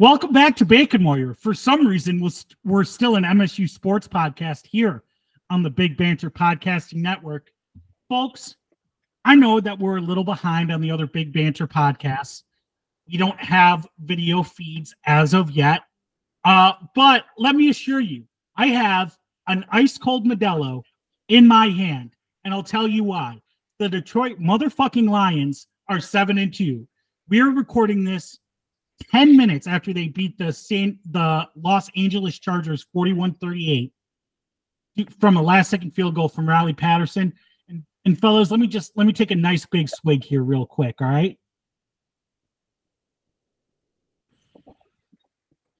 Welcome 0.00 0.32
back 0.32 0.56
to 0.56 0.64
Bacon 0.64 1.04
Warrior. 1.04 1.34
For 1.34 1.52
some 1.52 1.86
reason, 1.86 2.26
we're 2.64 2.84
still 2.84 3.16
an 3.16 3.24
MSU 3.24 3.68
sports 3.68 4.08
podcast 4.08 4.66
here 4.66 5.04
on 5.50 5.62
the 5.62 5.68
Big 5.68 5.98
Banter 5.98 6.30
Podcasting 6.30 7.02
Network. 7.02 7.50
Folks, 8.08 8.56
I 9.26 9.34
know 9.34 9.60
that 9.60 9.78
we're 9.78 9.98
a 9.98 10.00
little 10.00 10.24
behind 10.24 10.72
on 10.72 10.80
the 10.80 10.90
other 10.90 11.06
Big 11.06 11.34
Banter 11.34 11.66
podcasts. 11.66 12.44
We 13.12 13.18
don't 13.18 13.38
have 13.40 13.86
video 13.98 14.42
feeds 14.42 14.94
as 15.04 15.34
of 15.34 15.50
yet. 15.50 15.82
Uh, 16.46 16.72
but 16.94 17.26
let 17.36 17.54
me 17.54 17.68
assure 17.68 18.00
you, 18.00 18.24
I 18.56 18.68
have 18.68 19.18
an 19.48 19.66
ice 19.70 19.98
cold 19.98 20.24
Modelo 20.26 20.82
in 21.28 21.46
my 21.46 21.66
hand, 21.66 22.16
and 22.46 22.54
I'll 22.54 22.62
tell 22.62 22.88
you 22.88 23.04
why. 23.04 23.38
The 23.78 23.90
Detroit 23.90 24.40
motherfucking 24.40 25.10
Lions 25.10 25.66
are 25.90 26.00
seven 26.00 26.38
and 26.38 26.54
two. 26.54 26.88
We 27.28 27.42
are 27.42 27.50
recording 27.50 28.02
this 28.02 28.38
10 29.00 29.36
minutes 29.36 29.66
after 29.66 29.92
they 29.92 30.08
beat 30.08 30.38
the 30.38 30.52
San, 30.52 30.98
the 31.10 31.48
Los 31.56 31.90
Angeles 31.96 32.38
Chargers 32.38 32.86
41-38 32.94 33.90
from 35.18 35.36
a 35.36 35.42
last 35.42 35.70
second 35.70 35.92
field 35.92 36.14
goal 36.14 36.28
from 36.28 36.48
Riley 36.48 36.72
Patterson. 36.72 37.32
And, 37.68 37.84
and 38.04 38.18
fellas, 38.18 38.50
let 38.50 38.60
me 38.60 38.66
just 38.66 38.96
let 38.96 39.06
me 39.06 39.12
take 39.12 39.30
a 39.30 39.36
nice 39.36 39.66
big 39.66 39.88
swig 39.88 40.24
here 40.24 40.42
real 40.42 40.66
quick, 40.66 40.96
all 41.00 41.08
right? 41.08 41.38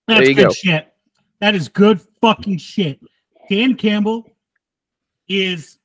That's 0.09 0.29
good 0.29 0.37
go. 0.37 0.51
shit. 0.51 0.93
That 1.41 1.55
is 1.55 1.69
good 1.69 2.01
fucking 2.21 2.59
shit. 2.59 3.01
Dan 3.49 3.75
Campbell 3.75 4.27
is 5.29 5.79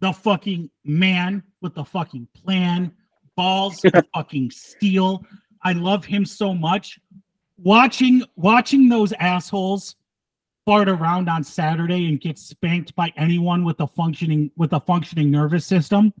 the 0.00 0.12
fucking 0.12 0.70
man 0.84 1.42
with 1.60 1.74
the 1.74 1.84
fucking 1.84 2.28
plan, 2.34 2.92
balls 3.36 3.80
fucking 4.14 4.50
steel. 4.50 5.24
I 5.62 5.72
love 5.72 6.04
him 6.04 6.24
so 6.24 6.54
much. 6.54 6.98
Watching 7.56 8.22
watching 8.36 8.88
those 8.88 9.12
assholes 9.14 9.96
fart 10.64 10.88
around 10.88 11.28
on 11.28 11.42
Saturday 11.42 12.08
and 12.08 12.20
get 12.20 12.38
spanked 12.38 12.94
by 12.94 13.12
anyone 13.16 13.64
with 13.64 13.80
a 13.80 13.86
functioning 13.86 14.50
with 14.56 14.72
a 14.72 14.80
functioning 14.80 15.30
nervous 15.30 15.66
system. 15.66 16.12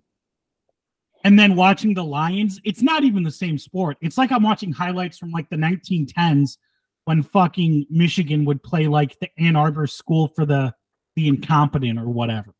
And 1.24 1.38
then 1.38 1.56
watching 1.56 1.94
the 1.94 2.04
Lions, 2.04 2.60
it's 2.64 2.80
not 2.80 3.04
even 3.04 3.22
the 3.22 3.30
same 3.30 3.58
sport. 3.58 3.98
It's 4.00 4.16
like 4.16 4.32
I'm 4.32 4.42
watching 4.42 4.72
highlights 4.72 5.18
from 5.18 5.32
like 5.32 5.50
the 5.50 5.56
1910s 5.56 6.56
when 7.04 7.22
fucking 7.22 7.86
Michigan 7.90 8.44
would 8.44 8.62
play 8.62 8.86
like 8.86 9.18
the 9.20 9.28
Ann 9.38 9.56
Arbor 9.56 9.86
school 9.86 10.28
for 10.28 10.46
the 10.46 10.72
the 11.16 11.28
incompetent 11.28 11.98
or 11.98 12.08
whatever. 12.08 12.54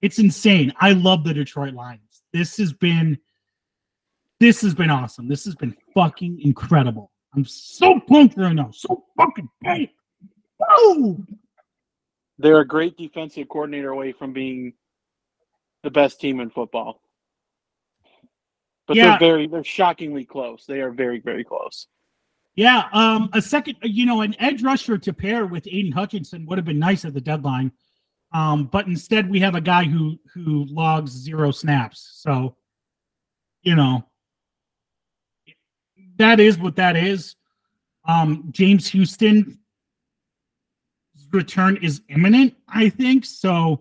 It's 0.00 0.18
insane. 0.18 0.72
I 0.80 0.92
love 0.92 1.24
the 1.24 1.34
Detroit 1.34 1.74
Lions. 1.74 2.22
This 2.32 2.56
has 2.56 2.72
been 2.72 3.18
this 4.42 4.60
has 4.62 4.74
been 4.74 4.90
awesome. 4.90 5.28
This 5.28 5.44
has 5.44 5.54
been 5.54 5.76
fucking 5.94 6.40
incredible. 6.40 7.12
I'm 7.34 7.44
so 7.44 8.00
pumped 8.00 8.36
right 8.36 8.54
now. 8.54 8.70
So 8.72 9.04
fucking 9.16 9.48
pumped. 9.64 9.92
Oh! 10.68 11.16
They're 12.38 12.60
a 12.60 12.66
great 12.66 12.96
defensive 12.96 13.48
coordinator 13.48 13.90
away 13.90 14.12
from 14.12 14.32
being 14.32 14.74
the 15.82 15.90
best 15.90 16.20
team 16.20 16.40
in 16.40 16.50
football. 16.50 17.00
But 18.86 18.96
yeah. 18.96 19.10
they're 19.10 19.30
very 19.30 19.46
they're 19.46 19.64
shockingly 19.64 20.24
close. 20.24 20.66
They 20.66 20.80
are 20.80 20.90
very, 20.90 21.20
very 21.20 21.44
close. 21.44 21.86
Yeah, 22.54 22.88
um, 22.92 23.30
a 23.32 23.40
second, 23.40 23.76
you 23.82 24.04
know, 24.04 24.20
an 24.20 24.36
edge 24.38 24.62
rusher 24.62 24.98
to 24.98 25.12
pair 25.12 25.46
with 25.46 25.66
Aidan 25.66 25.92
Hutchinson 25.92 26.44
would 26.46 26.58
have 26.58 26.66
been 26.66 26.78
nice 26.78 27.04
at 27.06 27.14
the 27.14 27.20
deadline, 27.20 27.72
um, 28.32 28.66
but 28.66 28.86
instead 28.86 29.30
we 29.30 29.40
have 29.40 29.54
a 29.54 29.60
guy 29.60 29.84
who 29.84 30.18
who 30.34 30.66
logs 30.68 31.12
zero 31.12 31.50
snaps. 31.50 32.10
So, 32.16 32.56
you 33.62 33.74
know, 33.74 34.04
that 36.22 36.40
is 36.40 36.58
what 36.58 36.76
that 36.76 36.96
is. 36.96 37.36
Um, 38.04 38.48
James 38.50 38.88
Houston 38.88 39.58
return 41.30 41.78
is 41.82 42.02
imminent, 42.08 42.54
I 42.68 42.88
think. 42.88 43.24
So 43.24 43.80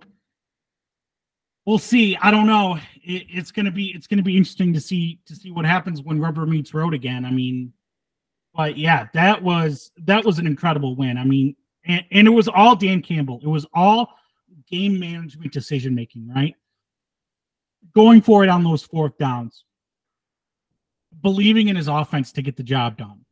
we'll 1.66 1.80
see. 1.80 2.16
I 2.18 2.32
don't 2.32 2.48
know. 2.48 2.78
It, 3.04 3.26
it's 3.30 3.52
gonna 3.52 3.72
be 3.72 3.88
it's 3.88 4.08
gonna 4.08 4.22
be 4.22 4.38
interesting 4.38 4.74
to 4.74 4.82
see 4.82 5.20
to 5.26 5.36
see 5.36 5.52
what 5.52 5.66
happens 5.66 6.02
when 6.02 6.20
rubber 6.20 6.46
meets 6.46 6.74
road 6.74 6.94
again. 6.94 7.26
I 7.26 7.32
mean, 7.32 7.74
but 8.54 8.78
yeah, 8.78 9.08
that 9.14 9.42
was 9.42 9.92
that 10.06 10.24
was 10.24 10.40
an 10.40 10.48
incredible 10.48 10.96
win. 10.96 11.18
I 11.18 11.26
mean, 11.26 11.56
and, 11.86 12.06
and 12.12 12.28
it 12.28 12.32
was 12.32 12.48
all 12.48 12.76
Dan 12.76 13.02
Campbell. 13.02 13.40
It 13.44 13.48
was 13.48 13.66
all 13.74 14.10
game 14.70 15.00
management 15.00 15.52
decision 15.52 15.96
making, 15.96 16.30
right? 16.30 16.56
Going 17.94 18.22
for 18.22 18.44
it 18.44 18.50
on 18.50 18.64
those 18.64 18.84
fourth 18.84 19.18
downs 19.18 19.66
believing 21.22 21.68
in 21.68 21.76
his 21.76 21.88
offense 21.88 22.32
to 22.34 22.42
get 22.42 22.58
the 22.58 22.64
job 22.64 22.98
done. 22.98 23.26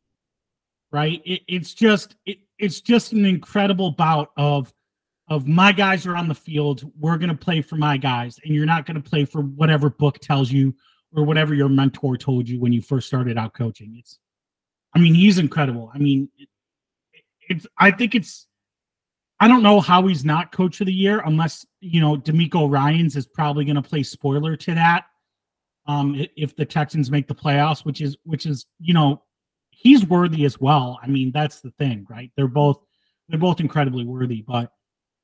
Right? 0.92 1.22
It, 1.24 1.42
it's 1.46 1.72
just 1.72 2.16
it, 2.26 2.38
it's 2.58 2.80
just 2.80 3.12
an 3.12 3.24
incredible 3.24 3.92
bout 3.92 4.30
of 4.36 4.72
of 5.28 5.46
my 5.46 5.70
guys 5.70 6.06
are 6.06 6.16
on 6.16 6.28
the 6.28 6.34
field. 6.34 6.90
We're 6.98 7.16
going 7.16 7.30
to 7.30 7.36
play 7.36 7.62
for 7.62 7.76
my 7.76 7.96
guys, 7.96 8.38
and 8.44 8.52
you're 8.52 8.66
not 8.66 8.84
going 8.84 9.00
to 9.00 9.08
play 9.08 9.24
for 9.24 9.42
whatever 9.42 9.88
book 9.88 10.18
tells 10.18 10.50
you 10.50 10.74
or 11.14 11.24
whatever 11.24 11.54
your 11.54 11.68
mentor 11.68 12.16
told 12.16 12.48
you 12.48 12.60
when 12.60 12.72
you 12.72 12.82
first 12.82 13.06
started 13.06 13.38
out 13.38 13.54
coaching. 13.54 13.94
It's, 13.96 14.18
I 14.94 14.98
mean, 14.98 15.14
he's 15.14 15.38
incredible. 15.38 15.90
I 15.94 15.98
mean, 15.98 16.28
it, 16.36 16.48
it's. 17.48 17.66
I 17.78 17.92
think 17.92 18.14
it's. 18.14 18.46
I 19.38 19.48
don't 19.48 19.62
know 19.62 19.80
how 19.80 20.06
he's 20.06 20.24
not 20.24 20.52
coach 20.52 20.80
of 20.80 20.86
the 20.86 20.92
year 20.92 21.22
unless 21.24 21.64
you 21.80 22.00
know 22.00 22.16
DeMeco 22.16 22.68
Ryans 22.68 23.14
is 23.14 23.26
probably 23.26 23.64
going 23.64 23.76
to 23.76 23.82
play 23.82 24.02
spoiler 24.02 24.56
to 24.56 24.74
that 24.74 25.04
um, 25.86 26.24
if 26.36 26.54
the 26.56 26.64
Texans 26.64 27.10
make 27.10 27.26
the 27.26 27.34
playoffs, 27.34 27.84
which 27.84 28.00
is 28.00 28.16
which 28.24 28.46
is 28.46 28.66
you 28.80 28.94
know 28.94 29.22
he's 29.70 30.04
worthy 30.06 30.44
as 30.44 30.60
well. 30.60 30.98
I 31.02 31.06
mean 31.06 31.32
that's 31.32 31.60
the 31.60 31.70
thing, 31.72 32.06
right? 32.08 32.30
They're 32.36 32.48
both 32.48 32.80
they're 33.28 33.38
both 33.38 33.60
incredibly 33.60 34.04
worthy, 34.04 34.42
but 34.42 34.72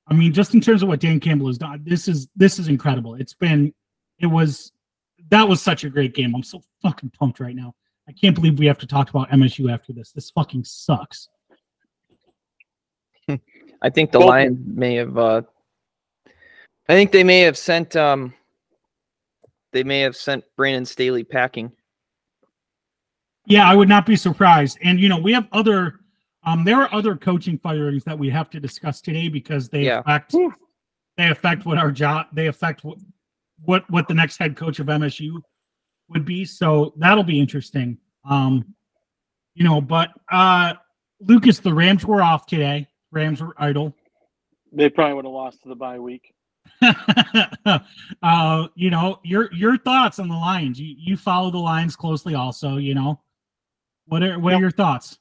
I 0.08 0.14
mean 0.14 0.32
just 0.32 0.54
in 0.54 0.60
terms 0.60 0.82
of 0.82 0.88
what 0.88 1.00
Dan 1.00 1.20
Campbell 1.20 1.48
has 1.48 1.58
done, 1.58 1.82
this 1.84 2.08
is 2.08 2.28
this 2.36 2.58
is 2.58 2.68
incredible. 2.68 3.14
It's 3.14 3.34
been 3.34 3.74
it 4.18 4.26
was 4.26 4.72
that 5.30 5.48
was 5.48 5.60
such 5.60 5.84
a 5.84 5.90
great 5.90 6.14
game. 6.14 6.34
I'm 6.34 6.42
so 6.42 6.62
fucking 6.82 7.10
pumped 7.10 7.40
right 7.40 7.54
now. 7.54 7.74
I 8.08 8.12
can't 8.12 8.34
believe 8.34 8.58
we 8.58 8.66
have 8.66 8.78
to 8.78 8.86
talk 8.86 9.10
about 9.10 9.30
MSU 9.30 9.72
after 9.72 9.92
this. 9.92 10.12
This 10.12 10.30
fucking 10.30 10.64
sucks. 10.64 11.28
I 13.28 13.90
think 13.90 14.12
the 14.12 14.20
Lions 14.20 14.58
may 14.64 14.94
have. 14.94 15.18
uh 15.18 15.42
I 16.88 16.94
think 16.94 17.10
they 17.10 17.24
may 17.24 17.40
have 17.40 17.58
sent 17.58 17.96
um 17.96 18.32
they 19.76 19.84
may 19.84 20.00
have 20.00 20.16
sent 20.16 20.42
Brandon 20.56 20.86
Staley 20.86 21.22
packing. 21.22 21.70
Yeah, 23.44 23.68
I 23.68 23.76
would 23.76 23.90
not 23.90 24.06
be 24.06 24.16
surprised. 24.16 24.78
And 24.82 24.98
you 24.98 25.10
know, 25.10 25.18
we 25.18 25.34
have 25.34 25.46
other 25.52 26.00
um 26.44 26.64
there 26.64 26.80
are 26.80 26.92
other 26.94 27.14
coaching 27.14 27.58
firings 27.58 28.02
that 28.04 28.18
we 28.18 28.30
have 28.30 28.48
to 28.50 28.60
discuss 28.60 29.02
today 29.02 29.28
because 29.28 29.68
they 29.68 29.82
yeah. 29.82 29.98
affect 30.00 30.34
they 31.18 31.28
affect 31.28 31.66
what 31.66 31.76
our 31.76 31.92
job 31.92 32.28
they 32.32 32.46
affect 32.46 32.84
what 32.84 32.96
what 33.66 33.84
what 33.90 34.08
the 34.08 34.14
next 34.14 34.38
head 34.38 34.56
coach 34.56 34.78
of 34.78 34.86
MSU 34.86 35.42
would 36.08 36.24
be. 36.24 36.46
So 36.46 36.94
that'll 36.96 37.22
be 37.22 37.38
interesting. 37.38 37.98
Um 38.28 38.74
you 39.54 39.64
know, 39.64 39.82
but 39.82 40.08
uh 40.32 40.72
Lucas, 41.20 41.58
the 41.58 41.74
Rams 41.74 42.06
were 42.06 42.22
off 42.22 42.46
today. 42.46 42.88
Rams 43.12 43.42
were 43.42 43.54
idle. 43.58 43.94
They 44.72 44.88
probably 44.88 45.14
would 45.14 45.26
have 45.26 45.34
lost 45.34 45.62
to 45.64 45.68
the 45.68 45.76
bye 45.76 45.98
week. 45.98 46.32
uh, 48.22 48.68
you 48.74 48.90
know, 48.90 49.20
your 49.24 49.52
your 49.52 49.78
thoughts 49.78 50.18
on 50.18 50.28
the 50.28 50.34
Lions. 50.34 50.80
You 50.80 50.94
you 50.98 51.16
follow 51.16 51.50
the 51.50 51.58
Lions 51.58 51.96
closely, 51.96 52.34
also. 52.34 52.76
You 52.76 52.94
know, 52.94 53.20
what 54.06 54.22
are 54.22 54.38
what 54.38 54.50
yep. 54.50 54.58
are 54.58 54.62
your 54.62 54.70
thoughts? 54.70 55.18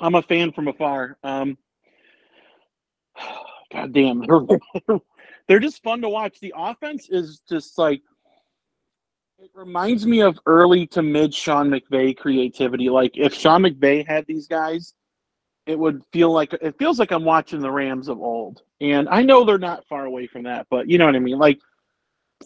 I'm 0.00 0.14
a 0.14 0.22
fan 0.22 0.52
from 0.52 0.68
afar. 0.68 1.18
Um, 1.22 1.58
God 3.72 3.92
damn, 3.92 4.20
they're, 4.26 4.98
they're 5.48 5.60
just 5.60 5.82
fun 5.82 6.00
to 6.00 6.08
watch. 6.08 6.40
The 6.40 6.54
offense 6.56 7.08
is 7.08 7.40
just 7.48 7.78
like 7.78 8.02
it 9.38 9.50
reminds 9.54 10.06
me 10.06 10.20
of 10.20 10.38
early 10.46 10.86
to 10.88 11.02
mid 11.02 11.32
Sean 11.32 11.70
McVay 11.70 12.16
creativity. 12.16 12.90
Like 12.90 13.12
if 13.16 13.32
Sean 13.32 13.62
McVay 13.62 14.06
had 14.06 14.26
these 14.26 14.46
guys, 14.46 14.94
it 15.66 15.78
would 15.78 16.02
feel 16.12 16.32
like 16.32 16.52
it 16.54 16.78
feels 16.78 16.98
like 16.98 17.10
I'm 17.10 17.24
watching 17.24 17.60
the 17.60 17.70
Rams 17.70 18.08
of 18.08 18.20
old. 18.20 18.62
And 18.80 19.08
I 19.08 19.22
know 19.22 19.44
they're 19.44 19.58
not 19.58 19.86
far 19.86 20.06
away 20.06 20.26
from 20.26 20.44
that, 20.44 20.66
but 20.70 20.88
you 20.88 20.98
know 20.98 21.06
what 21.06 21.16
I 21.16 21.20
mean? 21.20 21.38
Like 21.38 21.60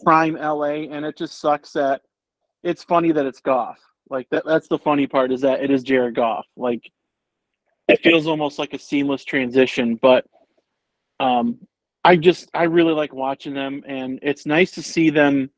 prime 0.03 0.35
LA, 0.35 0.87
and 0.91 1.05
it 1.05 1.17
just 1.17 1.39
sucks 1.39 1.71
that 1.73 2.01
it's 2.63 2.83
funny 2.83 3.11
that 3.11 3.25
it's 3.25 3.39
Goff. 3.39 3.79
Like 4.09 4.27
that 4.29 4.43
that's 4.45 4.67
the 4.67 4.77
funny 4.77 5.07
part 5.07 5.31
is 5.31 5.41
that 5.41 5.63
it 5.63 5.71
is 5.71 5.83
Jared 5.83 6.15
Goff. 6.15 6.45
Like 6.55 6.91
it 7.87 8.01
feels 8.01 8.27
almost 8.27 8.59
like 8.59 8.73
a 8.73 8.79
seamless 8.79 9.23
transition, 9.23 9.95
but 9.95 10.25
um 11.19 11.59
I 12.03 12.15
just 12.15 12.49
I 12.53 12.63
really 12.63 12.93
like 12.93 13.13
watching 13.13 13.53
them 13.53 13.83
and 13.87 14.19
it's 14.21 14.45
nice 14.45 14.71
to 14.71 14.83
see 14.83 15.09
them 15.09 15.49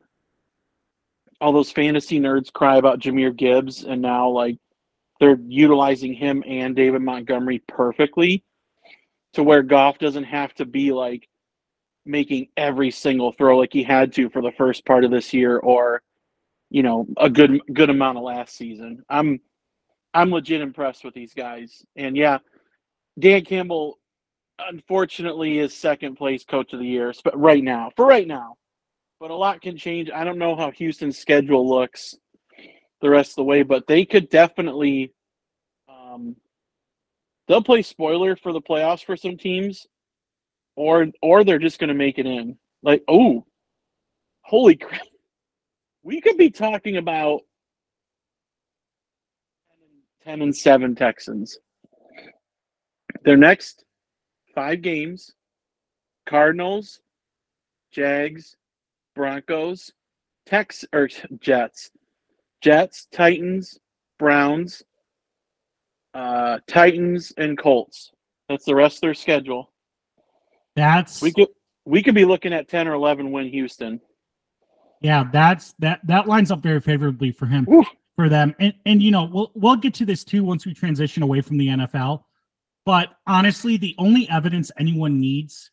all 1.41 1.51
those 1.51 1.71
fantasy 1.71 2.19
nerds 2.19 2.51
cry 2.51 2.77
about 2.77 2.99
Jahmyr 2.99 3.35
Gibbs 3.35 3.83
and 3.83 4.01
now 4.01 4.29
like 4.29 4.57
they're 5.19 5.39
utilizing 5.47 6.13
him 6.13 6.43
and 6.47 6.75
David 6.75 7.01
Montgomery 7.01 7.63
perfectly 7.67 8.43
to 9.33 9.43
where 9.43 9.63
Goff 9.63 9.99
doesn't 9.99 10.23
have 10.23 10.53
to 10.55 10.65
be 10.65 10.91
like 10.91 11.27
making 12.05 12.47
every 12.55 12.91
single 12.91 13.31
throw 13.33 13.57
like 13.57 13.73
he 13.73 13.83
had 13.83 14.13
to 14.13 14.29
for 14.29 14.41
the 14.41 14.51
first 14.57 14.85
part 14.85 15.03
of 15.03 15.11
this 15.11 15.33
year 15.33 15.57
or 15.57 16.01
you 16.69 16.83
know 16.83 17.05
a 17.17 17.29
good 17.29 17.59
good 17.73 17.89
amount 17.89 18.17
of 18.17 18.23
last 18.23 18.55
season. 18.55 19.03
I'm 19.09 19.39
I'm 20.13 20.31
legit 20.31 20.61
impressed 20.61 21.03
with 21.03 21.13
these 21.13 21.33
guys. 21.33 21.83
And 21.95 22.17
yeah, 22.17 22.39
Dan 23.19 23.43
Campbell, 23.45 23.99
unfortunately, 24.59 25.59
is 25.59 25.73
second 25.73 26.15
place 26.15 26.43
coach 26.43 26.73
of 26.73 26.79
the 26.79 26.87
year, 26.87 27.13
but 27.23 27.37
right 27.39 27.63
now, 27.63 27.91
for 27.95 28.05
right 28.05 28.27
now. 28.27 28.55
But 29.19 29.31
a 29.31 29.35
lot 29.35 29.61
can 29.61 29.77
change. 29.77 30.11
I 30.11 30.23
don't 30.23 30.37
know 30.37 30.55
how 30.55 30.69
Houston's 30.71 31.17
schedule 31.17 31.67
looks 31.67 32.15
the 33.01 33.09
rest 33.09 33.31
of 33.31 33.35
the 33.35 33.43
way, 33.43 33.63
but 33.63 33.87
they 33.87 34.05
could 34.05 34.29
definitely. 34.29 35.13
Um, 35.89 36.35
they'll 37.47 37.63
play 37.63 37.81
spoiler 37.81 38.35
for 38.35 38.53
the 38.53 38.61
playoffs 38.61 39.05
for 39.05 39.15
some 39.15 39.37
teams, 39.37 39.87
or 40.75 41.07
or 41.21 41.43
they're 41.43 41.59
just 41.59 41.79
going 41.79 41.89
to 41.89 41.93
make 41.93 42.19
it 42.19 42.25
in. 42.25 42.57
Like, 42.83 43.03
oh, 43.07 43.45
holy 44.41 44.75
crap! 44.77 45.01
We 46.03 46.21
could 46.21 46.37
be 46.37 46.49
talking 46.49 46.97
about 46.97 47.41
10 50.23 50.41
and 50.41 50.55
7 50.55 50.95
Texans. 50.95 51.57
Their 53.23 53.37
next 53.37 53.85
five 54.53 54.81
games 54.81 55.33
Cardinals, 56.25 56.99
Jags, 57.91 58.57
Broncos, 59.15 59.91
Tex 60.45 60.83
or 60.93 61.09
Jets, 61.39 61.91
Jets, 62.61 63.07
Titans, 63.11 63.77
Browns, 64.19 64.83
uh, 66.13 66.59
Titans, 66.67 67.33
and 67.37 67.57
Colts. 67.57 68.11
That's 68.49 68.65
the 68.65 68.75
rest 68.75 68.97
of 68.97 69.01
their 69.01 69.13
schedule. 69.13 69.71
That's 70.75 71.21
We 71.21 71.31
could 71.31 71.47
we 71.85 72.03
could 72.03 72.15
be 72.15 72.25
looking 72.25 72.53
at 72.53 72.67
10 72.67 72.87
or 72.87 72.93
11 72.93 73.31
win 73.31 73.47
Houston. 73.49 73.99
yeah, 75.01 75.25
that's 75.31 75.73
that 75.79 75.99
that 76.05 76.27
lines 76.27 76.51
up 76.51 76.61
very 76.61 76.81
favorably 76.81 77.31
for 77.31 77.45
him 77.45 77.65
Woof. 77.67 77.87
for 78.15 78.29
them. 78.29 78.55
And 78.59 78.73
and 78.85 79.01
you 79.01 79.11
know, 79.11 79.25
we'll 79.25 79.51
we'll 79.55 79.75
get 79.75 79.93
to 79.95 80.05
this 80.05 80.23
too 80.23 80.43
once 80.43 80.65
we 80.65 80.73
transition 80.73 81.23
away 81.23 81.41
from 81.41 81.57
the 81.57 81.67
NFL. 81.67 82.23
But 82.85 83.09
honestly, 83.25 83.77
the 83.77 83.95
only 83.97 84.29
evidence 84.29 84.71
anyone 84.79 85.19
needs 85.19 85.71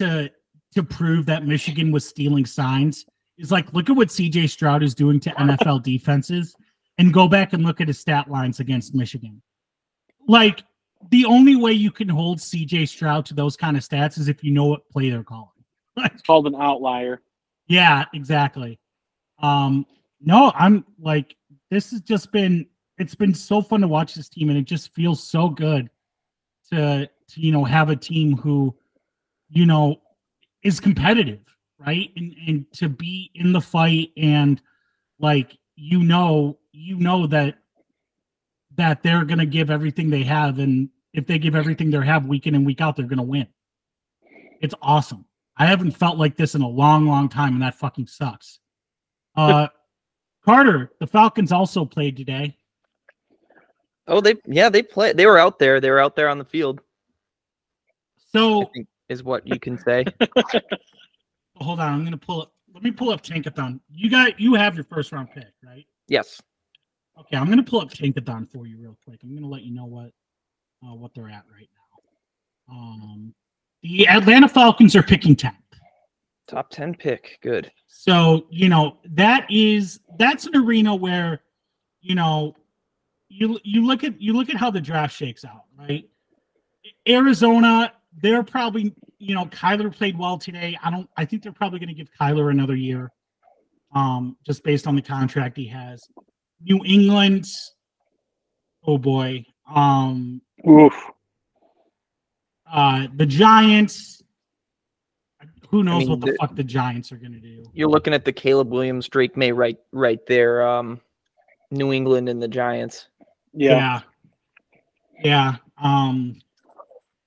to 0.00 0.30
to 0.74 0.82
prove 0.82 1.26
that 1.26 1.46
Michigan 1.46 1.92
was 1.92 2.06
stealing 2.08 2.44
signs 2.44 3.06
is 3.38 3.50
like 3.50 3.72
look 3.72 3.90
at 3.90 3.96
what 3.96 4.08
CJ 4.08 4.50
Stroud 4.50 4.82
is 4.82 4.94
doing 4.94 5.20
to 5.20 5.30
NFL 5.30 5.82
defenses 5.82 6.54
and 6.98 7.12
go 7.12 7.28
back 7.28 7.52
and 7.52 7.64
look 7.64 7.80
at 7.80 7.88
his 7.88 7.98
stat 7.98 8.30
lines 8.30 8.60
against 8.60 8.94
Michigan. 8.94 9.42
Like 10.28 10.62
the 11.10 11.24
only 11.24 11.56
way 11.56 11.72
you 11.72 11.90
can 11.90 12.08
hold 12.08 12.38
CJ 12.38 12.88
Stroud 12.88 13.26
to 13.26 13.34
those 13.34 13.56
kind 13.56 13.76
of 13.76 13.82
stats 13.82 14.18
is 14.18 14.28
if 14.28 14.42
you 14.42 14.52
know 14.52 14.66
what 14.66 14.88
play 14.90 15.10
they're 15.10 15.24
calling. 15.24 15.48
It's 15.96 16.22
called 16.22 16.46
an 16.48 16.56
outlier. 16.56 17.22
Yeah, 17.68 18.04
exactly. 18.14 18.80
Um, 19.40 19.86
no, 20.20 20.52
I'm 20.54 20.84
like, 20.98 21.36
this 21.70 21.90
has 21.90 22.00
just 22.00 22.32
been 22.32 22.66
it's 22.98 23.14
been 23.14 23.34
so 23.34 23.60
fun 23.60 23.80
to 23.80 23.88
watch 23.88 24.14
this 24.14 24.28
team, 24.28 24.48
and 24.48 24.58
it 24.58 24.64
just 24.64 24.94
feels 24.94 25.22
so 25.22 25.48
good 25.48 25.90
to 26.72 27.08
to 27.28 27.40
you 27.40 27.52
know 27.52 27.64
have 27.64 27.90
a 27.90 27.96
team 27.96 28.36
who, 28.36 28.74
you 29.48 29.66
know, 29.66 30.00
is 30.62 30.80
competitive, 30.80 31.53
right? 31.86 32.10
And 32.16 32.34
and 32.46 32.72
to 32.74 32.88
be 32.88 33.30
in 33.34 33.52
the 33.52 33.60
fight 33.60 34.10
and 34.16 34.60
like 35.18 35.56
you 35.76 36.02
know, 36.02 36.58
you 36.72 36.96
know 36.98 37.26
that 37.28 37.56
that 38.76 39.02
they're 39.02 39.24
gonna 39.24 39.46
give 39.46 39.70
everything 39.70 40.10
they 40.10 40.22
have, 40.24 40.58
and 40.58 40.88
if 41.12 41.26
they 41.26 41.38
give 41.38 41.54
everything 41.54 41.90
they 41.90 42.04
have 42.04 42.26
week 42.26 42.46
in 42.46 42.54
and 42.54 42.66
week 42.66 42.80
out, 42.80 42.96
they're 42.96 43.06
gonna 43.06 43.22
win. 43.22 43.46
It's 44.60 44.74
awesome. 44.82 45.24
I 45.56 45.66
haven't 45.66 45.92
felt 45.92 46.18
like 46.18 46.36
this 46.36 46.54
in 46.54 46.62
a 46.62 46.68
long, 46.68 47.06
long 47.06 47.28
time, 47.28 47.54
and 47.54 47.62
that 47.62 47.74
fucking 47.74 48.06
sucks. 48.06 48.58
Uh, 49.36 49.66
Carter, 50.44 50.92
the 51.00 51.08
Falcons 51.08 51.50
also 51.50 51.84
played 51.84 52.16
today. 52.16 52.56
Oh, 54.06 54.20
they 54.20 54.36
yeah, 54.46 54.68
they 54.68 54.80
play. 54.80 55.12
They 55.12 55.26
were 55.26 55.38
out 55.38 55.58
there. 55.58 55.80
They 55.80 55.90
were 55.90 55.98
out 55.98 56.14
there 56.14 56.28
on 56.28 56.38
the 56.38 56.44
field. 56.44 56.80
So 58.32 58.70
is 59.08 59.24
what 59.24 59.46
you 59.46 59.58
can 59.58 59.78
say. 59.78 60.04
hold 61.56 61.80
on, 61.80 61.92
I'm 61.92 62.04
gonna 62.04 62.16
pull 62.16 62.42
up. 62.42 62.52
Let 62.72 62.82
me 62.82 62.90
pull 62.90 63.10
up 63.10 63.22
Tankathon. 63.22 63.80
You 63.88 64.10
got 64.10 64.38
you 64.40 64.54
have 64.54 64.74
your 64.74 64.84
first 64.84 65.12
round 65.12 65.30
pick, 65.32 65.52
right? 65.64 65.86
yes. 66.08 66.40
Okay, 67.18 67.36
I'm 67.36 67.48
gonna 67.48 67.62
pull 67.62 67.80
up 67.80 67.90
Tankathon 67.90 68.50
for 68.50 68.66
you 68.66 68.76
real 68.78 68.96
quick. 69.04 69.20
I'm 69.22 69.34
gonna 69.34 69.48
let 69.48 69.62
you 69.62 69.72
know 69.72 69.86
what 69.86 70.10
uh, 70.84 70.94
what 70.94 71.14
they're 71.14 71.28
at 71.28 71.44
right 71.52 71.68
now. 72.68 72.74
Um, 72.74 73.34
the 73.82 74.08
Atlanta 74.08 74.48
Falcons 74.48 74.96
are 74.96 75.02
picking 75.02 75.36
10th. 75.36 75.54
Top 76.46 76.70
ten 76.70 76.94
pick. 76.94 77.38
Good. 77.42 77.70
So, 77.86 78.46
you 78.50 78.68
know, 78.68 78.98
that 79.10 79.46
is 79.48 80.00
that's 80.18 80.46
an 80.46 80.56
arena 80.56 80.94
where, 80.94 81.40
you 82.02 82.14
know, 82.14 82.54
you 83.28 83.58
you 83.64 83.86
look 83.86 84.04
at 84.04 84.20
you 84.20 84.34
look 84.34 84.50
at 84.50 84.56
how 84.56 84.70
the 84.70 84.80
draft 84.80 85.14
shakes 85.14 85.44
out, 85.44 85.62
right? 85.78 86.06
Arizona, 87.08 87.92
they're 88.20 88.42
probably, 88.42 88.94
you 89.24 89.34
know, 89.34 89.46
Kyler 89.46 89.94
played 89.94 90.18
well 90.18 90.38
today. 90.38 90.76
I 90.82 90.90
don't 90.90 91.08
I 91.16 91.24
think 91.24 91.42
they're 91.42 91.52
probably 91.52 91.78
going 91.78 91.88
to 91.88 91.94
give 91.94 92.08
Kyler 92.20 92.50
another 92.50 92.76
year. 92.76 93.10
Um, 93.94 94.36
just 94.44 94.64
based 94.64 94.86
on 94.86 94.96
the 94.96 95.02
contract 95.02 95.56
he 95.56 95.66
has. 95.68 96.02
New 96.60 96.80
England, 96.84 97.46
oh 98.86 98.98
boy. 98.98 99.44
Um, 99.72 100.42
Oof. 100.68 100.94
uh 102.70 103.06
the 103.16 103.26
Giants. 103.26 104.22
Who 105.70 105.82
knows 105.82 106.00
mean, 106.00 106.10
what 106.10 106.20
the 106.20 106.32
the- 106.32 106.36
fuck 106.38 106.54
the 106.54 106.64
Giants 106.64 107.10
are 107.12 107.16
gonna 107.16 107.40
do? 107.40 107.64
You're 107.72 107.88
looking 107.88 108.12
at 108.14 108.24
the 108.24 108.32
Caleb 108.32 108.70
Williams, 108.70 109.08
Drake 109.08 109.36
Maye 109.36 109.52
right 109.52 109.78
right 109.92 110.24
there. 110.26 110.66
Um, 110.66 111.00
New 111.70 111.92
England 111.92 112.28
and 112.28 112.42
the 112.42 112.48
Giants. 112.48 113.08
Yeah. 113.52 113.70
Yeah. 113.76 114.00
Yeah. 115.24 115.56
Um 115.82 116.36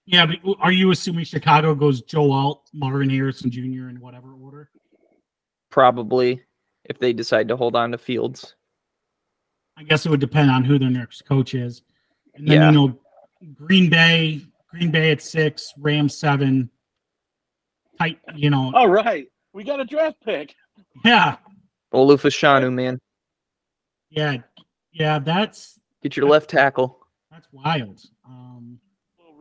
yeah, 0.07 0.25
but 0.25 0.55
are 0.59 0.71
you 0.71 0.89
assuming 0.91 1.25
Chicago 1.25 1.75
goes 1.75 2.01
Joe 2.01 2.31
Alt, 2.31 2.67
Marvin 2.73 3.09
Harrison 3.09 3.51
Jr. 3.51 3.89
in 3.89 3.97
whatever 3.99 4.33
order? 4.33 4.69
Probably 5.69 6.41
if 6.85 6.97
they 6.97 7.13
decide 7.13 7.47
to 7.49 7.55
hold 7.57 7.75
on 7.75 7.91
to 7.91 7.97
Fields. 7.97 8.55
I 9.77 9.83
guess 9.83 10.05
it 10.05 10.09
would 10.09 10.19
depend 10.21 10.49
on 10.49 10.63
who 10.63 10.79
their 10.79 10.89
next 10.89 11.23
coach 11.25 11.53
is. 11.53 11.83
And 12.33 12.47
then 12.47 12.61
Yeah. 12.61 12.71
you 12.71 12.75
know, 12.87 12.99
Green 13.53 13.89
Bay, 13.89 14.41
Green 14.71 14.89
Bay 14.89 15.11
at 15.11 15.21
six, 15.21 15.71
Rams 15.77 16.17
seven. 16.17 16.69
Tight, 17.99 18.19
you 18.35 18.49
know, 18.49 18.71
All 18.73 18.87
right. 18.87 19.27
We 19.53 19.63
got 19.63 19.79
a 19.79 19.85
draft 19.85 20.17
pick. 20.23 20.55
yeah, 21.03 21.37
Olu 21.93 22.15
Fashanu, 22.17 22.71
man. 22.73 22.99
yeah, 24.09 24.37
yeah. 24.91 25.19
That's 25.19 25.79
Get 26.03 26.15
your 26.15 26.27
left 26.29 26.49
tackle. 26.49 26.99
that's 27.31 27.47
wild. 27.51 27.99
Um, 28.25 28.79
Little 28.79 28.86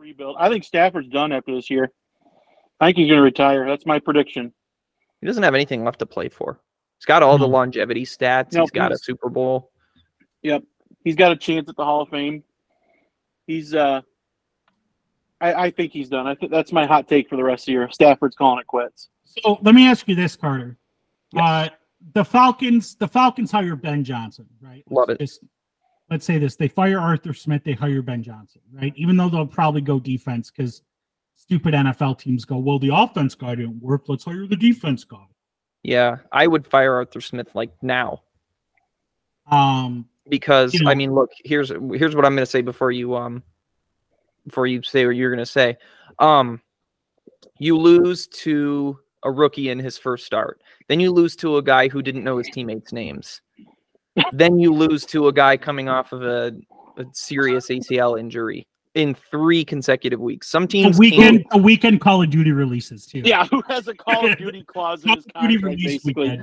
rebuild. 0.07 0.35
I 0.39 0.49
think 0.49 0.63
Stafford's 0.63 1.09
done 1.09 1.31
after 1.31 1.53
this 1.53 1.69
year. 1.69 1.91
I 2.79 2.87
think 2.87 2.97
he's 2.97 3.07
going 3.07 3.17
to 3.17 3.23
retire. 3.23 3.65
That's 3.67 3.85
my 3.85 3.99
prediction. 3.99 4.53
He 5.21 5.27
doesn't 5.27 5.43
have 5.43 5.55
anything 5.55 5.83
left 5.83 5.99
to 5.99 6.05
play 6.05 6.29
for. 6.29 6.59
He's 6.99 7.05
got 7.05 7.23
all 7.23 7.37
the 7.37 7.47
longevity 7.47 8.05
stats. 8.05 8.53
No, 8.53 8.61
he's 8.61 8.71
got 8.71 8.91
a 8.91 8.97
Super 8.97 9.29
Bowl. 9.29 9.71
Yep, 10.43 10.63
he's 11.03 11.15
got 11.15 11.31
a 11.31 11.35
chance 11.35 11.67
at 11.69 11.75
the 11.75 11.83
Hall 11.83 12.01
of 12.01 12.09
Fame. 12.09 12.43
He's 13.45 13.73
uh 13.73 14.01
I, 15.39 15.53
I 15.65 15.71
think 15.71 15.91
he's 15.91 16.09
done. 16.09 16.25
I 16.25 16.33
think 16.35 16.51
that's 16.51 16.71
my 16.71 16.85
hot 16.87 17.07
take 17.07 17.29
for 17.29 17.35
the 17.35 17.43
rest 17.43 17.63
of 17.63 17.65
the 17.67 17.71
year. 17.73 17.89
Stafford's 17.91 18.35
calling 18.35 18.59
it 18.59 18.67
quits. 18.67 19.09
so 19.25 19.59
let 19.61 19.75
me 19.75 19.87
ask 19.87 20.07
you 20.07 20.15
this, 20.15 20.35
Carter. 20.35 20.77
Yes. 21.33 21.43
Uh, 21.43 21.69
the 22.13 22.25
Falcons, 22.25 22.95
the 22.95 23.07
Falcons 23.07 23.51
hire 23.51 23.75
Ben 23.75 24.03
Johnson, 24.03 24.47
right? 24.61 24.83
Love 24.89 25.09
it. 25.09 25.19
just- 25.19 25.41
let's 26.09 26.25
say 26.25 26.37
this: 26.37 26.55
they 26.55 26.67
fire 26.67 26.99
Arthur 26.99 27.33
Smith, 27.33 27.63
they 27.63 27.73
hire 27.73 28.01
Ben 28.01 28.23
Johnson, 28.23 28.61
right? 28.71 28.93
Even 28.95 29.17
though 29.17 29.29
they'll 29.29 29.45
probably 29.47 29.81
go 29.81 29.99
defense 29.99 30.51
because 30.51 30.81
stupid 31.35 31.73
NFL 31.73 32.19
teams 32.19 32.45
go, 32.45 32.57
well, 32.57 32.79
the 32.79 32.89
offense 32.93 33.35
guy 33.35 33.55
didn't 33.55 33.81
work. 33.81 34.03
Let's 34.07 34.23
hire 34.25 34.47
the 34.47 34.55
defense 34.55 35.03
guy. 35.03 35.25
Yeah, 35.83 36.17
I 36.31 36.47
would 36.47 36.67
fire 36.67 36.95
Arthur 36.95 37.21
Smith 37.21 37.47
like 37.53 37.71
now 37.81 38.23
Um, 39.49 40.07
because 40.27 40.73
You 40.73 40.83
know- 40.83 40.91
I 40.91 40.95
mean, 40.95 41.13
look, 41.13 41.31
here's 41.45 41.69
here's 41.69 42.15
what 42.15 42.25
I'm 42.25 42.33
going 42.35 42.45
to 42.45 42.45
say 42.45 42.61
before 42.61 42.91
you 42.91 43.15
um 43.15 43.43
before 44.45 44.67
you 44.67 44.81
say 44.83 45.05
what 45.05 45.15
you're 45.15 45.29
going 45.29 45.45
to 45.45 45.51
say. 45.51 45.77
Um, 46.19 46.61
you 47.59 47.77
lose 47.77 48.27
to 48.27 48.99
a 49.23 49.31
rookie 49.31 49.69
in 49.69 49.79
his 49.79 49.97
first 49.97 50.25
start, 50.25 50.61
then 50.87 50.99
you 50.99 51.11
lose 51.11 51.35
to 51.37 51.57
a 51.57 51.61
guy 51.61 51.87
who 51.87 52.01
didn't 52.01 52.23
know 52.23 52.37
his 52.37 52.47
teammates' 52.49 52.91
names, 52.93 53.41
then 54.33 54.59
you 54.59 54.73
lose 54.73 55.05
to 55.07 55.27
a 55.27 55.33
guy 55.33 55.57
coming 55.57 55.89
off 55.89 56.11
of 56.11 56.23
a, 56.23 56.53
a 56.97 57.05
serious 57.13 57.67
ACL 57.67 58.19
injury 58.19 58.67
in 58.95 59.13
three 59.13 59.63
consecutive 59.63 60.19
weeks. 60.19 60.47
Some 60.49 60.63
a 60.63 60.67
teams 60.67 60.85
can't- 60.85 60.99
weekend, 60.99 61.45
a 61.51 61.57
weekend 61.57 62.01
Call 62.01 62.23
of 62.23 62.29
Duty 62.29 62.51
releases 62.51 63.05
too. 63.05 63.21
Yeah, 63.23 63.45
who 63.45 63.61
has 63.67 63.87
a 63.87 63.93
Call 63.93 64.29
of 64.29 64.37
Duty 64.39 64.63
clause 64.63 65.03
in 65.03 65.09
his 65.15 65.25
Call 65.33 65.45
of 65.45 65.49
Duty 65.49 65.61
contract, 65.61 65.81
release 65.83 66.03
basically. 66.03 66.41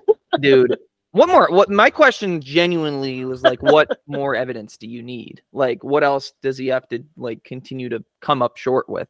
dude 0.40 0.76
what 1.12 1.28
more 1.28 1.48
what 1.50 1.70
my 1.70 1.88
question 1.88 2.40
genuinely 2.40 3.24
was 3.24 3.42
like 3.42 3.62
what 3.62 4.00
more 4.06 4.34
evidence 4.34 4.76
do 4.76 4.86
you 4.86 5.02
need 5.02 5.40
like 5.52 5.82
what 5.82 6.04
else 6.04 6.32
does 6.42 6.58
he 6.58 6.66
have 6.66 6.86
to 6.86 7.02
like 7.16 7.42
continue 7.44 7.88
to 7.88 8.04
come 8.20 8.42
up 8.42 8.56
short 8.56 8.88
with 8.88 9.08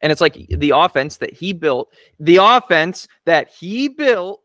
and 0.00 0.10
it's 0.10 0.20
like 0.20 0.34
the 0.48 0.70
offense 0.74 1.18
that 1.18 1.32
he 1.32 1.52
built 1.52 1.92
the 2.20 2.36
offense 2.36 3.06
that 3.26 3.50
he 3.50 3.86
built 3.88 4.40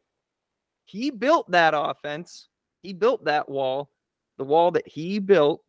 he 0.84 1.10
built 1.10 1.50
that 1.50 1.74
offense 1.76 2.50
he 2.86 2.94
built 2.94 3.26
that 3.26 3.50
wall 3.50 3.90
the 4.38 4.44
wall 4.44 4.72
that 4.72 4.88
he 4.88 5.20
built. 5.20 5.62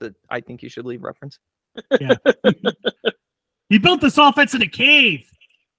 That 0.00 0.14
I 0.28 0.40
think 0.40 0.62
you 0.62 0.68
should 0.68 0.84
leave 0.84 1.02
reference. 1.02 1.38
Yeah. 2.00 2.14
he 3.68 3.78
built 3.78 4.00
this 4.00 4.18
offense 4.18 4.54
in 4.54 4.62
a 4.62 4.68
cave 4.68 5.30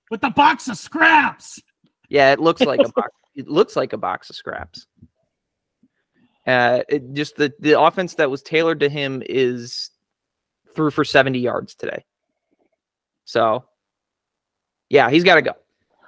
with 0.09 0.23
a 0.23 0.29
box 0.29 0.67
of 0.67 0.77
scraps. 0.77 1.61
Yeah, 2.09 2.31
it 2.31 2.39
looks 2.39 2.61
like 2.61 2.79
a 2.79 2.89
box. 2.95 3.11
It 3.35 3.47
looks 3.47 3.75
like 3.75 3.93
a 3.93 3.97
box 3.97 4.29
of 4.29 4.35
scraps. 4.35 4.87
Uh, 6.45 6.81
it 6.89 7.13
just 7.13 7.35
the 7.35 7.53
the 7.59 7.79
offense 7.79 8.15
that 8.15 8.31
was 8.31 8.41
tailored 8.41 8.79
to 8.79 8.89
him 8.89 9.21
is 9.25 9.91
threw 10.75 10.89
for 10.89 11.03
70 11.03 11.39
yards 11.39 11.75
today. 11.75 12.05
So, 13.25 13.65
yeah, 14.89 15.09
he's 15.09 15.23
got 15.23 15.35
to 15.35 15.41
go. 15.41 15.51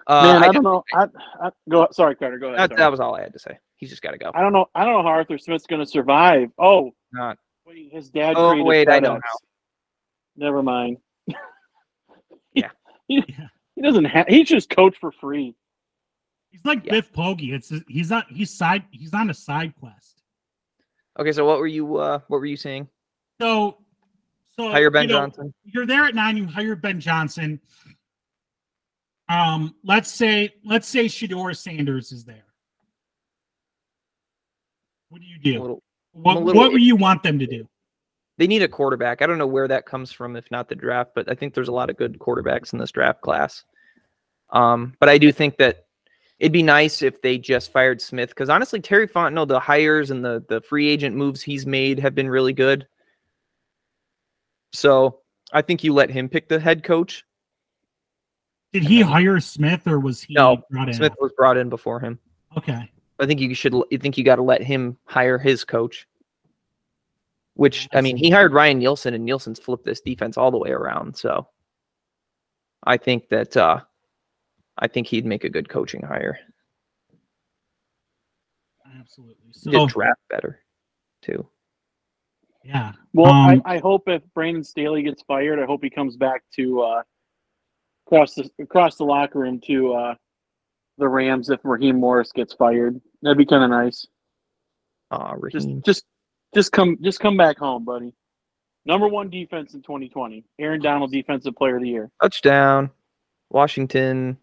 Uh, 0.08 0.24
Man, 0.24 0.44
I, 0.44 0.48
I 0.48 0.52
don't 0.52 0.64
know. 0.64 0.84
I, 0.94 1.08
I, 1.42 1.50
go. 1.68 1.88
Sorry, 1.92 2.16
Carter. 2.16 2.40
Go 2.40 2.54
ahead. 2.54 2.72
that, 2.72 2.78
that 2.78 2.92
was 2.92 3.00
all 3.00 3.16
I 3.16 3.22
had 3.22 3.34
to 3.34 3.40
say. 3.40 3.60
He's 3.80 3.90
just 3.90 4.02
got 4.02 4.12
to 4.12 4.18
go. 4.18 4.30
I 4.34 4.42
don't 4.42 4.52
know. 4.54 4.66
I 4.76 4.84
don't 4.84 4.94
know 4.94 5.04
how 5.04 5.10
Arthur 5.16 5.38
Smith's 5.38 5.66
going 5.66 5.80
to 5.80 5.86
survive. 5.86 6.52
Oh, 6.60 6.92
Not. 7.14 7.38
wait, 7.66 7.90
his 7.94 8.10
dad. 8.10 8.36
Oh, 8.38 8.50
created 8.52 8.66
wait, 8.68 8.90
I 8.90 9.00
know 9.00 9.16
FedEx. 9.16 9.22
Never 10.36 10.62
mind. 10.62 10.98
Yeah. 12.54 12.70
he, 13.08 13.24
Yeah. 13.28 13.48
he 13.76 13.82
doesn't 13.82 14.06
have. 14.06 14.28
He's 14.28 14.48
just 14.50 14.70
coach 14.70 14.98
for 15.00 15.12
free. 15.14 15.56
He's 16.52 16.66
like 16.66 16.86
Yeah. 16.86 16.92
Biff 16.92 17.14
Poggi. 17.14 17.54
It's 17.54 17.72
he's 17.88 18.10
not 18.10 18.26
he's 18.30 18.50
side 18.52 18.84
he's 18.92 19.14
on 19.14 19.30
a 19.30 19.34
side 19.34 19.74
quest. 19.80 20.22
Okay, 21.18 21.32
so 21.32 21.46
what 21.46 21.60
were 21.60 21.68
you 21.68 21.98
uh 21.98 22.20
what 22.28 22.40
were 22.40 22.46
you 22.46 22.58
saying? 22.58 22.88
So 23.40 23.78
so 24.58 24.70
Hire 24.72 24.90
Ben 24.90 25.04
you 25.04 25.14
know, 25.14 25.20
Johnson. 25.22 25.54
You're 25.64 25.86
there 25.86 26.04
at 26.06 26.16
nine. 26.16 26.36
You 26.36 26.48
hire 26.48 26.76
Ben 26.76 27.00
Johnson. 27.00 27.62
Um, 29.30 29.76
let's 29.84 30.12
say 30.12 30.54
let's 30.66 30.88
say 30.88 31.06
Shedeur 31.06 31.56
Sanders 31.56 32.12
is 32.12 32.26
there. 32.26 32.46
What 35.10 35.22
do 35.22 35.28
you 35.28 35.40
do? 35.40 35.60
little- 35.62 35.84
What 36.14 36.44
what 36.44 36.72
would 36.72 36.82
you 36.82 36.96
want 36.96 37.24
them 37.24 37.38
to 37.40 37.48
do? 37.48 37.68
they 38.38 38.48
need 38.48 38.62
a 38.64 38.70
quarterback. 38.70 39.22
I 39.22 39.28
don't 39.28 39.38
know 39.38 39.46
where 39.46 39.68
that 39.68 39.86
comes 39.86 40.14
from, 40.14 40.38
if 40.38 40.50
not 40.50 40.70
the 40.70 40.76
draft, 40.76 41.12
but 41.14 41.30
I 41.30 41.36
think 41.36 41.54
there's 41.54 41.68
a 41.68 41.74
lot 41.74 41.90
of 41.90 41.98
good 41.98 42.18
quarterbacks 42.20 42.72
in 42.72 42.80
this 42.80 42.90
draft 42.92 43.20
class. 43.20 43.66
Um, 44.52 44.96
but 45.02 45.10
I 45.10 45.18
do 45.18 45.34
think 45.34 45.58
that 45.58 45.88
it'd 46.40 46.54
be 46.54 46.64
nice 46.64 47.02
if 47.02 47.22
they 47.22 47.38
just 47.38 47.70
fired 47.74 48.02
Smith 48.02 48.30
because 48.30 48.48
honestly, 48.50 48.80
Terry 48.80 49.10
Fontenot, 49.10 49.50
the 49.50 49.60
hires 49.60 50.10
and 50.10 50.24
the 50.24 50.44
the 50.48 50.62
free 50.62 50.88
agent 50.88 51.18
moves 51.18 51.42
he's 51.42 51.66
made 51.66 52.00
have 52.00 52.16
been 52.16 52.30
really 52.30 52.54
good. 52.54 52.88
So 54.72 55.20
I 55.52 55.62
think 55.62 55.84
you 55.84 55.94
let 55.94 56.10
him 56.10 56.30
pick 56.30 56.48
the 56.48 56.60
head 56.62 56.84
coach. 56.84 57.26
Did 58.72 58.84
he 58.84 59.02
hire 59.02 59.40
Smith 59.42 59.86
or 59.88 60.00
was 60.00 60.22
he 60.22 60.34
No, 60.36 60.62
brought 60.70 60.88
in? 60.88 60.94
Smith 60.94 61.14
was 61.20 61.32
brought 61.36 61.58
in 61.58 61.70
before 61.70 62.00
him. 62.00 62.20
Okay. 62.58 62.90
I 63.20 63.26
think 63.26 63.40
you 63.42 63.54
should. 63.54 63.74
You 63.92 63.98
think 63.98 64.18
you 64.18 64.24
got 64.24 64.38
to 64.38 64.42
let 64.44 64.62
him 64.64 64.98
hire 65.06 65.38
his 65.38 65.64
coach. 65.66 66.08
Which 67.56 67.90
I 67.94 68.00
mean, 68.02 68.16
he 68.16 68.30
hired 68.30 68.54
Ryan 68.54 68.80
Nielsen, 68.80 69.14
and 69.14 69.26
Nielsen's 69.26 69.60
flipped 69.60 69.84
this 69.84 70.00
defense 70.00 70.38
all 70.38 70.50
the 70.52 70.58
way 70.58 70.70
around. 70.72 71.18
So, 71.18 71.48
I 72.86 72.96
think 72.96 73.28
that 73.30 73.58
uh 73.58 73.82
I 74.78 74.88
think 74.88 75.08
he'd 75.08 75.26
make 75.26 75.44
a 75.44 75.50
good 75.50 75.68
coaching 75.68 76.02
hire. 76.02 76.40
Absolutely. 78.98 79.36
He'd 79.48 79.72
So 79.72 79.88
draft 79.88 80.22
better, 80.30 80.60
too. 81.22 81.46
yeah. 82.64 82.94
Well, 83.14 83.32
Um, 83.32 83.62
I, 83.66 83.76
I 83.76 83.78
hope 83.80 84.08
if 84.08 84.22
Brandon 84.34 84.64
Staley 84.64 85.04
gets 85.04 85.22
fired, 85.24 85.60
I 85.60 85.66
hope 85.66 85.84
he 85.84 85.90
comes 85.90 86.16
back 86.16 86.44
to 86.56 86.82
uh, 86.82 87.04
across 88.08 88.36
the 88.36 88.50
across 88.60 88.96
the 88.96 89.04
locker 89.04 89.40
room 89.40 89.60
to 89.66 89.94
uh, 89.94 90.16
the 90.98 91.08
Rams. 91.08 91.50
If 91.50 91.60
Raheem 91.64 91.98
Morris 91.98 92.32
gets 92.32 92.54
fired, 92.54 93.00
that'd 93.22 93.38
be 93.38 93.46
kind 93.46 93.64
of 93.64 93.70
nice. 93.70 94.06
Just 95.52 95.68
just 95.86 96.06
just 96.54 96.72
come 96.72 96.98
just 97.02 97.20
come 97.20 97.36
back 97.38 97.58
home, 97.58 97.84
buddy. 97.86 98.14
Number 98.86 99.08
one 99.08 99.30
defense 99.30 99.74
in 99.74 99.82
2020. 99.82 100.44
Aaron 100.60 100.82
Donald, 100.82 101.12
Defensive 101.12 101.56
Player 101.56 101.76
of 101.78 101.82
the 101.84 101.90
Year. 101.90 102.12
touchdown. 102.22 102.90
Washington. 103.50 104.38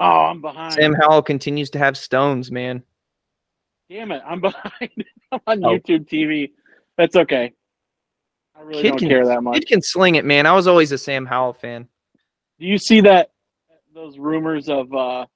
Oh, 0.00 0.04
I'm 0.26 0.40
behind. 0.40 0.74
Sam 0.74 0.94
Howell 0.94 1.22
continues 1.22 1.70
to 1.70 1.78
have 1.78 1.96
stones, 1.96 2.50
man. 2.52 2.82
Damn 3.90 4.12
it, 4.12 4.22
I'm 4.26 4.40
behind. 4.42 5.04
I'm 5.32 5.40
on 5.46 5.64
Oh. 5.64 5.68
YouTube 5.78 6.08
TV. 6.08 6.52
That's 6.96 7.16
okay. 7.16 7.52
I 8.56 8.60
really 8.62 8.82
Kid 8.82 8.88
don't 8.90 8.98
can- 8.98 9.08
care 9.08 9.26
that 9.26 9.42
much. 9.42 9.54
Kid 9.54 9.66
can 9.68 9.82
sling 9.82 10.14
it, 10.16 10.24
man. 10.24 10.46
I 10.46 10.52
was 10.52 10.66
always 10.66 10.92
a 10.92 10.98
Sam 10.98 11.26
Howell 11.26 11.54
fan. 11.54 11.88
Do 12.60 12.66
you 12.66 12.78
see 12.78 13.00
that? 13.02 13.30
Those 13.94 14.18
rumors 14.18 14.68
of 14.68 14.92
uh, 14.94 15.26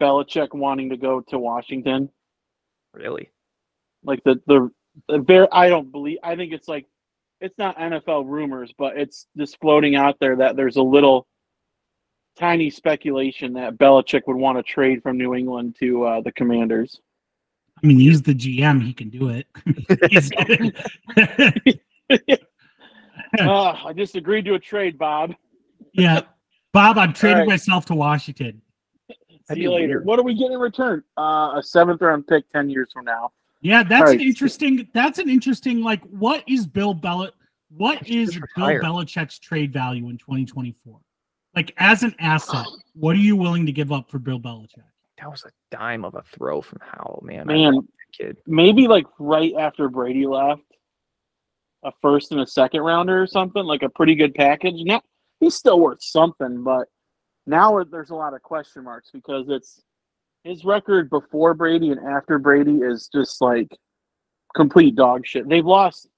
Belichick 0.00 0.54
wanting 0.54 0.90
to 0.90 0.96
go 0.96 1.20
to 1.28 1.38
Washington. 1.38 2.08
Really. 2.94 3.30
like 4.02 4.22
the 4.24 4.40
the, 4.46 4.70
the 5.08 5.18
very 5.18 5.46
I 5.52 5.68
don't 5.68 5.92
believe 5.92 6.18
I 6.24 6.34
think 6.34 6.52
it's 6.52 6.66
like 6.66 6.86
it's 7.40 7.56
not 7.56 7.76
NFL 7.78 8.26
rumors, 8.26 8.72
but 8.76 8.96
it's 8.98 9.26
just 9.36 9.58
floating 9.60 9.94
out 9.96 10.16
there 10.20 10.36
that 10.36 10.56
there's 10.56 10.76
a 10.76 10.82
little 10.82 11.26
tiny 12.38 12.70
speculation 12.70 13.52
that 13.54 13.78
Belichick 13.78 14.22
would 14.26 14.36
want 14.36 14.58
to 14.58 14.62
trade 14.62 15.02
from 15.02 15.16
New 15.16 15.34
England 15.34 15.76
to 15.80 16.04
uh, 16.04 16.20
the 16.20 16.32
Commanders. 16.32 17.00
I 17.82 17.86
mean, 17.86 17.98
he's 17.98 18.20
the 18.22 18.34
GM. 18.34 18.82
He 18.82 18.92
can 18.92 19.08
do 19.08 19.30
it. 19.30 19.46
He's- 20.10 20.30
uh, 23.38 23.74
I 23.86 23.92
just 23.94 24.16
agreed 24.16 24.44
to 24.46 24.54
a 24.54 24.58
trade, 24.58 24.98
Bob. 24.98 25.34
yeah. 25.92 26.22
Bob, 26.72 26.98
I'm 26.98 27.12
trading 27.12 27.38
right. 27.38 27.48
myself 27.48 27.86
to 27.86 27.94
Washington. 27.94 28.60
That'd 29.50 29.62
See 29.62 29.64
you 29.64 29.72
later. 29.72 29.94
weird. 29.94 30.06
What 30.06 30.16
do 30.16 30.22
we 30.22 30.34
get 30.34 30.52
in 30.52 30.60
return? 30.60 31.02
Uh, 31.18 31.54
a 31.56 31.60
seventh 31.60 32.00
round 32.00 32.24
pick 32.28 32.48
ten 32.52 32.70
years 32.70 32.90
from 32.92 33.04
now. 33.04 33.32
Yeah, 33.62 33.82
that's 33.82 34.10
All 34.10 34.14
an 34.14 34.20
interesting. 34.20 34.88
That's 34.94 35.18
an 35.18 35.28
interesting. 35.28 35.82
Like, 35.82 36.04
what 36.04 36.44
is 36.46 36.66
Bill 36.66 36.94
Belichick? 36.94 37.32
What 37.76 38.08
is 38.08 38.30
Just 38.30 38.46
Bill. 38.54 38.66
Belichick's 38.66 39.40
trade 39.40 39.72
value 39.72 40.08
in 40.08 40.18
2024? 40.18 41.00
Like, 41.56 41.74
as 41.78 42.04
an 42.04 42.14
asset, 42.20 42.64
what 42.94 43.16
are 43.16 43.20
you 43.20 43.34
willing 43.34 43.66
to 43.66 43.72
give 43.72 43.90
up 43.90 44.08
for 44.08 44.20
Bill 44.20 44.38
Belichick? 44.38 44.84
That 45.18 45.28
was 45.28 45.44
a 45.44 45.50
dime 45.76 46.04
of 46.04 46.14
a 46.14 46.22
throw 46.22 46.62
from 46.62 46.78
Howell, 46.80 47.22
man. 47.26 47.48
Man, 47.48 47.88
kid. 48.16 48.38
maybe 48.46 48.86
like 48.86 49.06
right 49.18 49.52
after 49.58 49.88
Brady 49.88 50.26
left, 50.28 50.62
a 51.84 51.90
first 52.00 52.30
and 52.30 52.40
a 52.40 52.46
second 52.46 52.82
rounder 52.82 53.20
or 53.20 53.26
something, 53.26 53.64
like 53.64 53.82
a 53.82 53.88
pretty 53.88 54.14
good 54.14 54.32
package. 54.34 54.76
Not 54.84 55.02
he's 55.40 55.56
still 55.56 55.80
worth 55.80 56.02
something, 56.02 56.62
but 56.62 56.86
now 57.46 57.82
there's 57.84 58.10
a 58.10 58.14
lot 58.14 58.34
of 58.34 58.42
question 58.42 58.84
marks 58.84 59.10
because 59.12 59.46
it's 59.48 59.82
his 60.44 60.64
record 60.64 61.10
before 61.10 61.54
Brady 61.54 61.90
and 61.90 62.00
after 62.06 62.38
Brady 62.38 62.76
is 62.78 63.08
just 63.12 63.40
like 63.40 63.76
complete 64.54 64.94
dog 64.94 65.26
shit. 65.26 65.48
They've 65.48 65.64
lost 65.66 66.08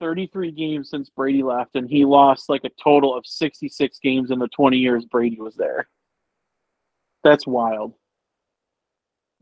33 0.00 0.52
games 0.52 0.90
since 0.90 1.10
Brady 1.10 1.42
left, 1.42 1.74
and 1.74 1.88
he 1.88 2.04
lost 2.04 2.48
like 2.48 2.62
a 2.64 2.70
total 2.82 3.16
of 3.16 3.26
66 3.26 3.98
games 3.98 4.30
in 4.30 4.38
the 4.38 4.48
20 4.48 4.76
years 4.76 5.04
Brady 5.06 5.40
was 5.40 5.56
there. 5.56 5.88
That's 7.24 7.46
wild. 7.46 7.94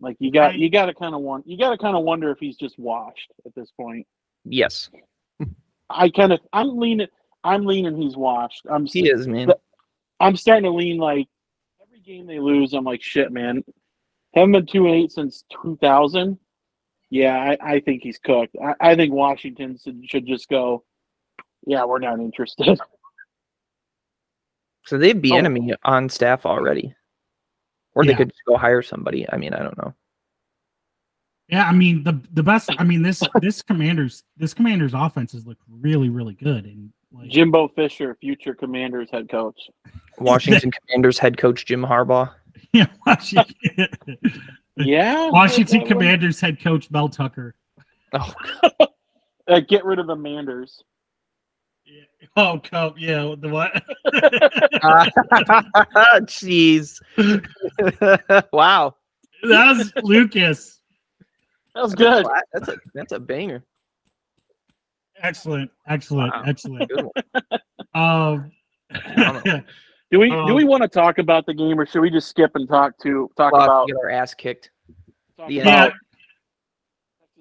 Like 0.00 0.16
you 0.18 0.30
got 0.30 0.49
Right. 0.49 0.59
you 0.59 0.71
got 0.71 0.87
to 0.87 0.95
kind 0.95 1.14
of 1.14 1.21
want 1.23 1.47
you 1.47 1.56
got 1.59 1.71
to 1.71 1.78
kind 1.78 1.97
of 1.97 2.04
wonder 2.04 2.30
if 2.30 2.38
he's 2.38 2.56
just 2.56 2.78
washed 2.78 3.33
at 3.47 3.54
this 3.54 3.71
point. 3.78 4.06
Yes, 4.45 4.90
I 5.90 6.09
kind 6.11 6.33
of 6.33 6.40
I'm 6.52 6.78
leaning 6.78 7.09
I'm 7.45 7.64
leaning 7.64 7.97
he's 7.97 8.16
washed. 8.16 8.66
I'm 8.71 8.85
he 8.87 9.09
is, 9.09 9.26
man. 9.26 9.49
But- 9.49 9.61
I'm 10.21 10.37
starting 10.37 10.65
to 10.65 10.71
lean 10.71 10.99
like 10.99 11.27
every 11.83 12.01
game 12.01 12.27
they 12.27 12.39
lose. 12.39 12.73
I'm 12.73 12.85
like 12.85 13.03
shit, 13.03 13.33
man. 13.33 13.63
Haven't 14.35 14.53
been 14.53 14.67
two 14.67 14.87
and 14.87 14.95
eight 14.95 15.13
since 15.13 15.45
2000. 15.63 16.39
Yeah, 17.11 17.37
I, 17.37 17.75
I 17.75 17.81
think 17.81 18.03
he's 18.03 18.19
cooked. 18.19 18.57
I, 18.63 18.75
I 18.93 18.97
think 18.97 19.13
Washington 19.13 19.79
should, 19.83 20.03
should 20.09 20.27
just 20.27 20.49
go. 20.49 20.85
Yeah, 21.67 21.85
we're 21.85 21.99
not 22.01 22.19
interested. 22.21 22.79
So 24.87 24.99
they 24.99 25.09
have 25.09 25.21
the 25.21 25.33
Oh. 25.33 25.37
enemy 25.37 25.75
on 25.83 26.09
staff 26.09 26.47
already, 26.47 26.95
or 27.97 28.05
they 28.05 28.15
could 28.15 28.29
just 28.29 28.45
go 28.47 28.57
hire 28.57 28.83
somebody. 28.83 29.27
I 29.29 29.37
mean, 29.37 29.53
I 29.53 29.59
don't 29.65 29.77
know. 29.77 29.93
Yeah, 31.49 31.65
I 31.69 31.73
mean 31.73 32.05
the 32.05 32.21
the 32.33 32.45
best. 32.45 32.71
I 32.79 32.85
mean 32.85 33.03
this 33.03 33.21
this 33.41 33.63
commander's 33.63 34.23
this 34.37 34.55
commander's 34.55 34.95
offenses 34.95 35.45
look 35.45 35.59
really 35.69 36.09
really 36.09 36.35
good 36.35 36.67
and 36.67 36.85
like 36.87 36.93
Jimbo 37.29 37.69
Fisher, 37.69 38.17
future 38.21 38.55
Commanders 38.55 39.09
head 39.11 39.29
coach. 39.29 39.59
Washington 40.19 40.71
Commanders 40.89 41.19
head 41.19 41.37
coach 41.39 41.65
Jim 41.67 41.83
Harbaugh. 41.83 42.31
yeah, 42.73 42.87
Washington, 43.07 43.55
Yeah, 44.77 45.31
Washington 45.31 45.79
that 45.81 45.85
would- 45.85 45.89
Commanders 45.93 46.41
head 46.41 46.61
coach 46.61 46.91
Mel 46.91 47.09
Tucker. 47.09 47.55
Oh, 48.13 48.33
Uh, 49.49 49.61
get 49.61 49.85
rid 49.85 50.01
of 50.01 50.09
the 50.09 50.17
Manders. 50.17 50.83
Oh, 52.37 52.61
co- 52.65 52.95
yeah, 52.99 53.33
the 53.39 53.49
what? 53.49 53.73
jeez. 56.27 57.01
wow, 58.53 58.95
that 59.49 59.77
was 59.77 59.93
Lucas. 60.03 60.81
That 61.77 61.83
was 61.85 61.95
good. 61.95 62.27
That's 62.53 62.69
a 62.69 62.77
that's 62.93 63.13
a 63.13 63.21
banger. 63.21 63.63
Excellent, 65.23 65.71
excellent, 65.87 66.33
Wow. 66.35 66.43
excellent. 66.47 66.91
Um, 67.95 68.53
Do 70.13 70.21
we 70.21 70.31
Um, 70.31 70.47
do 70.47 70.55
we 70.55 70.63
want 70.65 70.83
to 70.83 70.89
talk 70.89 71.19
about 71.19 71.47
the 71.47 71.55
game, 71.55 71.81
or 71.81 71.85
should 71.87 72.01
we 72.01 72.11
just 72.11 72.29
skip 72.29 72.53
and 72.55 72.69
talk 72.69 72.97
to 73.03 73.29
talk 73.37 73.53
We'll 73.53 73.63
about 73.63 73.89
get 73.89 73.97
our 73.97 74.09
ass 74.09 74.35
kicked. 74.35 74.71
talk 75.37 75.47
about 75.47 75.51
yeah, 75.51 75.91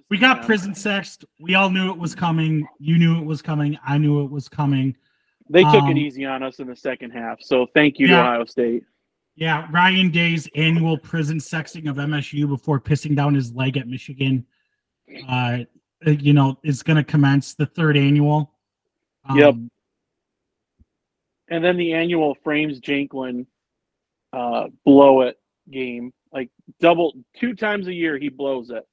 We 0.10 0.18
got 0.18 0.44
prison 0.46 0.74
sexed. 0.74 1.26
We 1.40 1.54
all 1.54 1.70
knew 1.70 1.92
it 1.92 1.98
was 1.98 2.16
coming. 2.16 2.68
You 2.80 2.98
knew 2.98 3.20
it 3.20 3.26
was 3.26 3.42
coming. 3.44 3.78
I 3.86 4.00
knew 4.00 4.24
it 4.24 4.32
was 4.32 4.50
coming. 4.50 4.96
They 5.48 5.62
took 5.64 5.84
Um, 5.84 5.92
it 5.92 5.98
easy 5.98 6.26
on 6.26 6.42
us 6.42 6.60
in 6.60 6.66
the 6.68 6.76
second 6.76 7.12
half. 7.12 7.40
So 7.42 7.68
thank 7.76 8.00
you 8.00 8.08
to 8.08 8.20
Ohio 8.20 8.46
State. 8.46 8.84
Yeah, 9.36 9.68
Ryan 9.72 10.10
Day's 10.10 10.48
annual 10.56 10.98
prison 10.98 11.38
sexing 11.38 11.88
of 11.88 11.98
MSU 11.98 12.48
before 12.48 12.80
pissing 12.80 13.16
down 13.16 13.36
his 13.36 13.54
leg 13.54 13.78
at 13.78 13.88
Michigan. 13.88 14.44
Uh, 15.28 15.60
you 16.14 16.34
know, 16.34 16.58
is 16.64 16.84
going 16.84 16.98
to 16.98 17.04
commence 17.04 17.54
the 17.54 17.66
third 17.66 17.98
annual. 17.98 18.52
Um, 19.28 19.38
Yep. 19.38 19.56
And 21.50 21.64
then 21.64 21.78
the 21.78 21.94
annual 21.94 22.36
Frames 22.44 22.80
Janklin 22.80 23.46
uh, 24.34 24.68
blow 24.84 25.22
it 25.22 25.38
game. 25.70 26.12
Like 26.34 26.50
double 26.80 27.14
two 27.38 27.54
times 27.54 27.88
a 27.88 27.94
year 27.94 28.18
he 28.18 28.30
blows 28.30 28.70
it. 28.72 28.84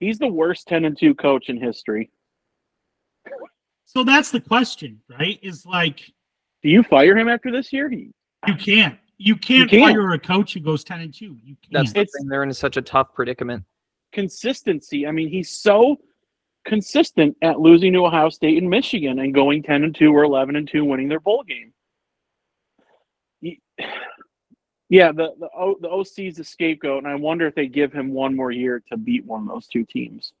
He's 0.00 0.18
the 0.18 0.26
worst 0.28 0.66
10 0.68 0.84
and 0.84 0.98
2 0.98 1.14
coach 1.14 1.48
in 1.48 1.60
history. 1.60 2.10
So 3.84 4.04
that's 4.04 4.30
the 4.30 4.40
question, 4.40 5.00
right? 5.08 5.38
Is 5.42 5.64
like 5.64 6.00
Do 6.62 6.68
you 6.68 6.82
fire 6.82 7.16
him 7.16 7.28
after 7.28 7.50
this 7.50 7.72
year? 7.72 7.88
He, 7.88 8.10
you 8.46 8.54
can't 8.56 8.98
you 9.16 9.34
can't, 9.36 9.70
can't. 9.70 9.92
fire 9.92 10.10
a 10.12 10.18
coach 10.18 10.54
who 10.54 10.60
goes 10.60 10.84
ten 10.84 11.00
and 11.00 11.12
two. 11.12 11.36
You 11.42 11.56
can't. 11.62 11.72
That's 11.72 11.92
the 11.92 12.00
It's- 12.00 12.12
thing. 12.20 12.28
They're 12.28 12.42
in 12.44 12.52
such 12.54 12.76
a 12.76 12.82
tough 12.82 13.12
predicament. 13.14 13.64
Consistency. 14.12 15.06
I 15.06 15.10
mean, 15.10 15.28
he's 15.28 15.50
so 15.50 15.98
consistent 16.64 17.36
at 17.42 17.60
losing 17.60 17.92
to 17.94 18.06
Ohio 18.06 18.28
State 18.28 18.58
and 18.58 18.68
Michigan 18.68 19.18
and 19.18 19.32
going 19.34 19.62
10 19.62 19.84
and 19.84 19.94
2 19.94 20.14
or 20.14 20.24
11 20.24 20.56
and 20.56 20.68
2 20.68 20.84
winning 20.84 21.08
their 21.08 21.20
bowl 21.20 21.44
game. 21.44 21.72
Yeah, 24.90 25.12
the 25.12 25.34
the, 25.38 25.50
o, 25.54 25.76
the 25.82 25.88
OC's 25.90 26.38
the 26.38 26.44
scapegoat, 26.44 27.04
and 27.04 27.12
I 27.12 27.14
wonder 27.14 27.46
if 27.46 27.54
they 27.54 27.66
give 27.66 27.92
him 27.92 28.10
one 28.10 28.34
more 28.34 28.50
year 28.50 28.82
to 28.90 28.96
beat 28.96 29.22
one 29.26 29.42
of 29.42 29.48
those 29.48 29.66
two 29.66 29.84
teams. 29.84 30.32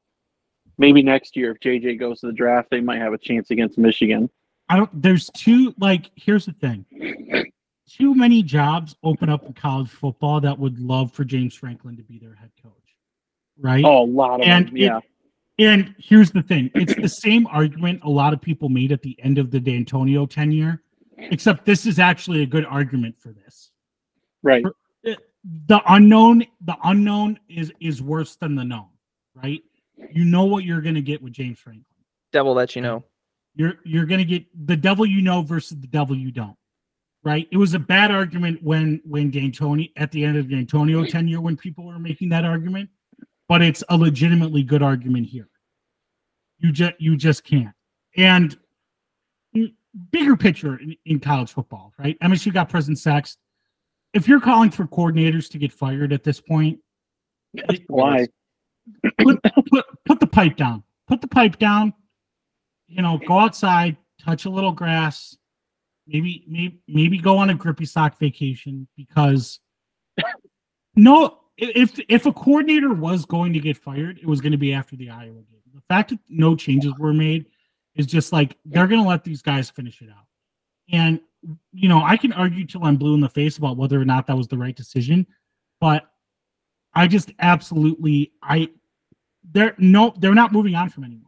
Maybe 0.78 1.02
next 1.02 1.36
year, 1.36 1.50
if 1.50 1.60
JJ 1.60 2.00
goes 2.00 2.20
to 2.20 2.28
the 2.28 2.32
draft, 2.32 2.70
they 2.70 2.80
might 2.80 2.98
have 2.98 3.12
a 3.12 3.18
chance 3.18 3.50
against 3.50 3.76
Michigan. 3.76 4.30
I 4.70 4.76
don't. 4.76 5.02
There's 5.02 5.28
two. 5.34 5.74
Like, 5.78 6.10
here's 6.16 6.46
the 6.46 6.52
thing. 6.52 6.86
Too 7.88 8.14
many 8.14 8.42
jobs 8.42 8.96
open 9.02 9.28
up 9.28 9.44
in 9.44 9.54
college 9.54 9.90
football 9.90 10.40
that 10.40 10.58
would 10.58 10.78
love 10.78 11.12
for 11.12 11.24
James 11.24 11.54
Franklin 11.54 11.96
to 11.96 12.02
be 12.02 12.18
their 12.18 12.34
head 12.34 12.50
coach, 12.62 12.87
right? 13.60 13.84
Oh, 13.84 14.04
a 14.04 14.06
lot 14.06 14.40
of 14.40 14.46
And 14.46 14.68
them. 14.68 14.76
it- 14.76 14.80
Yeah, 14.80 15.00
And 15.58 15.94
here's 15.98 16.30
the 16.30 16.42
thing: 16.42 16.70
it's 16.74 16.94
the 16.94 17.08
same 17.08 17.46
argument 17.48 18.00
a 18.04 18.10
lot 18.10 18.32
of 18.32 18.40
people 18.40 18.68
made 18.68 18.92
at 18.92 19.02
the 19.02 19.16
end 19.22 19.38
of 19.38 19.50
the 19.50 19.58
D'Antonio 19.60 20.26
tenure, 20.26 20.82
except 21.16 21.64
this 21.64 21.84
is 21.86 21.98
actually 21.98 22.42
a 22.42 22.46
good 22.46 22.64
argument 22.64 23.18
for 23.18 23.32
this. 23.32 23.70
right. 24.42 24.64
Eh, 25.04 25.14
the 25.66 25.80
unknown, 25.88 26.44
the 26.64 26.76
unknown 26.84 27.38
is 27.48 27.72
is 27.80 28.00
worse 28.02 28.36
than 28.36 28.54
the 28.54 28.64
known, 28.64 28.88
right? 29.34 29.62
You 30.12 30.24
know 30.24 30.44
what 30.44 30.64
you're 30.64 30.80
going 30.80 30.94
to 30.94 31.02
get 31.02 31.20
with 31.22 31.32
James 31.32 31.58
Franklin. 31.58 31.84
Devil 32.32 32.54
that 32.56 32.76
you 32.76 32.82
know. 32.82 33.04
You're 33.56 33.74
you're 33.84 34.06
going 34.06 34.18
to 34.18 34.24
get 34.24 34.44
the 34.66 34.76
devil 34.76 35.04
you 35.06 35.20
know 35.22 35.42
versus 35.42 35.80
the 35.80 35.86
devil 35.88 36.14
you 36.16 36.30
don't, 36.30 36.56
right? 37.24 37.48
It 37.50 37.56
was 37.56 37.74
a 37.74 37.78
bad 37.80 38.12
argument 38.12 38.62
when 38.62 39.00
when 39.04 39.30
D'Antonio 39.30 39.88
at 39.96 40.12
the 40.12 40.24
end 40.24 40.36
of 40.36 40.46
the 40.48 40.54
D'Antonio 40.54 41.04
tenure 41.04 41.40
when 41.40 41.56
people 41.56 41.84
were 41.84 41.98
making 41.98 42.28
that 42.28 42.44
argument, 42.44 42.90
but 43.48 43.62
it's 43.62 43.82
a 43.88 43.96
legitimately 43.96 44.62
good 44.62 44.82
argument 44.82 45.26
here. 45.26 45.48
You 46.58 46.72
just 46.72 46.94
you 46.98 47.16
just 47.16 47.44
can't. 47.44 47.74
And 48.16 48.56
bigger 50.10 50.36
picture 50.36 50.76
in, 50.76 50.96
in 51.06 51.20
college 51.20 51.52
football, 51.52 51.92
right? 51.98 52.18
MSU 52.20 52.52
got 52.52 52.68
prison 52.68 52.94
sexed. 52.94 53.38
If 54.14 54.28
you're 54.28 54.40
calling 54.40 54.70
for 54.70 54.86
coordinators 54.86 55.50
to 55.50 55.58
get 55.58 55.72
fired 55.72 56.12
at 56.12 56.24
this 56.24 56.40
point, 56.40 56.78
Why? 57.86 58.26
put, 59.18 59.42
put 59.42 59.84
put 60.04 60.20
the 60.20 60.26
pipe 60.26 60.56
down. 60.56 60.82
Put 61.06 61.20
the 61.20 61.28
pipe 61.28 61.58
down. 61.58 61.94
You 62.86 63.02
know, 63.02 63.18
go 63.18 63.38
outside, 63.38 63.96
touch 64.22 64.44
a 64.44 64.50
little 64.50 64.72
grass. 64.72 65.36
Maybe 66.06 66.44
maybe 66.48 66.80
maybe 66.88 67.18
go 67.18 67.38
on 67.38 67.50
a 67.50 67.54
grippy 67.54 67.84
sock 67.84 68.18
vacation 68.18 68.88
because 68.96 69.60
no 70.96 71.38
if 71.58 71.98
if 72.08 72.26
a 72.26 72.32
coordinator 72.32 72.94
was 72.94 73.24
going 73.24 73.52
to 73.52 73.60
get 73.60 73.76
fired, 73.76 74.18
it 74.18 74.26
was 74.26 74.40
going 74.40 74.52
to 74.52 74.58
be 74.58 74.72
after 74.72 74.96
the 74.96 75.10
Iowa 75.10 75.34
game. 75.34 75.60
The 75.74 75.82
fact 75.88 76.10
that 76.10 76.20
no 76.28 76.56
changes 76.56 76.92
were 76.98 77.12
made 77.12 77.46
is 77.96 78.06
just 78.06 78.32
like 78.32 78.56
they're 78.64 78.86
going 78.86 79.02
to 79.02 79.08
let 79.08 79.24
these 79.24 79.42
guys 79.42 79.68
finish 79.68 80.00
it 80.00 80.08
out. 80.08 80.26
And 80.90 81.20
you 81.72 81.88
know, 81.88 82.02
I 82.02 82.16
can 82.16 82.32
argue 82.32 82.64
till 82.64 82.84
I'm 82.84 82.96
blue 82.96 83.14
in 83.14 83.20
the 83.20 83.28
face 83.28 83.58
about 83.58 83.76
whether 83.76 84.00
or 84.00 84.04
not 84.04 84.26
that 84.28 84.36
was 84.36 84.48
the 84.48 84.58
right 84.58 84.74
decision, 84.74 85.26
but 85.80 86.08
I 86.94 87.06
just 87.08 87.32
absolutely 87.40 88.32
I 88.42 88.68
they're 89.50 89.74
no 89.78 90.14
they're 90.18 90.34
not 90.34 90.52
moving 90.52 90.74
on 90.74 90.88
from 90.90 91.04
anyone. 91.04 91.24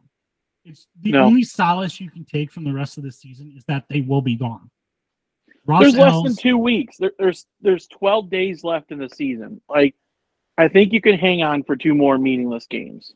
It's 0.63 0.87
the 1.01 1.11
No. 1.11 1.23
only 1.23 1.43
solace 1.43 1.99
you 1.99 2.09
can 2.09 2.23
take 2.23 2.51
from 2.51 2.63
the 2.63 2.73
rest 2.73 2.97
of 2.97 3.03
the 3.03 3.11
season 3.11 3.53
is 3.55 3.65
that 3.65 3.85
they 3.89 4.01
will 4.01 4.21
be 4.21 4.35
gone. 4.35 4.69
Ross 5.65 5.81
There's 5.81 5.95
less 5.95 6.23
than 6.23 6.35
two 6.35 6.57
weeks. 6.57 6.97
There, 6.97 7.11
there's 7.19 7.45
there's 7.61 7.87
12 7.87 8.29
days 8.29 8.63
left 8.63 8.91
in 8.91 8.97
the 8.97 9.09
season. 9.09 9.61
Like, 9.69 9.95
I 10.61 10.67
think 10.67 10.93
you 10.93 11.01
can 11.01 11.17
hang 11.17 11.41
on 11.43 11.63
for 11.63 11.75
two 11.75 11.93
more 11.95 12.17
meaningless 12.17 12.67
games. 12.67 13.13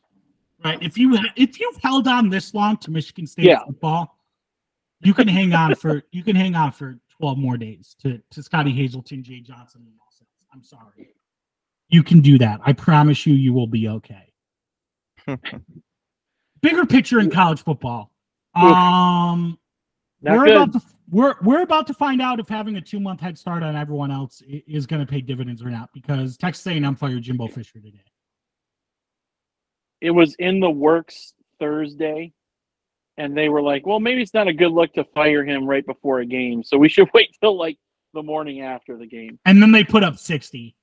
right. 0.64 0.82
If 0.82 0.98
you 0.98 1.16
if 1.36 1.60
you've 1.60 1.76
held 1.82 2.08
on 2.08 2.28
this 2.28 2.52
long 2.54 2.76
to 2.78 2.90
Michigan 2.90 3.26
State 3.26 3.44
Yeah. 3.46 3.64
football, 3.64 4.18
you 5.00 5.14
can 5.14 5.28
hang 5.28 5.52
on 5.54 5.74
for 5.76 6.02
you 6.10 6.22
can 6.24 6.34
hang 6.36 6.54
on 6.54 6.72
for 6.72 6.98
12 7.18 7.38
more 7.38 7.56
days 7.56 7.94
to 8.02 8.20
to 8.30 8.42
Scottie 8.42 8.72
Hazelton, 8.72 9.22
Jay 9.22 9.40
Johnson, 9.40 9.82
and 9.86 9.94
all 10.00 10.08
that. 10.18 10.26
I'm 10.52 10.62
sorry. 10.62 11.14
You 11.88 12.02
can 12.02 12.20
do 12.20 12.36
that. 12.38 12.60
I 12.64 12.72
promise 12.72 13.26
you, 13.26 13.34
you 13.34 13.52
will 13.52 13.68
be 13.68 13.88
okay. 13.88 14.32
Bigger 16.62 16.84
picture 16.86 17.20
in 17.20 17.30
college 17.30 17.62
football. 17.62 18.10
Um, 18.54 19.58
Not 20.22 20.36
we're 20.38 20.44
good. 20.46 20.56
about 20.56 20.72
to 20.72 20.80
we're 21.10 21.34
we're 21.42 21.62
about 21.62 21.86
to 21.86 21.94
find 21.94 22.20
out 22.20 22.40
if 22.40 22.48
having 22.48 22.76
a 22.76 22.80
two 22.80 22.98
month 23.00 23.20
head 23.20 23.38
start 23.38 23.62
on 23.62 23.76
everyone 23.76 24.10
else 24.10 24.42
is 24.46 24.86
going 24.86 25.04
to 25.04 25.10
pay 25.10 25.20
dividends 25.20 25.62
or 25.62 25.70
not 25.70 25.90
because 25.94 26.36
Texas 26.36 26.66
A&M 26.66 26.96
fired 26.96 27.22
Jimbo 27.22 27.46
Fisher 27.48 27.78
today. 27.80 28.02
it 30.00 30.10
was 30.10 30.34
in 30.38 30.60
the 30.60 30.70
works 30.70 31.34
Thursday, 31.60 32.32
and 33.16 33.36
they 33.36 33.48
were 33.48 33.62
like, 33.62 33.86
"Well, 33.86 34.00
maybe 34.00 34.20
it's 34.22 34.34
not 34.34 34.48
a 34.48 34.52
good 34.52 34.72
look 34.72 34.92
to 34.94 35.04
fire 35.14 35.44
him 35.44 35.66
right 35.66 35.84
before 35.86 36.20
a 36.20 36.26
game, 36.26 36.62
so 36.64 36.76
we 36.76 36.88
should 36.90 37.08
wait 37.14 37.28
till 37.40 37.56
like 37.56 37.78
the 38.14 38.22
morning 38.22 38.60
after 38.62 38.96
the 38.96 39.06
game." 39.06 39.38
And 39.44 39.62
then 39.62 39.70
they 39.72 39.84
put 39.84 40.02
up 40.02 40.18
60. 40.18 40.74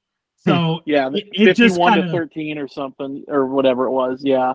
Hmm. 0.45 0.49
So 0.49 0.81
Yeah, 0.85 1.09
It- 1.13 1.27
it 1.33 1.43
just 1.55 1.75
fifty-one 1.75 1.93
kinda- 1.93 2.07
to 2.07 2.11
thirteen 2.13 2.57
or 2.57 2.67
something 2.67 3.23
or 3.27 3.47
whatever 3.47 3.85
it 3.85 3.91
was. 3.91 4.21
Yeah. 4.23 4.53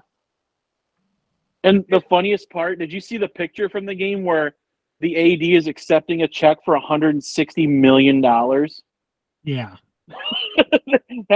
And 1.64 1.85
the 1.88 2.01
funniest 2.09 2.49
part, 2.51 2.79
did 2.79 2.93
you 2.93 3.01
see 3.01 3.17
the 3.17 3.29
picture 3.29 3.69
from 3.69 3.85
the 3.85 3.95
game 3.95 4.23
where 4.25 4.55
the 5.01 5.35
AD 5.35 5.43
is 5.43 5.67
accepting 5.67 6.23
a 6.23 6.29
check 6.29 6.59
for 6.65 6.75
160 6.75 7.67
million 7.67 8.21
dollars? 8.21 8.83
yeah. 9.45 9.77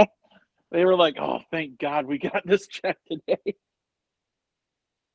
they 0.71 0.85
were 0.85 0.95
like, 0.95 1.15
"Oh, 1.19 1.39
thank 1.51 1.79
God 1.79 2.05
we 2.05 2.17
got 2.17 2.45
this 2.45 2.67
check 2.67 2.97
today." 3.09 3.55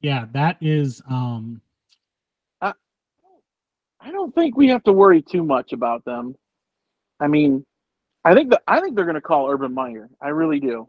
Yeah, 0.01 0.27
that 0.33 0.57
is 0.61 1.03
um 1.11 1.61
I 4.01 4.11
don't 4.11 4.35
think 4.35 4.57
we 4.57 4.69
have 4.69 4.83
to 4.85 4.93
worry 4.93 5.23
too 5.23 5.43
much 5.43 5.73
about 5.73 6.05
them. 6.05 6.35
I 7.21 7.27
mean, 7.27 7.65
I 8.25 8.35
think 8.35 8.51
that 8.51 8.63
I 8.67 8.81
think 8.81 8.95
they're 8.95 9.05
going 9.05 9.15
to 9.17 9.21
call 9.21 9.51
Urban 9.51 9.75
Meyer. 9.75 10.09
I 10.23 10.29
really 10.29 10.61
do. 10.61 10.89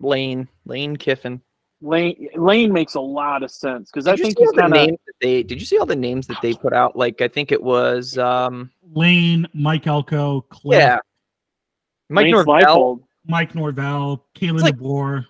Lane, 0.00 0.48
Lane 0.64 0.96
Kiffin. 0.96 1.40
Lane 1.82 2.28
Lane 2.36 2.72
makes 2.72 2.94
a 2.94 3.00
lot 3.00 3.42
of 3.42 3.50
sense 3.50 3.90
because 3.90 4.06
I 4.06 4.12
Did 4.12 4.18
you 4.18 4.24
think 4.26 4.38
he's 4.38 4.48
all 4.48 4.54
the 4.54 4.60
kind 4.60 4.72
of 4.74 4.80
names 4.80 4.98
that 5.06 5.14
they? 5.20 5.42
Did 5.42 5.60
you 5.60 5.66
see 5.66 5.78
all 5.78 5.86
the 5.86 5.96
names 5.96 6.26
that 6.26 6.36
they 6.42 6.52
put 6.54 6.72
out? 6.72 6.94
Like 6.96 7.20
I 7.22 7.28
think 7.28 7.52
it 7.52 7.62
was, 7.62 8.18
um, 8.18 8.70
Lane, 8.92 9.46
Mike 9.54 9.86
Elko, 9.86 10.42
Cliff, 10.42 10.78
yeah, 10.78 10.98
Mike 12.08 12.24
Lane 12.24 12.32
Norvell. 12.32 12.54
Leipold. 12.54 13.02
Mike 13.26 13.54
Norvell, 13.54 14.26
Kalen 14.34 14.60
like- 14.60 14.76
DeBoer. 14.76 15.26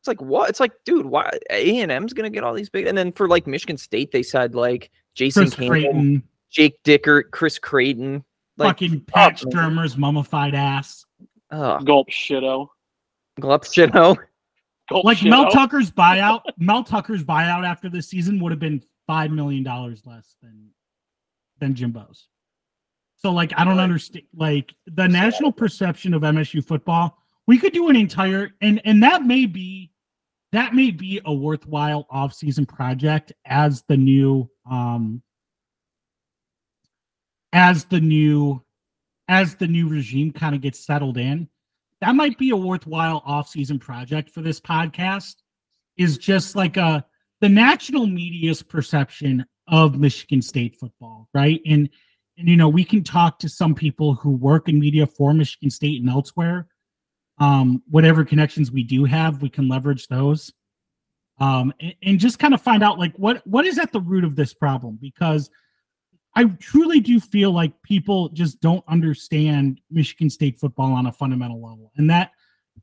It's 0.00 0.08
like 0.08 0.20
what? 0.20 0.50
It's 0.50 0.58
like, 0.58 0.72
dude, 0.84 1.06
why 1.06 1.30
A 1.50 1.78
and 1.78 1.92
M's 1.92 2.12
gonna 2.12 2.30
get 2.30 2.42
all 2.42 2.54
these 2.54 2.68
big? 2.68 2.88
And 2.88 2.98
then 2.98 3.12
for 3.12 3.28
like 3.28 3.46
Michigan 3.46 3.76
State, 3.76 4.10
they 4.10 4.24
said 4.24 4.56
like 4.56 4.90
Jason 5.14 5.44
Chris 5.44 5.54
Campbell, 5.54 5.70
Creighton, 5.70 6.22
Jake 6.50 6.82
Dickert, 6.82 7.30
Chris 7.30 7.60
Creighton. 7.60 8.24
Like, 8.56 8.70
fucking 8.70 9.02
Pat 9.02 9.38
fuck, 9.38 9.54
man. 9.54 9.70
Sturmer's 9.70 9.96
mummified 9.96 10.56
ass. 10.56 11.06
oh, 11.52 11.78
Gulp 11.84 12.10
shito. 12.10 12.66
Glupshino. 13.40 13.92
Gulp 13.92 14.18
Like 15.04 15.22
Mel 15.24 15.46
shito. 15.46 15.52
Tucker's 15.52 15.90
buyout, 16.02 16.42
Mel 16.58 16.84
Tucker's 16.84 17.24
buyout 17.24 17.66
after 17.66 17.88
this 17.88 18.08
season 18.08 18.38
would 18.40 18.52
have 18.52 18.60
been 18.60 18.82
five 19.06 19.30
million 19.30 19.62
dollars 19.62 20.02
less 20.06 20.36
than 20.42 20.70
than 21.58 21.74
Jimbo's. 21.74 22.28
So 23.16 23.30
like 23.32 23.52
I 23.56 23.64
don't 23.64 23.76
Right. 23.76 23.84
understand 23.84 24.26
like 24.34 24.74
the 24.86 25.06
national 25.08 25.52
perception 25.52 26.12
of 26.14 26.22
MSU 26.22 26.64
football. 26.64 27.18
We 27.46 27.58
could 27.58 27.72
do 27.72 27.88
an 27.88 27.96
entire 27.96 28.50
and 28.60 28.80
and 28.84 29.02
that 29.02 29.24
may 29.24 29.46
be 29.46 29.90
that 30.52 30.74
may 30.74 30.90
be 30.90 31.20
a 31.24 31.32
worthwhile 31.32 32.06
off-season 32.10 32.66
project 32.66 33.32
as 33.46 33.82
the 33.88 33.96
new 33.96 34.50
um 34.70 35.22
as 37.52 37.84
the 37.84 38.00
new 38.00 38.62
as 39.28 39.54
the 39.56 39.66
new 39.66 39.88
regime 39.88 40.32
kind 40.32 40.54
of 40.54 40.60
gets 40.60 40.84
settled 40.84 41.16
in 41.16 41.48
that 42.02 42.16
might 42.16 42.36
be 42.36 42.50
a 42.50 42.56
worthwhile 42.56 43.22
off-season 43.24 43.78
project 43.78 44.28
for 44.28 44.42
this 44.42 44.60
podcast 44.60 45.36
is 45.96 46.18
just 46.18 46.56
like 46.56 46.76
a 46.76 47.06
the 47.40 47.48
national 47.48 48.06
media's 48.06 48.60
perception 48.60 49.46
of 49.68 49.98
Michigan 49.98 50.42
State 50.42 50.76
football, 50.76 51.28
right? 51.32 51.60
And 51.64 51.88
and 52.36 52.48
you 52.48 52.56
know, 52.56 52.68
we 52.68 52.84
can 52.84 53.04
talk 53.04 53.38
to 53.38 53.48
some 53.48 53.74
people 53.74 54.14
who 54.14 54.30
work 54.30 54.68
in 54.68 54.80
media 54.80 55.06
for 55.06 55.32
Michigan 55.32 55.70
State 55.70 56.00
and 56.00 56.10
elsewhere. 56.10 56.66
Um, 57.38 57.84
whatever 57.88 58.24
connections 58.24 58.72
we 58.72 58.82
do 58.82 59.04
have, 59.04 59.40
we 59.40 59.48
can 59.48 59.68
leverage 59.68 60.08
those. 60.08 60.52
Um, 61.38 61.72
and, 61.80 61.94
and 62.02 62.18
just 62.18 62.40
kind 62.40 62.52
of 62.52 62.60
find 62.60 62.82
out 62.82 62.98
like 62.98 63.14
what 63.16 63.46
what 63.46 63.64
is 63.64 63.78
at 63.78 63.92
the 63.92 64.00
root 64.00 64.24
of 64.24 64.34
this 64.34 64.52
problem 64.54 64.98
because 65.00 65.50
I 66.34 66.44
truly 66.44 67.00
do 67.00 67.20
feel 67.20 67.52
like 67.52 67.80
people 67.82 68.30
just 68.30 68.60
don't 68.60 68.84
understand 68.88 69.80
Michigan 69.90 70.30
State 70.30 70.58
football 70.58 70.92
on 70.92 71.06
a 71.06 71.12
fundamental 71.12 71.60
level. 71.62 71.92
And 71.96 72.08
that 72.10 72.32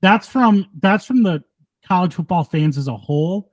that's 0.01 0.27
from 0.27 0.67
that's 0.79 1.05
from 1.05 1.23
the 1.23 1.43
college 1.85 2.13
football 2.13 2.43
fans 2.43 2.77
as 2.77 2.87
a 2.87 2.95
whole 2.95 3.51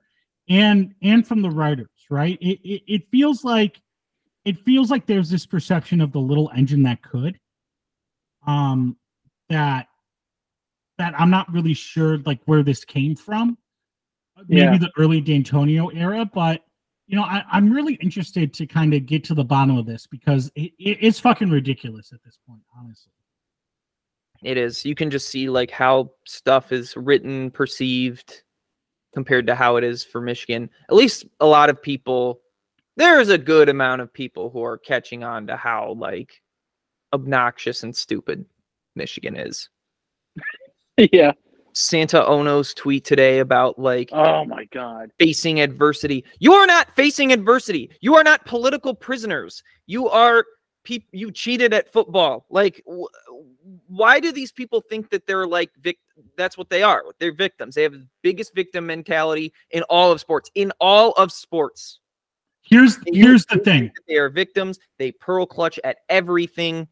and 0.49 0.93
and 1.01 1.27
from 1.27 1.41
the 1.41 1.49
writers, 1.49 1.89
right? 2.09 2.37
It, 2.41 2.59
it, 2.63 2.83
it 2.87 3.01
feels 3.11 3.43
like 3.43 3.81
it 4.45 4.59
feels 4.63 4.91
like 4.91 5.05
there's 5.07 5.29
this 5.29 5.45
perception 5.45 5.99
of 5.99 6.11
the 6.11 6.19
little 6.21 6.51
engine 6.55 6.83
that 6.83 7.01
could 7.01 7.39
um 8.45 8.95
that 9.49 9.87
that 10.97 11.19
I'm 11.19 11.29
not 11.29 11.51
really 11.51 11.73
sure 11.73 12.17
like 12.19 12.39
where 12.45 12.63
this 12.63 12.85
came 12.85 13.15
from. 13.15 13.57
Maybe 14.47 14.61
Yeah. 14.61 14.77
the 14.77 14.91
early 14.97 15.21
D'Antonio 15.21 15.87
era, 15.89 16.23
but 16.31 16.63
you 17.07 17.15
know, 17.15 17.23
I, 17.23 17.43
I'm 17.51 17.71
really 17.71 17.95
interested 17.95 18.53
to 18.55 18.67
kind 18.67 18.93
of 18.93 19.05
get 19.05 19.23
to 19.25 19.33
the 19.33 19.43
bottom 19.43 19.77
of 19.77 19.85
this 19.85 20.07
because 20.07 20.51
it, 20.55 20.73
it, 20.77 20.97
it's 21.01 21.19
fucking 21.19 21.49
ridiculous 21.49 22.11
at 22.13 22.23
this 22.23 22.37
point, 22.47 22.61
honestly. 22.77 23.11
It 24.43 24.57
is. 24.57 24.85
You 24.85 24.93
can 24.93 25.09
just 25.09 25.29
see 25.29 25.49
like 25.49 25.71
how 25.71 26.11
stuff 26.25 26.71
is 26.71 26.95
written, 26.95 27.49
perceived 27.49 28.43
compared 29.13 29.47
to 29.47 29.55
how 29.55 29.77
it 29.77 29.83
is 29.83 30.03
for 30.03 30.21
Michigan. 30.21 30.69
At 30.89 30.95
least 30.95 31.25
a 31.39 31.45
lot 31.45 31.69
of 31.69 31.81
people 31.81 32.41
there's 32.97 33.29
a 33.29 33.37
good 33.37 33.69
amount 33.69 34.01
of 34.01 34.11
people 34.11 34.49
who 34.49 34.63
are 34.63 34.77
catching 34.77 35.23
on 35.23 35.47
to 35.47 35.55
how 35.55 35.95
like 35.97 36.41
obnoxious 37.13 37.83
and 37.83 37.95
stupid 37.95 38.43
Michigan 38.95 39.37
is. 39.37 39.69
yeah. 40.97 41.31
Santa 41.77 42.27
Ono's 42.27 42.73
tweet 42.73 43.05
today 43.05 43.37
about 43.37 43.77
like 43.77 44.09
Oh 44.11 44.43
my 44.45 44.65
god. 44.65 45.11
facing 45.19 45.61
adversity. 45.61 46.25
You 46.39 46.53
are 46.53 46.65
not 46.65 46.89
facing 46.95 47.31
adversity. 47.31 47.91
You 48.01 48.15
are 48.15 48.23
not 48.23 48.45
political 48.45 48.95
prisoners. 48.95 49.61
You 49.85 50.09
are 50.09 50.43
peop 50.83 51.05
you 51.11 51.31
cheated 51.31 51.73
at 51.73 51.93
football. 51.93 52.47
Like 52.49 52.81
wh- 52.89 53.05
why 53.87 54.19
do 54.19 54.31
these 54.31 54.51
people 54.51 54.81
think 54.81 55.11
that 55.11 55.27
they're 55.27 55.45
like 55.45 55.69
vic- 55.79 55.99
that's 56.35 56.57
what 56.57 56.69
they 56.69 56.81
are. 56.81 57.03
They're 57.19 57.31
victims. 57.31 57.75
They 57.75 57.83
have 57.83 57.93
the 57.93 58.07
biggest 58.23 58.55
victim 58.55 58.87
mentality 58.87 59.53
in 59.69 59.83
all 59.83 60.11
of 60.11 60.19
sports. 60.19 60.49
In 60.55 60.71
all 60.79 61.11
of 61.11 61.31
sports. 61.31 61.99
Here's 62.63 62.97
They 62.97 63.11
here's 63.13 63.45
the 63.45 63.59
thing. 63.59 63.91
They 64.07 64.15
are 64.15 64.29
victims. 64.29 64.79
They 64.97 65.11
pearl 65.11 65.45
clutch 65.45 65.79
at 65.83 65.97
everything. 66.09 66.87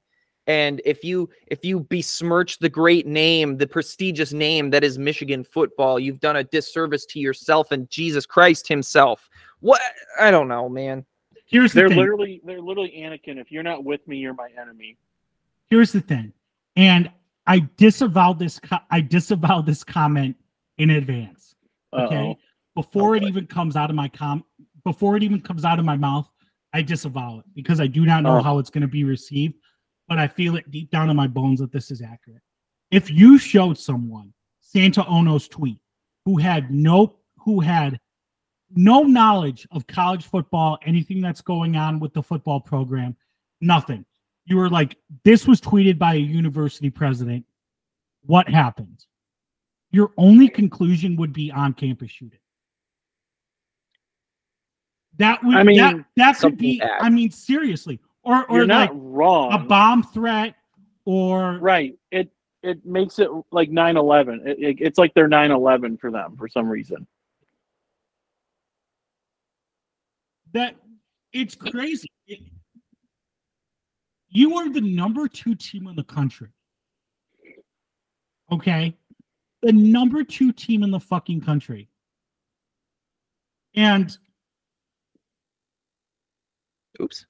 And 0.48 0.80
if 0.86 1.04
you 1.04 1.30
if 1.48 1.66
you 1.66 1.80
besmirch 1.80 2.60
the 2.60 2.70
great 2.70 3.08
name, 3.08 3.58
the 3.58 3.66
prestigious 3.68 4.32
name 4.32 4.70
that 4.70 4.84
is 4.84 4.98
Michigan 5.00 5.44
football, 5.44 6.00
you've 6.00 6.20
done 6.20 6.36
a 6.36 6.44
disservice 6.44 7.06
to 7.08 7.20
yourself 7.20 7.72
and 7.72 7.90
Jesus 7.90 8.26
Christ 8.28 8.68
himself. 8.68 9.28
What 9.62 9.82
I 10.20 10.30
don't 10.30 10.48
know, 10.48 10.70
man. 10.70 11.04
Here's 11.48 11.74
the 11.74 11.82
They're 11.82 11.90
thing. 11.90 11.98
literally 11.98 12.42
they're 12.46 12.62
literally 12.62 12.94
Anakin. 12.98 13.38
If 13.40 13.52
you're 13.52 13.64
not 13.64 13.84
with 13.84 14.08
me, 14.08 14.18
you're 14.18 14.34
my 14.36 14.50
enemy. 14.60 14.98
here's 15.70 15.92
the 15.92 16.02
thing 16.02 16.32
and 16.76 17.10
i 17.48 17.60
disavow 17.78 18.34
this 18.34 18.60
co- 18.60 18.78
i 18.92 19.00
disavow 19.02 19.62
this 19.62 19.84
comment 19.84 20.36
in 20.78 20.90
advance 20.92 21.56
okay 21.94 22.16
Uh-oh. 22.32 22.36
before 22.76 23.12
Oh, 23.12 23.14
it 23.18 23.24
even 23.24 23.48
comes 23.48 23.76
out 23.76 23.90
of 23.90 23.96
my 23.96 24.08
com 24.10 24.44
before 24.84 25.16
it 25.18 25.24
even 25.24 25.42
comes 25.42 25.64
out 25.66 25.80
of 25.80 25.86
my 25.86 25.96
mouth 25.98 26.28
i 26.74 26.82
disavow 26.84 27.40
it 27.40 27.46
because 27.56 27.80
i 27.80 27.88
do 27.88 28.06
not 28.06 28.22
know 28.24 28.38
Oh. 28.38 28.42
how 28.44 28.60
it's 28.60 28.70
going 28.70 28.82
to 28.84 28.88
be 28.88 29.04
received 29.04 29.56
but 30.08 30.18
i 30.18 30.28
feel 30.28 30.56
it 30.56 30.70
deep 30.72 30.90
down 30.92 31.10
in 31.10 31.16
my 31.16 31.28
bones 31.28 31.60
that 31.60 31.72
this 31.72 31.92
is 31.92 32.02
accurate 32.02 32.42
if 32.92 33.10
you 33.10 33.38
showed 33.38 33.78
someone 33.78 34.34
santa 34.62 35.06
ono's 35.08 35.48
tweet 35.48 35.80
who 36.26 36.38
had 36.38 36.72
no 36.72 37.16
who 37.38 37.60
had 37.60 38.00
no 38.76 39.04
knowledge 39.04 39.68
of 39.72 39.86
college 39.88 40.26
football 40.26 40.78
anything 40.86 41.22
that's 41.22 41.42
going 41.42 41.76
on 41.76 42.00
with 42.00 42.14
the 42.14 42.24
football 42.24 42.60
program 42.60 43.16
nothing 43.62 44.06
you 44.46 44.58
were 44.58 44.70
like, 44.70 44.98
this 45.24 45.48
was 45.48 45.60
tweeted 45.60 45.98
by 45.98 46.14
a 46.14 46.20
university 46.20 46.90
president. 46.90 47.46
What 48.26 48.48
happened? 48.48 49.06
Your 49.92 50.12
only 50.18 50.50
conclusion 50.50 51.16
would 51.18 51.34
be 51.34 51.52
on 51.52 51.74
campus 51.74 52.12
shooting. 52.12 52.40
That 55.18 55.44
would 55.44 55.56
I 55.56 55.64
mean, 55.64 55.78
that, 55.78 55.96
that 56.18 56.38
could 56.38 56.58
be, 56.58 56.80
bad. 56.80 57.02
I 57.02 57.10
mean, 57.10 57.32
seriously. 57.32 58.00
Or 58.26 58.44
or 58.50 58.58
You're 58.58 58.68
like 58.68 58.92
not 58.92 59.14
wrong. 59.14 59.54
a 59.54 59.60
bomb 59.60 60.04
threat 60.04 60.56
or 61.06 61.60
Right. 61.60 61.98
It 62.12 62.32
it 62.64 62.84
makes 62.84 63.20
it 63.20 63.30
like 63.52 63.70
9/11. 63.70 64.48
It, 64.48 64.58
it, 64.60 64.78
it's 64.82 64.98
like 64.98 65.14
they're 65.14 65.30
9/11 65.30 66.00
for 66.00 66.10
them 66.12 66.36
for 66.38 66.48
some 66.48 66.68
reason. 66.68 67.08
that 70.54 70.76
it's 71.34 71.54
crazy. 71.54 72.08
It- 72.28 72.40
you 74.30 74.56
are 74.56 74.70
the 74.70 74.80
number 74.82 75.28
two 75.28 75.54
team 75.56 75.88
in 75.88 75.96
the 75.98 76.04
country. 76.04 76.50
Okay. 78.52 78.98
The 79.62 79.74
number 79.74 80.24
two 80.24 80.52
team 80.54 80.84
in 80.84 80.92
the 80.92 81.00
fucking 81.00 81.42
country. 81.42 81.90
And 83.76 84.18
Oops. 87.02 87.26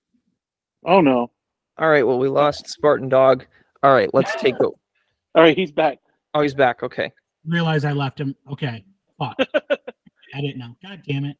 Oh 0.86 1.02
no. 1.02 1.32
All 1.78 1.90
right. 1.90 2.06
Well, 2.06 2.20
we 2.20 2.30
lost 2.30 2.68
Spartan 2.70 3.10
Dog. 3.10 3.46
All 3.84 3.94
right. 3.94 4.10
Let's 4.14 4.36
take 4.36 4.56
a. 4.56 4.66
All 5.36 5.44
right, 5.44 5.58
he's 5.58 5.72
back. 5.72 5.98
Oh, 6.34 6.42
he's 6.42 6.54
back. 6.54 6.82
Okay. 6.82 7.12
realize 7.46 7.84
I 7.84 7.92
left 7.92 8.20
him. 8.20 8.36
Okay. 8.50 8.86
Fuck. 9.20 9.36
I 10.34 10.42
didn't 10.42 10.58
know. 10.58 10.76
God 10.82 11.02
damn 11.08 11.26
it. 11.26 11.38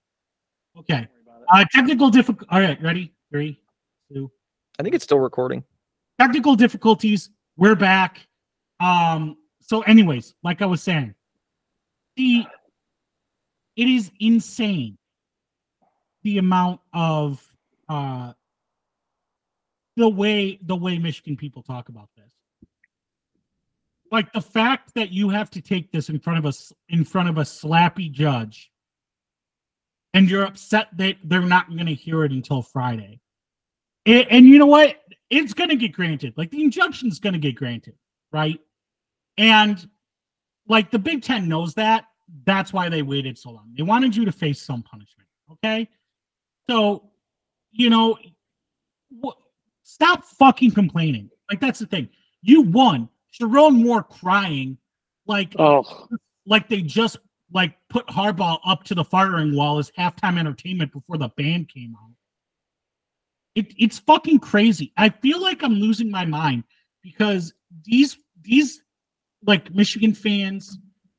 Okay. 0.78 1.08
Uh 1.54 1.66
technical 1.72 2.10
difficult. 2.10 2.50
All 2.52 2.60
right, 2.60 2.82
ready? 2.82 3.14
Three, 3.32 3.60
two. 4.12 4.30
I 4.80 4.84
think 4.84 4.96
it's 4.96 5.04
still 5.04 5.20
recording. 5.20 5.64
Technical 6.20 6.56
difficulties. 6.56 7.30
We're 7.58 7.76
back. 7.76 8.28
Um, 8.80 9.38
so, 9.62 9.82
anyways, 9.82 10.36
like 10.44 10.62
I 10.62 10.66
was 10.66 10.82
saying, 10.82 11.14
the 12.18 12.46
it 13.76 13.88
is 13.88 14.12
insane 14.20 14.98
the 16.24 16.38
amount 16.38 16.82
of 16.94 17.42
uh 17.90 18.34
the 19.96 20.10
way 20.10 20.60
the 20.62 20.76
way 20.76 20.98
Michigan 20.98 21.38
people 21.38 21.64
talk 21.64 21.90
about 21.90 22.10
this. 22.16 22.32
Like 24.12 24.32
the 24.34 24.42
fact 24.42 24.94
that 24.96 25.12
you 25.12 25.30
have 25.30 25.50
to 25.52 25.62
take 25.62 25.92
this 25.92 26.10
in 26.10 26.20
front 26.20 26.40
of 26.40 26.46
us 26.46 26.72
in 26.90 27.04
front 27.04 27.30
of 27.30 27.38
a 27.38 27.42
slappy 27.42 28.12
judge 28.12 28.72
and 30.16 30.30
you're 30.30 30.46
upset 30.46 30.88
that 30.96 31.18
they're 31.26 31.42
not 31.42 31.70
going 31.70 31.88
to 31.88 31.94
hear 31.94 32.24
it 32.24 32.32
until 32.32 32.62
Friday. 32.62 33.20
And, 34.06 34.46
you 34.46 34.60
know 34.60 34.66
what? 34.66 34.96
It's 35.30 35.54
going 35.54 35.72
to 35.72 35.76
get 35.76 35.92
granted. 35.92 36.36
Like 36.38 36.52
the 36.52 36.64
injunction's 36.64 37.20
going 37.20 37.34
to 37.34 37.40
get 37.40 37.56
granted, 37.56 37.96
right? 38.32 38.60
And 39.38 39.90
like 40.70 40.92
the 40.92 41.00
Big 41.00 41.22
Ten 41.22 41.50
knows 41.50 41.74
that. 41.74 42.06
That's 42.46 42.72
why 42.72 42.88
they 42.88 43.02
waited 43.02 43.38
so 43.38 43.50
long. 43.50 43.74
They 43.76 43.84
wanted 43.84 44.16
you 44.16 44.24
to 44.26 44.32
face 44.32 44.62
some 44.62 44.84
punishment. 44.84 45.28
Okay. 45.52 45.90
So, 46.70 47.10
you 47.72 47.90
know, 47.90 48.18
wh- 49.24 49.38
stop 49.86 50.26
fucking 50.26 50.72
complaining. 50.72 51.30
Like 51.50 51.62
that's 51.62 51.80
the 51.80 51.86
thing. 51.86 52.10
You 52.42 52.64
won. 52.64 53.08
Sherrone 53.34 53.84
Moore 53.84 54.04
crying, 54.04 54.78
like 55.26 55.56
Oh, 55.58 55.86
like 56.46 56.68
they 56.68 56.82
just 56.82 57.18
like 57.54 57.76
put 57.90 58.06
Harbaugh 58.08 58.60
up 58.66 58.84
to 58.86 58.96
the 58.96 59.04
firing 59.04 59.56
wall 59.56 59.78
as 59.78 59.92
halftime 59.98 60.38
entertainment 60.38 60.92
before 60.92 61.18
the 61.18 61.30
band 61.30 61.70
came 61.70 61.96
out. 61.96 62.12
It, 63.56 63.74
it's 63.78 64.00
fucking 64.00 64.40
crazy. 64.40 64.92
I 64.98 65.10
feel 65.10 65.42
like 65.42 65.64
I'm 65.64 65.76
losing 65.76 66.12
my 66.12 66.26
mind 66.26 66.64
because 67.02 67.54
these 67.86 68.18
these 68.42 68.84
like 69.46 69.74
Michigan 69.74 70.14
fans, 70.14 70.78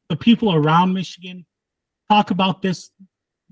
the 0.08 0.16
people 0.16 0.52
around 0.54 0.92
Michigan, 0.92 1.46
talk 2.10 2.30
about 2.30 2.60
this 2.62 2.90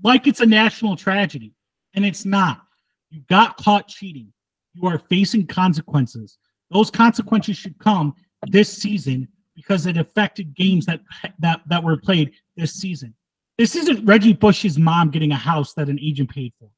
like 0.03 0.27
it's 0.27 0.41
a 0.41 0.45
national 0.45 0.97
tragedy, 0.97 1.53
and 1.93 2.05
it's 2.05 2.25
not. 2.25 2.61
You 3.09 3.21
got 3.29 3.57
caught 3.57 3.87
cheating. 3.87 4.33
You 4.75 4.87
are 4.87 4.99
facing 4.99 5.47
consequences. 5.47 6.37
Those 6.71 6.91
consequences 6.91 7.57
should 7.57 7.77
come 7.79 8.13
this 8.47 8.71
season 8.71 9.27
because 9.55 9.85
it 9.85 9.97
affected 9.97 10.55
games 10.55 10.85
that 10.85 11.01
that 11.39 11.61
that 11.67 11.83
were 11.83 11.97
played 11.97 12.33
this 12.57 12.73
season. 12.73 13.15
This 13.57 13.75
isn't 13.75 14.05
Reggie 14.05 14.33
Bush's 14.33 14.77
mom 14.77 15.09
getting 15.09 15.31
a 15.31 15.37
house 15.37 15.73
that 15.73 15.87
an 15.87 15.99
agent 15.99 16.29
paid 16.29 16.53
for. 16.59 16.69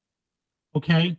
Okay? 0.76 1.18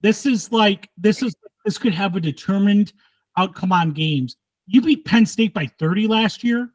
This 0.00 0.26
is 0.26 0.50
like 0.50 0.90
this 0.96 1.22
is 1.22 1.34
this 1.64 1.78
could 1.78 1.94
have 1.94 2.16
a 2.16 2.20
determined 2.20 2.92
outcome 3.36 3.72
on 3.72 3.92
games. 3.92 4.36
You 4.66 4.82
beat 4.82 5.04
Penn 5.04 5.24
State 5.24 5.54
by 5.54 5.66
30 5.78 6.06
last 6.06 6.42
year. 6.42 6.70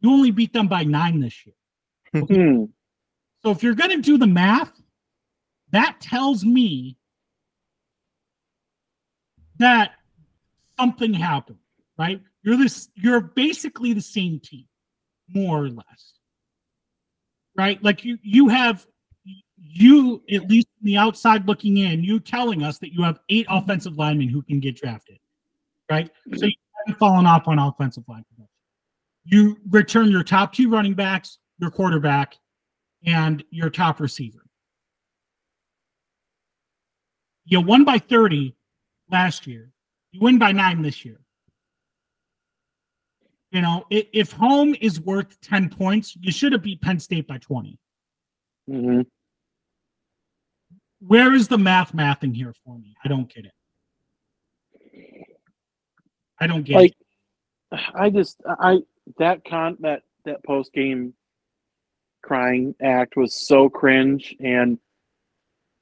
You 0.00 0.10
only 0.12 0.30
beat 0.30 0.52
them 0.52 0.68
by 0.68 0.84
9 0.84 1.20
this 1.20 1.46
year. 1.46 1.54
hmm. 2.12 2.64
So 3.42 3.50
if 3.50 3.62
you're 3.62 3.74
going 3.74 3.90
to 3.90 4.00
do 4.00 4.16
the 4.16 4.26
math, 4.26 4.72
that 5.70 6.00
tells 6.00 6.46
me 6.46 6.96
that 9.58 9.92
something 10.78 11.14
happened, 11.14 11.58
right? 11.98 12.20
You're 12.42 12.56
this 12.56 12.90
you're 12.94 13.20
basically 13.20 13.92
the 13.92 14.00
same 14.02 14.40
team, 14.40 14.66
more 15.28 15.64
or 15.64 15.70
less. 15.70 16.12
Right? 17.56 17.82
Like 17.82 18.04
you 18.04 18.18
you 18.22 18.48
have 18.48 18.86
you 19.56 20.22
at 20.32 20.48
least 20.48 20.68
from 20.78 20.86
the 20.86 20.96
outside 20.96 21.46
looking 21.46 21.78
in, 21.78 22.04
you 22.04 22.20
telling 22.20 22.62
us 22.62 22.78
that 22.78 22.92
you 22.92 23.02
have 23.02 23.18
eight 23.28 23.46
offensive 23.48 23.96
linemen 23.96 24.28
who 24.28 24.42
can 24.42 24.60
get 24.60 24.76
drafted. 24.76 25.18
Right? 25.90 26.10
So 26.36 26.46
you 26.46 26.56
haven't 26.84 26.98
fallen 26.98 27.26
off 27.26 27.46
on 27.46 27.58
offensive 27.58 28.04
line 28.08 28.24
production. 28.30 28.48
You 29.24 29.56
return 29.70 30.10
your 30.10 30.22
top 30.22 30.52
two 30.52 30.68
running 30.68 30.94
backs, 30.94 31.38
your 31.58 31.70
quarterback, 31.70 32.36
and 33.06 33.42
your 33.50 33.70
top 33.70 34.00
receiver. 34.00 34.44
You 37.46 37.60
won 37.60 37.84
by 37.84 37.98
30 37.98 38.54
last 39.10 39.46
year. 39.46 39.70
You 40.12 40.20
win 40.20 40.38
by 40.38 40.52
nine 40.52 40.82
this 40.82 41.04
year. 41.04 41.20
You 43.50 43.60
know, 43.62 43.86
i- 43.92 44.08
if 44.12 44.32
home 44.32 44.74
is 44.80 45.00
worth 45.00 45.40
10 45.40 45.68
points, 45.70 46.16
you 46.16 46.32
should 46.32 46.52
have 46.52 46.62
beat 46.62 46.80
Penn 46.80 46.98
State 46.98 47.26
by 47.26 47.38
20. 47.38 47.78
hmm 48.66 49.02
Where 51.00 51.34
is 51.34 51.48
the 51.48 51.58
math 51.58 51.92
mathing 51.92 52.34
here 52.34 52.54
for 52.64 52.78
me? 52.78 52.96
I 53.04 53.08
don't 53.08 53.32
get 53.32 53.44
it. 53.44 53.52
I 56.40 56.46
don't 56.46 56.62
get 56.64 56.76
Like, 56.76 56.94
it. 57.70 57.80
I 57.94 58.10
just 58.10 58.40
I 58.46 58.78
that 59.18 59.44
con 59.44 59.76
that 59.80 60.02
that 60.24 60.42
post 60.44 60.72
game 60.72 61.14
crying 62.22 62.74
act 62.80 63.16
was 63.16 63.34
so 63.34 63.68
cringe 63.68 64.34
and 64.40 64.78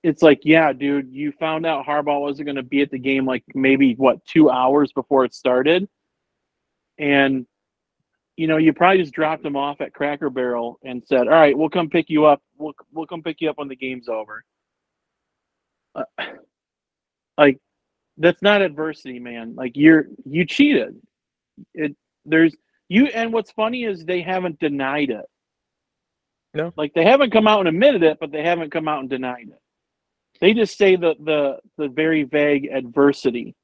it's 0.02 0.22
like 0.22 0.40
yeah 0.44 0.72
dude 0.72 1.12
you 1.12 1.32
found 1.32 1.64
out 1.64 1.86
Harbaugh 1.86 2.20
wasn't 2.20 2.46
going 2.46 2.56
to 2.56 2.62
be 2.62 2.82
at 2.82 2.90
the 2.90 2.98
game 2.98 3.24
like 3.24 3.44
maybe 3.54 3.94
what 3.94 4.24
2 4.26 4.50
hours 4.50 4.92
before 4.92 5.24
it 5.24 5.34
started? 5.34 5.88
And 6.98 7.46
you 8.36 8.46
know 8.46 8.56
you 8.56 8.72
probably 8.72 9.02
just 9.02 9.14
dropped 9.14 9.44
him 9.44 9.56
off 9.56 9.80
at 9.80 9.94
Cracker 9.94 10.30
Barrel 10.30 10.78
and 10.84 11.02
said 11.06 11.28
all 11.28 11.34
right 11.34 11.56
we'll 11.56 11.70
come 11.70 11.88
pick 11.88 12.10
you 12.10 12.24
up. 12.24 12.42
We'll 12.56 12.74
we'll 12.92 13.06
come 13.06 13.22
pick 13.22 13.40
you 13.40 13.50
up 13.50 13.58
when 13.58 13.68
the 13.68 13.76
game's 13.76 14.08
over. 14.08 14.44
Uh, 15.94 16.04
like 17.38 17.58
that's 18.18 18.42
not 18.42 18.62
adversity 18.62 19.18
man. 19.18 19.54
Like 19.54 19.72
you're 19.76 20.06
you 20.24 20.44
cheated. 20.44 21.00
It 21.74 21.96
there's 22.24 22.54
you 22.88 23.06
and 23.06 23.32
what's 23.32 23.52
funny 23.52 23.84
is 23.84 24.04
they 24.04 24.20
haven't 24.20 24.58
denied 24.58 25.10
it. 25.10 25.24
No. 26.54 26.70
like 26.76 26.92
they 26.92 27.04
haven't 27.04 27.30
come 27.30 27.48
out 27.48 27.60
and 27.60 27.68
admitted 27.68 28.02
it 28.02 28.18
but 28.20 28.30
they 28.30 28.42
haven't 28.42 28.70
come 28.70 28.86
out 28.86 29.00
and 29.00 29.08
denied 29.08 29.48
it 29.48 29.58
they 30.42 30.52
just 30.52 30.76
say 30.76 30.96
the 30.96 31.14
the 31.20 31.58
the 31.78 31.88
very 31.88 32.24
vague 32.24 32.66
adversity 32.70 33.54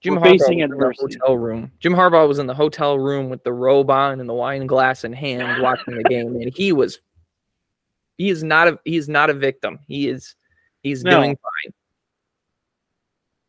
Jim 0.00 0.14
We're 0.14 0.20
Harbaugh 0.22 0.24
facing 0.30 0.38
was 0.38 0.48
in 0.64 0.70
the 0.70 0.74
adversity. 0.76 1.18
hotel 1.20 1.36
room. 1.36 1.70
Jim 1.78 1.92
Harbaugh 1.92 2.26
was 2.26 2.38
in 2.38 2.46
the 2.46 2.54
hotel 2.54 2.98
room 2.98 3.28
with 3.28 3.44
the 3.44 3.52
robe 3.52 3.90
on 3.90 4.18
and 4.18 4.26
the 4.26 4.32
wine 4.32 4.66
glass 4.66 5.04
in 5.04 5.12
hand, 5.12 5.62
watching 5.62 5.94
the 5.94 6.04
game, 6.04 6.36
and 6.36 6.50
he 6.56 6.72
was. 6.72 7.00
He 8.16 8.30
is 8.30 8.42
not 8.42 8.66
a. 8.68 8.78
He 8.86 8.96
is 8.96 9.10
not 9.10 9.28
a 9.28 9.34
victim. 9.34 9.78
He 9.86 10.08
is. 10.08 10.34
He's 10.82 11.04
No. 11.04 11.10
doing 11.20 11.36
fine. 11.36 11.72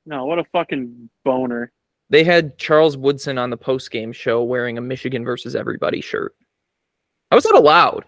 no 0.05 0.25
what 0.25 0.39
a 0.39 0.43
fucking 0.51 1.09
boner 1.23 1.71
They 2.09 2.25
had 2.25 2.57
Charles 2.57 2.97
Woodson 2.97 3.37
on 3.37 3.49
the 3.49 3.55
post 3.57 3.89
game 3.89 4.11
show 4.11 4.43
wearing 4.43 4.77
a 4.77 4.81
Michigan 4.81 5.23
versus 5.23 5.55
everybody 5.55 6.01
shirt. 6.01 6.35
How 7.29 7.37
was 7.37 7.45
that 7.45 7.55
allowed? 7.55 8.03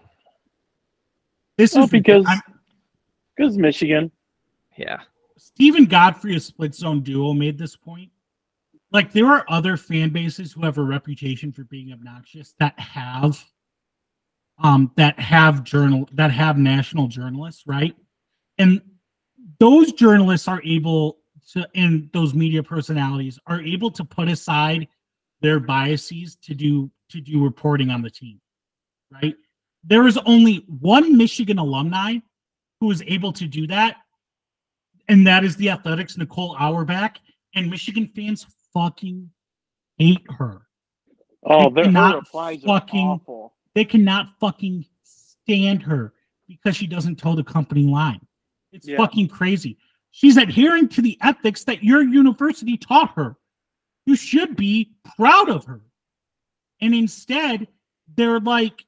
This 1.56 1.74
well, 1.74 1.84
is 1.84 1.90
because 1.90 2.26
I'm- 2.28 2.40
because 3.36 3.56
michigan 3.58 4.10
Yeah. 4.76 5.00
Steven 5.36 5.84
Godfrey, 5.84 6.36
a 6.36 6.40
split 6.40 6.74
zone 6.74 7.02
duo, 7.02 7.32
made 7.32 7.58
this 7.58 7.76
point. 7.76 8.10
Like 8.92 9.12
there 9.12 9.26
are 9.26 9.44
other 9.48 9.76
fan 9.76 10.10
bases 10.10 10.52
who 10.52 10.62
have 10.62 10.78
a 10.78 10.82
reputation 10.82 11.52
for 11.52 11.64
being 11.64 11.92
obnoxious 11.92 12.54
that 12.60 12.78
have 12.78 13.44
um 14.62 14.92
that 14.96 15.18
have 15.18 15.64
journal 15.64 16.08
that 16.12 16.30
have 16.30 16.58
national 16.58 17.08
journalists, 17.08 17.64
right? 17.66 17.96
And 18.58 18.80
those 19.58 19.92
journalists 19.92 20.46
are 20.46 20.62
able 20.64 21.18
to 21.52 21.68
and 21.74 22.08
those 22.12 22.34
media 22.34 22.62
personalities 22.62 23.38
are 23.46 23.60
able 23.60 23.90
to 23.90 24.04
put 24.04 24.28
aside 24.28 24.86
their 25.40 25.58
biases 25.58 26.36
to 26.36 26.54
do 26.54 26.90
to 27.10 27.20
do 27.20 27.42
reporting 27.42 27.90
on 27.90 28.00
the 28.00 28.10
team, 28.10 28.40
right? 29.10 29.34
There 29.82 30.06
is 30.06 30.18
only 30.18 30.64
one 30.68 31.16
Michigan 31.16 31.58
alumni 31.58 32.18
who 32.80 32.90
is 32.90 33.02
able 33.06 33.32
to 33.32 33.46
do 33.46 33.66
that 33.68 33.96
and 35.08 35.26
that 35.26 35.44
is 35.44 35.54
the 35.56 35.68
Athletic's 35.68 36.16
Nicole 36.16 36.56
Auerbach, 36.58 37.16
and 37.54 37.68
Michigan 37.70 38.06
fans 38.16 38.46
fucking 38.72 39.28
hate 39.98 40.24
her. 40.38 40.62
oh 41.44 41.68
They 41.68 41.74
their 41.74 41.84
her 41.84 41.88
cannot 41.88 42.14
replies 42.16 42.64
are 42.64 42.66
fucking- 42.80 43.06
awful 43.06 43.54
They 43.74 43.84
cannot 43.84 44.38
fucking 44.40 44.86
stand 45.02 45.82
her 45.82 46.14
because 46.48 46.74
she 46.76 46.86
doesn't 46.86 47.16
toe 47.16 47.34
the 47.36 47.44
company 47.44 47.86
line. 47.86 48.26
It's 48.72 48.86
Yeah. 48.88 48.96
fucking 48.96 49.28
crazy. 49.28 49.76
She's 50.10 50.36
adhering 50.38 50.88
to 50.90 51.02
the 51.02 51.18
ethics 51.20 51.64
that 51.64 51.82
your 51.84 52.02
university 52.02 52.76
taught 52.78 53.12
her. 53.16 53.36
You 54.06 54.16
should 54.16 54.56
be 54.56 54.94
proud 55.16 55.50
of 55.50 55.64
her. 55.66 55.82
And 56.80 56.94
instead, 56.94 57.68
they're 58.16 58.40
like 58.40 58.86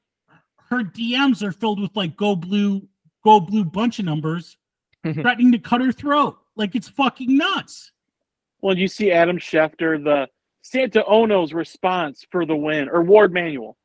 her 0.69 0.83
DMs 0.83 1.43
are 1.43 1.51
filled 1.51 1.79
with 1.79 1.95
like 1.95 2.15
go 2.17 2.35
blue, 2.35 2.87
go 3.27 3.39
blue 3.39 3.65
bunch 3.65 3.99
of 3.99 4.05
numbers 4.05 4.57
mm-hmm. 5.05 5.21
threatening 5.21 5.51
to 5.51 5.59
cut 5.59 5.81
her 5.81 5.91
throat. 5.91 6.37
Like 6.55 6.75
it's 6.75 6.87
fucking 6.87 7.37
nuts. 7.37 7.91
well 8.61 8.77
you 8.77 8.87
see 8.87 9.11
adam 9.11 9.37
schefter 9.37 10.03
the 10.03 10.27
santa 10.61 11.05
ono's 11.05 11.53
response 11.53 12.25
for 12.31 12.45
the 12.45 12.55
win 12.55 12.89
or 12.89 13.03
Warde 13.03 13.33
Manuel 13.33 13.77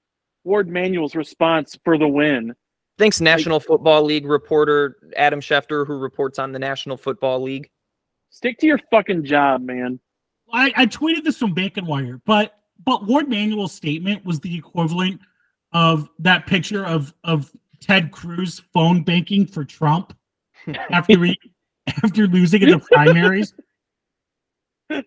Warde 0.44 0.68
Manuel's 0.68 1.14
response 1.14 1.78
for 1.84 1.98
the 1.98 2.08
win 2.08 2.54
Thanks, 2.98 3.20
National 3.20 3.58
Football 3.58 4.04
League 4.04 4.26
reporter 4.26 4.96
Adam 5.16 5.40
Schefter, 5.40 5.86
who 5.86 5.94
reports 5.94 6.38
on 6.38 6.52
the 6.52 6.58
National 6.58 6.96
Football 6.96 7.42
League. 7.42 7.70
stick 8.30 8.58
to 8.58 8.66
your 8.66 8.78
fucking 8.90 9.24
job 9.24 9.62
man 9.62 9.98
I, 10.52 10.72
I 10.76 10.86
tweeted 10.86 11.24
this 11.24 11.38
from 11.38 11.54
Bacon 11.54 11.86
Wire, 11.86 12.20
but 12.26 12.58
but 12.84 13.06
Warde 13.06 13.28
Manuel's 13.28 13.72
statement 13.72 14.24
was 14.24 14.40
the 14.40 14.56
equivalent 14.56 15.20
of 15.72 16.08
that 16.18 16.46
picture 16.46 16.84
of 16.84 17.14
of 17.24 17.50
Ted 17.82 18.10
Cruz 18.12 18.60
phone 18.72 19.02
banking 19.02 19.46
for 19.46 19.64
Trump 19.64 20.16
after 20.90 21.22
he 21.24 21.38
after 22.02 22.26
losing 22.26 22.62
in 22.62 22.70
the 22.70 22.78
primaries. 22.78 23.54
that 24.88 25.04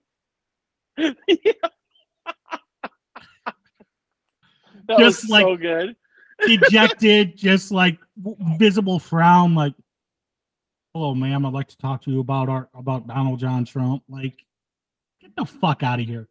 Just 5.00 5.24
was 5.24 5.30
like- 5.30 5.46
so 5.46 5.56
good 5.56 5.96
Dejected, 6.46 7.38
just 7.38 7.72
like 7.72 7.98
visible 8.58 9.00
frown, 9.00 9.56
like, 9.56 9.74
"Hello, 10.94 11.16
ma'am. 11.16 11.46
I'd 11.46 11.54
like 11.54 11.70
to 11.70 11.78
talk 11.78 12.02
to 12.04 12.12
you 12.12 12.20
about 12.20 12.50
our 12.50 12.70
about 12.74 13.08
Donald 13.08 13.40
John 13.40 13.64
Trump." 13.66 14.04
Like, 14.10 14.46
get 15.22 15.34
the 15.38 15.46
fuck 15.46 15.82
out 15.82 16.00
of 16.00 16.06
here. 16.06 16.28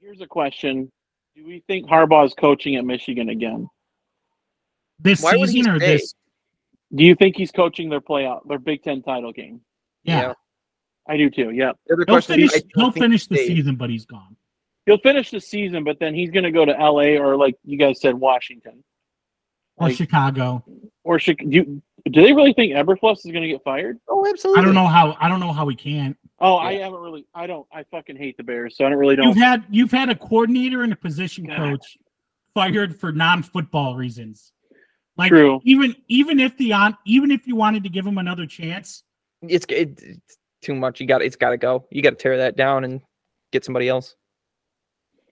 Here's 0.00 0.20
a 0.20 0.26
question: 0.26 0.90
Do 1.34 1.46
we 1.46 1.64
think 1.66 1.86
Harbaugh 1.86 2.26
is 2.26 2.34
coaching 2.34 2.76
at 2.76 2.84
Michigan 2.84 3.30
again? 3.30 3.68
This 5.02 5.22
Why 5.22 5.36
he 5.36 5.46
season 5.46 5.72
or 5.72 5.78
stay? 5.78 5.96
this? 5.98 6.14
Do 6.94 7.04
you 7.04 7.14
think 7.14 7.36
he's 7.36 7.50
coaching 7.50 7.88
their 7.88 8.00
playout, 8.00 8.46
their 8.48 8.58
Big 8.58 8.82
Ten 8.82 9.02
title 9.02 9.32
game? 9.32 9.60
Yeah, 10.04 10.20
Yeah. 10.20 10.32
I 11.08 11.16
do 11.16 11.30
too. 11.30 11.50
Yeah, 11.50 11.72
The 11.86 11.94
other 11.94 12.04
he'll 12.06 12.20
finish. 12.20 12.52
is, 12.54 12.62
He'll 12.74 12.92
finish 12.92 13.26
the 13.26 13.36
they- 13.36 13.46
season, 13.46 13.76
but 13.76 13.90
he's 13.90 14.04
gone. 14.06 14.36
He'll 14.86 14.98
finish 14.98 15.30
the 15.30 15.40
season, 15.40 15.84
but 15.84 15.98
then 16.00 16.14
he's 16.14 16.30
going 16.30 16.44
to 16.44 16.50
go 16.50 16.64
to 16.64 16.78
L.A. 16.78 17.18
or 17.18 17.36
like 17.36 17.54
you 17.64 17.76
guys 17.78 18.00
said, 18.00 18.14
Washington 18.14 18.82
Or 19.76 19.88
Like- 19.88 19.96
Chicago. 19.96 20.64
or 21.04 21.18
Chic- 21.18 21.38
do. 21.38 21.56
You, 21.56 21.82
do 22.10 22.22
they 22.22 22.32
really 22.32 22.52
think 22.54 22.72
Eberflus 22.72 23.18
is 23.26 23.30
going 23.32 23.42
to 23.42 23.48
get 23.48 23.62
fired? 23.62 23.98
Oh, 24.08 24.26
absolutely. 24.28 24.62
I 24.62 24.64
don't 24.64 24.74
know 24.74 24.86
how. 24.86 25.16
I 25.20 25.28
don't 25.28 25.38
know 25.40 25.52
how 25.52 25.68
he 25.68 25.76
can. 25.76 26.16
Oh, 26.38 26.56
I 26.56 26.74
haven't 26.74 27.00
really. 27.00 27.26
I 27.34 27.46
don't. 27.46 27.66
I 27.72 27.84
fucking 27.90 28.16
hate 28.16 28.36
the 28.38 28.42
Bears, 28.42 28.76
so 28.76 28.86
I 28.86 28.88
don't 28.88 28.98
really 28.98 29.16
don't. 29.16 29.26
You've 29.28 29.36
had 29.36 29.64
you've 29.70 29.90
had 29.92 30.08
a 30.08 30.14
coordinator 30.14 30.82
and 30.82 30.92
a 30.92 30.96
position 30.96 31.44
God. 31.44 31.56
coach 31.58 31.98
fired 32.54 32.98
for 32.98 33.12
non-football 33.12 33.96
reasons. 33.96 34.52
Like 35.16 35.30
True. 35.30 35.60
even 35.64 35.94
even 36.08 36.40
if 36.40 36.56
the 36.56 36.72
on 36.72 36.96
even 37.04 37.30
if 37.30 37.46
you 37.46 37.56
wanted 37.56 37.82
to 37.84 37.88
give 37.90 38.06
him 38.06 38.18
another 38.18 38.46
chance, 38.46 39.02
It's, 39.42 39.66
it, 39.68 40.00
it's 40.02 40.38
too 40.62 40.74
much. 40.74 41.00
You 41.00 41.06
got. 41.06 41.20
It's 41.22 41.36
got 41.36 41.50
to 41.50 41.56
go. 41.58 41.86
You 41.90 42.00
got 42.02 42.10
to 42.10 42.16
tear 42.16 42.36
that 42.38 42.56
down 42.56 42.84
and 42.84 43.00
get 43.52 43.64
somebody 43.64 43.88
else. 43.88 44.14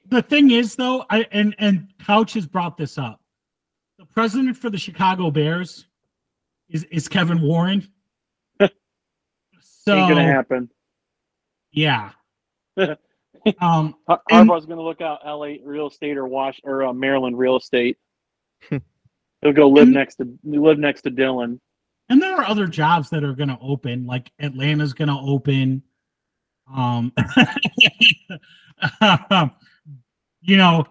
the 0.09 0.21
thing 0.23 0.51
is 0.51 0.75
though, 0.77 1.05
I 1.11 1.27
and 1.33 1.55
and 1.59 1.89
Couch 2.05 2.35
has 2.35 2.47
brought 2.47 2.77
this 2.77 2.99
up. 2.99 3.21
The 3.99 4.05
president 4.07 4.57
for 4.57 4.69
the 4.71 4.79
Chicago 4.79 5.31
Bears 5.31 5.87
is 6.69 6.85
is 6.91 7.09
Kevin 7.09 7.41
Warren. 7.41 7.89
so 8.61 8.67
Ain't 9.95 10.09
gonna 10.11 10.23
happen. 10.23 10.69
yeah. 11.73 12.11
um 13.61 13.95
Har- 14.07 14.21
And- 14.31 14.49
gonna 14.49 14.83
look 14.83 15.01
out 15.01 15.21
L.A. 15.25 15.61
real 15.65 15.87
estate 15.89 16.17
or 16.19 16.27
Wash 16.27 16.61
or 16.65 16.85
uh, 16.85 16.93
Maryland 16.93 17.39
real 17.39 17.57
estate. 17.57 17.97
He'll 19.43 19.53
go 19.53 19.69
live 19.69 19.83
And- 19.85 19.93
next 19.95 20.17
to 20.17 20.29
live 20.45 20.79
next 20.79 21.03
to 21.03 21.11
Dylan. 21.11 21.59
and 22.09 22.21
there 22.23 22.35
are 22.37 22.45
other 22.45 22.67
jobs 22.67 23.11
that 23.11 23.23
are 23.25 23.35
going 23.35 23.49
to 23.51 23.59
open 23.61 24.07
like 24.07 24.31
atlanta's 24.41 24.95
going 24.95 25.09
to 25.09 25.19
open 25.21 25.83
um 26.77 27.13
you 30.43 30.57
know 30.57 30.85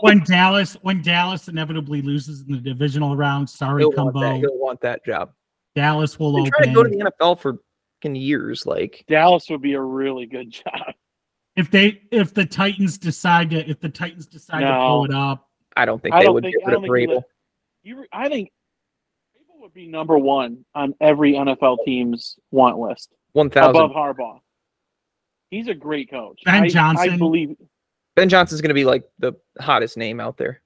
when 0.00 0.20
dallas 0.24 0.74
when 0.82 1.02
dallas 1.02 1.48
inevitably 1.48 2.02
loses 2.02 2.42
in 2.42 2.52
the 2.52 2.58
divisional 2.58 3.16
round 3.16 3.48
sorry 3.48 3.82
He'll 3.82 3.90
want, 3.92 4.14
that, 4.14 4.20
combo 4.20 4.38
he'll 4.40 4.58
want 4.58 4.80
that 4.82 5.04
job. 5.04 5.32
dallas 5.74 6.18
will 6.18 6.32
They 6.44 6.50
try 6.50 6.66
to 6.66 6.72
go 6.72 6.82
to 6.82 6.88
the 6.90 7.10
NFL 7.20 7.40
for 7.40 7.58
years. 8.04 8.66
Like, 8.66 9.04
Dallas 9.08 9.50
would 9.50 9.62
be 9.62 9.72
a 9.72 9.80
really 9.80 10.26
good 10.26 10.50
job. 10.64 10.94
if 11.56 11.70
they 11.72 12.02
if 12.12 12.32
the 12.32 12.46
titans 12.46 12.98
decide 12.98 13.50
to 13.50 13.68
if 13.68 13.80
the 13.80 13.88
titans 13.88 14.26
decide 14.26 14.60
to 14.60 14.78
pull 14.86 15.04
it 15.06 15.12
up 15.12 15.48
I 15.76 15.86
don't 15.86 16.00
think 16.00 16.14
I 16.14 16.20
they 16.20 16.24
don't 16.26 16.34
would 16.34 16.44
think- 16.44 16.56
get 16.58 16.66
rid 16.66 16.76
of 16.76 16.82
don't 16.82 16.90
Vrabel. 16.90 17.22
You, 17.86 18.04
I 18.12 18.28
think 18.28 18.50
Vrabel 19.36 19.60
would 19.62 19.72
be 19.72 19.86
number 19.86 20.18
one 20.18 20.64
on 20.74 20.92
every 21.00 21.34
NFL 21.34 21.78
team's 21.84 22.36
want 22.50 22.78
list 22.78 23.10
One 23.32 23.46
above. 23.46 23.92
Harbaugh. 23.92 24.40
He's 25.50 25.68
a 25.68 25.74
great 25.74 26.10
coach. 26.10 26.40
Ben 26.44 26.64
I, 26.64 26.68
Johnson. 26.68 27.10
I 27.10 27.16
believe. 27.16 27.56
Ben 28.16 28.28
Johnson's 28.28 28.60
going 28.60 28.70
to 28.70 28.74
be 28.74 28.84
like 28.84 29.04
the 29.20 29.34
hottest 29.60 29.96
name 29.96 30.18
out 30.18 30.36
there. 30.36 30.62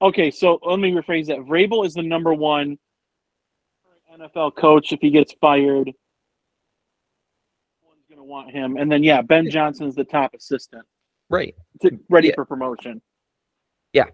Okay, 0.00 0.30
so 0.30 0.58
let 0.62 0.78
me 0.78 0.92
rephrase 0.92 1.26
that. 1.26 1.40
Vrabel 1.40 1.84
is 1.84 1.92
the 1.92 2.02
number 2.02 2.32
one 2.32 2.78
NFL 4.18 4.56
coach. 4.56 4.90
If 4.92 5.00
he 5.02 5.10
gets 5.10 5.34
fired, 5.42 5.92
one's 7.82 8.06
going 8.08 8.16
to 8.18 8.24
want 8.24 8.50
him. 8.52 8.78
And 8.78 8.90
then 8.90 9.02
yeah, 9.04 9.20
Ben 9.20 9.50
Johnson's 9.50 9.94
the 9.96 10.04
top 10.04 10.32
assistant, 10.34 10.86
Right. 11.28 11.54
to, 11.82 11.98
ready 12.08 12.28
Yeah. 12.28 12.34
for 12.36 12.46
promotion. 12.46 13.02
Yeah. 13.92 14.04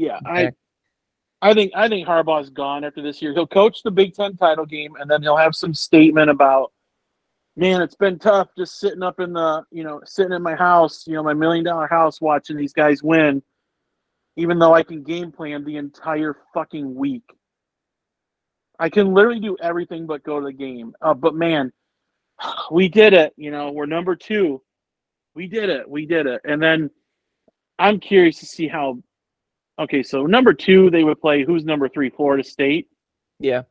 Yeah, 0.00 0.16
Okay. 0.26 0.46
I. 0.46 0.52
I 1.42 1.54
think 1.54 1.72
I 1.74 1.88
think 1.88 2.06
Harbaugh's 2.06 2.50
gone 2.50 2.84
after 2.84 3.00
this 3.00 3.22
year. 3.22 3.32
He'll 3.32 3.46
coach 3.46 3.82
the 3.82 3.90
Big 3.90 4.14
Ten 4.14 4.36
title 4.36 4.66
game, 4.66 4.94
and 4.96 5.10
then 5.10 5.22
he'll 5.22 5.38
have 5.38 5.56
some 5.56 5.72
statement 5.72 6.28
about, 6.28 6.70
man, 7.56 7.80
it's 7.80 7.94
been 7.94 8.18
tough 8.18 8.48
just 8.58 8.78
sitting 8.78 9.02
up 9.02 9.20
in 9.20 9.32
the, 9.32 9.64
you 9.70 9.82
know, 9.82 10.02
sitting 10.04 10.34
in 10.34 10.42
my 10.42 10.54
house, 10.54 11.06
you 11.06 11.14
know, 11.14 11.22
my 11.22 11.32
million 11.32 11.64
dollar 11.64 11.86
house, 11.86 12.20
watching 12.20 12.58
these 12.58 12.74
guys 12.74 13.02
win, 13.02 13.42
even 14.36 14.58
though 14.58 14.74
I 14.74 14.82
can 14.82 15.02
game 15.02 15.32
plan 15.32 15.64
the 15.64 15.78
entire 15.78 16.36
fucking 16.52 16.94
week. 16.94 17.24
I 18.78 18.90
can 18.90 19.14
literally 19.14 19.40
do 19.40 19.56
everything 19.62 20.06
but 20.06 20.22
go 20.22 20.40
to 20.40 20.46
the 20.46 20.52
game. 20.52 20.94
Uh, 21.00 21.14
but 21.14 21.34
man, 21.34 21.72
we 22.70 22.88
did 22.88 23.14
it. 23.14 23.32
You 23.36 23.50
know, 23.50 23.70
we're 23.72 23.86
number 23.86 24.14
two. 24.14 24.62
We 25.34 25.46
did 25.46 25.70
it. 25.70 25.88
We 25.88 26.04
did 26.04 26.26
it. 26.26 26.42
And 26.44 26.62
then 26.62 26.90
I'm 27.78 27.98
curious 27.98 28.40
to 28.40 28.46
see 28.46 28.68
how. 28.68 28.98
Okay, 29.80 30.02
so 30.02 30.26
number 30.26 30.52
two, 30.52 30.90
they 30.90 31.02
would 31.04 31.20
play. 31.20 31.42
Who's 31.42 31.64
number 31.64 31.88
three? 31.88 32.10
Florida 32.10 32.44
State. 32.44 32.88
Yeah. 33.38 33.62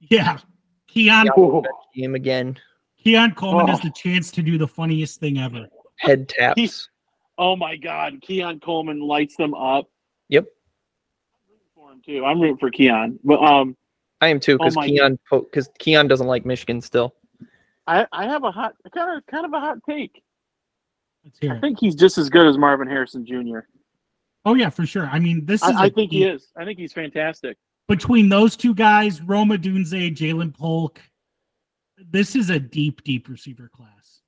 yeah 0.00 0.38
keon 0.86 1.26
Yeah. 1.26 1.32
Ooh. 1.38 1.62
Game 1.94 2.14
again. 2.14 2.58
keon 3.02 3.32
coleman 3.34 3.66
has 3.68 3.80
Oh. 3.80 3.84
the 3.84 3.90
chance 3.92 4.30
to 4.32 4.42
do 4.42 4.58
the 4.58 4.68
funniest 4.68 5.18
thing 5.20 5.38
ever 5.38 5.66
Head 5.98 6.28
taps. 6.56 6.88
Oh 7.38 7.54
my 7.56 7.76
God, 7.76 8.20
Keon 8.22 8.60
Coleman 8.60 8.98
lights 9.00 9.36
them 9.36 9.52
up. 9.54 9.90
Yep. 10.30 10.44
I'm 10.46 11.50
rooting 11.50 11.66
for 11.74 11.92
him 11.92 12.02
too. 12.04 12.24
I'm 12.24 12.40
rooting 12.40 12.56
for 12.58 12.70
Keon, 12.70 13.18
but 13.24 13.42
um, 13.42 13.76
I 14.22 14.28
am 14.28 14.40
too 14.40 14.54
Oh 14.54 14.58
because 14.58 14.76
my 14.76 14.86
Keon 14.86 15.18
because 15.30 15.68
Keon 15.78 16.08
doesn't 16.08 16.26
like 16.26 16.44
Michigan 16.46 16.80
still. 16.82 17.14
I 17.86 18.06
I 18.12 18.24
have 18.26 18.44
a 18.44 18.50
hot 18.50 18.74
kind 18.94 19.16
of 19.18 19.26
kind 19.26 19.44
of 19.46 19.52
a 19.54 19.60
hot 19.60 19.78
take. 19.88 20.22
let's 21.24 21.38
hear 21.38 21.52
I 21.52 21.56
it 21.56 21.60
think 21.60 21.78
he's 21.80 21.94
just 21.94 22.16
as 22.18 22.28
good 22.30 22.46
as 22.46 22.56
Marvin 22.58 22.88
Harrison 22.88 23.24
Jr. 23.26 23.60
oh 24.46 24.54
yeah 24.54 24.70
for 24.70 24.86
sure 24.86 25.06
i 25.12 25.18
mean 25.18 25.44
this 25.44 25.62
is 25.62 25.74
I 25.76 25.90
think 25.90 26.10
he 26.12 26.24
is. 26.24 26.48
I 26.56 26.64
think 26.64 26.78
he's 26.78 26.92
fantastic. 26.94 27.58
between 27.88 28.28
those 28.30 28.56
two 28.56 28.74
guys, 28.74 29.20
Rome 29.20 29.50
Odunze, 29.50 30.16
Ja'Lynn 30.16 30.54
Polk, 30.56 31.00
this 32.10 32.34
is 32.34 32.50
a 32.50 32.58
deep, 32.58 33.02
deep 33.04 33.28
receiver 33.28 33.68
class. 33.74 34.20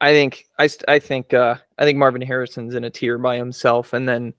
I 0.00 0.12
think 0.12 0.46
I 0.58 0.68
I 0.88 0.98
think 0.98 1.32
uh 1.34 1.56
I 1.78 1.84
think 1.84 1.98
Marvin 1.98 2.22
Harrison's 2.22 2.74
in 2.74 2.84
a 2.84 2.90
tier 2.90 3.18
by 3.18 3.36
himself, 3.36 3.92
and 3.92 4.08
then 4.08 4.34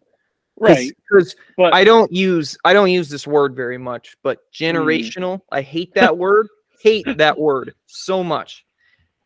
Right, 0.59 0.91
because 1.09 1.35
I 1.59 1.83
don't 1.83 2.11
use 2.11 2.57
I 2.63 2.73
don't 2.73 2.91
use 2.91 3.09
this 3.09 3.25
word 3.25 3.55
very 3.55 3.77
much, 3.77 4.15
but 4.23 4.39
Mm. 4.51 4.73
generational. 4.73 5.39
I 5.51 5.61
hate 5.61 5.93
that 5.95 6.17
word. 6.23 6.47
Hate 6.81 7.05
that 7.17 7.37
word 7.37 7.73
so 7.87 8.23
much. 8.23 8.65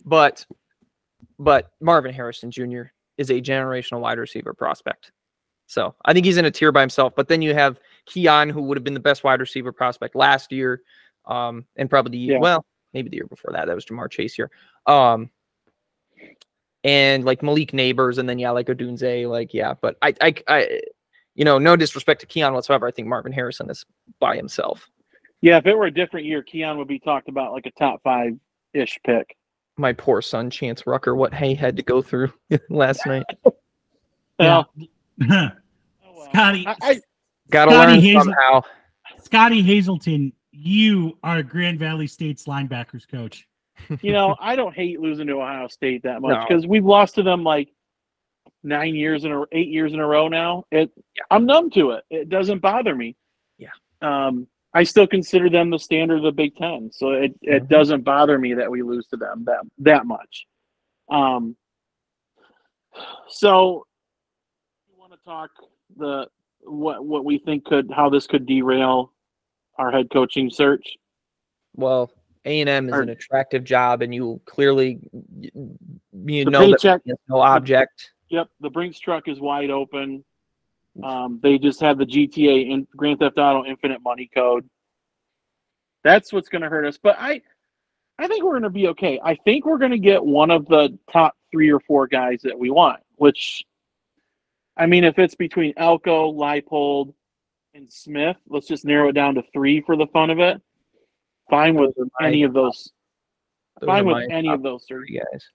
But 0.05 0.45
but 1.39 1.71
Marvin 1.81 2.13
Harrison 2.13 2.49
Jr. 2.51 2.83
is 3.17 3.29
a 3.29 3.41
generational 3.41 3.99
wide 4.01 4.19
receiver 4.19 4.53
prospect. 4.53 5.11
So 5.67 5.93
I 6.05 6.13
think 6.13 6.25
he's 6.25 6.37
in 6.37 6.45
a 6.45 6.51
tier 6.51 6.71
by 6.71 6.81
himself. 6.81 7.13
But 7.15 7.27
then 7.27 7.41
you 7.41 7.53
have 7.53 7.79
Keon, 8.05 8.49
who 8.49 8.61
would 8.63 8.77
have 8.77 8.83
been 8.83 8.93
the 8.93 8.99
best 8.99 9.23
wide 9.23 9.39
receiver 9.41 9.71
prospect 9.71 10.15
last 10.15 10.51
year, 10.51 10.81
um, 11.25 11.65
and 11.75 11.89
probably 11.89 12.11
the 12.11 12.17
year 12.17 12.33
Yeah. 12.35 12.39
well, 12.39 12.65
maybe 12.93 13.09
the 13.09 13.17
year 13.17 13.27
before 13.27 13.51
that. 13.53 13.67
That 13.67 13.75
was 13.75 13.85
Ja'Marr 13.85 14.09
Chase 14.09 14.37
year. 14.37 14.49
Um, 14.85 15.29
and 16.83 17.25
like 17.25 17.43
Malik 17.43 17.71
Nabers, 17.73 18.17
and 18.17 18.29
then 18.29 18.39
yeah, 18.39 18.51
like 18.51 18.67
Odunze, 18.67 19.29
like 19.29 19.53
yeah. 19.53 19.73
But 19.79 19.97
I, 20.01 20.13
I, 20.21 20.33
I, 20.47 20.79
you 21.35 21.43
know, 21.43 21.57
no 21.57 21.75
disrespect 21.75 22.21
to 22.21 22.27
Keon 22.27 22.53
whatsoever. 22.53 22.87
I 22.87 22.91
think 22.91 23.09
Marvin 23.09 23.33
Harrison 23.33 23.69
is 23.69 23.85
by 24.19 24.37
himself. 24.37 24.89
yeah, 25.41 25.57
if 25.57 25.65
it 25.65 25.75
were 25.75 25.85
a 25.87 25.91
different 25.93 26.25
year, 26.25 26.43
Keon 26.43 26.77
would 26.77 26.87
be 26.87 26.99
talked 26.99 27.27
about 27.27 27.51
like 27.51 27.65
a 27.65 27.71
top 27.71 28.01
five 28.03 28.33
ish 28.73 28.97
pick. 29.05 29.35
My 29.75 29.91
poor 29.93 30.21
son, 30.21 30.49
Chance 30.49 30.87
Rucker, 30.87 31.15
what 31.15 31.33
he 31.33 31.53
had 31.53 31.75
to 31.75 31.83
go 31.83 32.01
through 32.01 32.31
last 32.69 33.05
night. 33.05 33.25
Yeah. 34.39 34.63
Well, 35.19 35.51
oh 36.05 36.13
well. 36.15 36.29
Scottie, 36.29 36.67
I, 36.67 36.75
I, 36.81 37.01
Got 37.49 37.65
to 37.65 37.71
Scottie 37.71 37.91
learn 37.93 37.99
Hazel- 38.01 38.21
somehow. 38.23 38.61
Scottie 39.23 39.61
Hazelton, 39.61 40.33
you 40.51 41.17
are 41.23 41.41
Grand 41.43 41.79
Valley 41.79 42.07
State's 42.07 42.45
linebackers 42.45 43.07
coach. 43.09 43.47
you 44.01 44.11
know, 44.11 44.35
I 44.39 44.55
don't 44.55 44.73
hate 44.75 44.99
losing 44.99 45.27
to 45.27 45.33
Ohio 45.33 45.67
State 45.67 46.03
that 46.03 46.21
much 46.21 46.31
No. 46.35 46.45
because 46.47 46.67
we've 46.67 46.85
lost 46.85 47.15
to 47.15 47.23
them 47.23 47.43
like 47.43 47.69
nine 48.63 48.95
years 48.95 49.23
in 49.23 49.31
a 49.31 49.43
eight 49.51 49.67
years 49.69 49.93
in 49.93 49.99
a 49.99 50.05
row 50.05 50.27
now. 50.27 50.63
It 50.71 50.91
Yeah. 51.15 51.23
I'm 51.31 51.45
numb 51.45 51.69
to 51.71 51.91
it. 51.91 52.03
It 52.09 52.29
doesn't 52.29 52.59
bother 52.59 52.95
me. 52.95 53.15
Yeah. 53.57 53.69
Um, 54.01 54.47
I 54.73 54.83
still 54.83 55.07
consider 55.07 55.49
them 55.49 55.69
the 55.69 55.79
standard 55.79 56.17
of 56.17 56.23
the 56.23 56.31
Big 56.31 56.55
Ten, 56.55 56.91
so 56.91 57.11
it, 57.11 57.33
it 57.41 57.63
Mhm. 57.63 57.69
doesn't 57.69 58.01
bother 58.03 58.37
me 58.37 58.53
that 58.55 58.69
we 58.69 58.81
lose 58.83 59.07
to 59.07 59.17
them 59.17 59.45
that 59.45 59.61
that 59.79 60.05
much. 60.05 60.45
Um, 61.09 61.55
so 63.29 63.47
you 63.47 63.65
want 63.67 63.85
to 63.85 63.86
talk 65.27 65.51
the 65.97 66.27
what 66.61 67.05
what 67.05 67.25
we 67.25 67.37
think 67.37 67.65
could 67.65 67.91
how 67.93 68.09
this 68.09 68.27
could 68.27 68.45
derail 68.45 69.13
our 69.77 69.91
head 69.91 70.09
coaching 70.11 70.49
search? 70.49 70.95
Well, 71.75 72.11
A 72.45 72.61
and 72.61 72.69
M 72.69 72.89
is 72.89 72.95
an 72.95 73.09
attractive 73.09 73.63
job, 73.63 74.01
and 74.01 74.13
you 74.13 74.41
clearly 74.45 74.99
you 75.41 76.45
know 76.45 76.71
paycheck- 76.71 77.01
there's 77.05 77.19
no 77.29 77.41
object. 77.41 78.11
Yep, 78.29 78.49
the 78.59 78.69
Brinks 78.69 78.99
truck 78.99 79.27
is 79.27 79.39
wide 79.39 79.69
open. 79.69 80.23
Um, 81.03 81.39
they 81.43 81.59
just 81.59 81.79
have 81.81 81.97
the 81.97 82.05
GTA 82.05 82.71
in 82.71 82.87
Grand 82.95 83.19
Theft 83.19 83.37
Auto 83.37 83.63
Infinite 83.65 84.01
Money 84.01 84.29
code. 84.33 84.67
That's 86.03 86.33
what's 86.33 86.49
going 86.49 86.63
to 86.63 86.69
hurt 86.69 86.85
us. 86.85 86.97
But 87.01 87.17
I, 87.19 87.41
I 88.17 88.27
think 88.27 88.43
we're 88.43 88.51
going 88.51 88.63
to 88.63 88.69
be 88.69 88.87
okay. 88.87 89.19
I 89.23 89.35
think 89.35 89.65
we're 89.65 89.77
going 89.77 89.91
to 89.91 89.99
get 89.99 90.25
one 90.25 90.49
of 90.49 90.65
the 90.67 90.97
top 91.11 91.35
three 91.51 91.71
or 91.71 91.79
four 91.81 92.07
guys 92.07 92.41
that 92.43 92.57
we 92.57 92.69
want. 92.69 92.99
Which, 93.15 93.63
I 94.77 94.85
mean, 94.85 95.03
if 95.03 95.17
it's 95.19 95.35
between 95.35 95.73
Elko, 95.77 96.31
Leipold, 96.31 97.13
and 97.73 97.91
Smith, 97.91 98.37
let's 98.47 98.67
just 98.67 98.85
narrow 98.85 99.09
it 99.09 99.13
down 99.13 99.35
to 99.35 99.43
three 99.53 99.81
for 99.81 99.95
the 99.95 100.07
fun 100.07 100.29
of 100.29 100.39
it. 100.39 100.61
Fine 101.49 101.75
with 101.75 101.95
Those 101.95 102.05
are 102.05 102.09
my- 102.21 102.27
any 102.27 102.43
of 102.43 102.53
those. 102.53 102.91
those 103.79 103.87
Fine 103.87 104.05
with 104.05 104.31
any 104.31 104.49
of 104.49 104.63
those 104.63 104.85
three. 104.87 105.07
three 105.07 105.19
guys. 105.31 105.45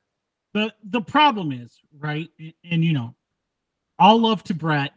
The 0.55 0.75
the 0.85 1.01
problem 1.01 1.51
is, 1.53 1.81
right? 1.99 2.29
And, 2.39 2.53
and, 2.71 2.85
you 2.85 2.93
know, 2.93 3.15
all 3.99 4.19
love 4.19 4.43
to 4.45 4.55
Brett, 4.55 4.93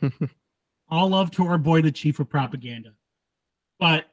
all 0.88 1.08
love 1.08 1.30
to 1.32 1.46
our 1.46 1.58
boy, 1.58 1.82
the 1.82 1.90
chief 1.92 2.20
of 2.20 2.28
propaganda. 2.28 2.92
But 3.80 4.06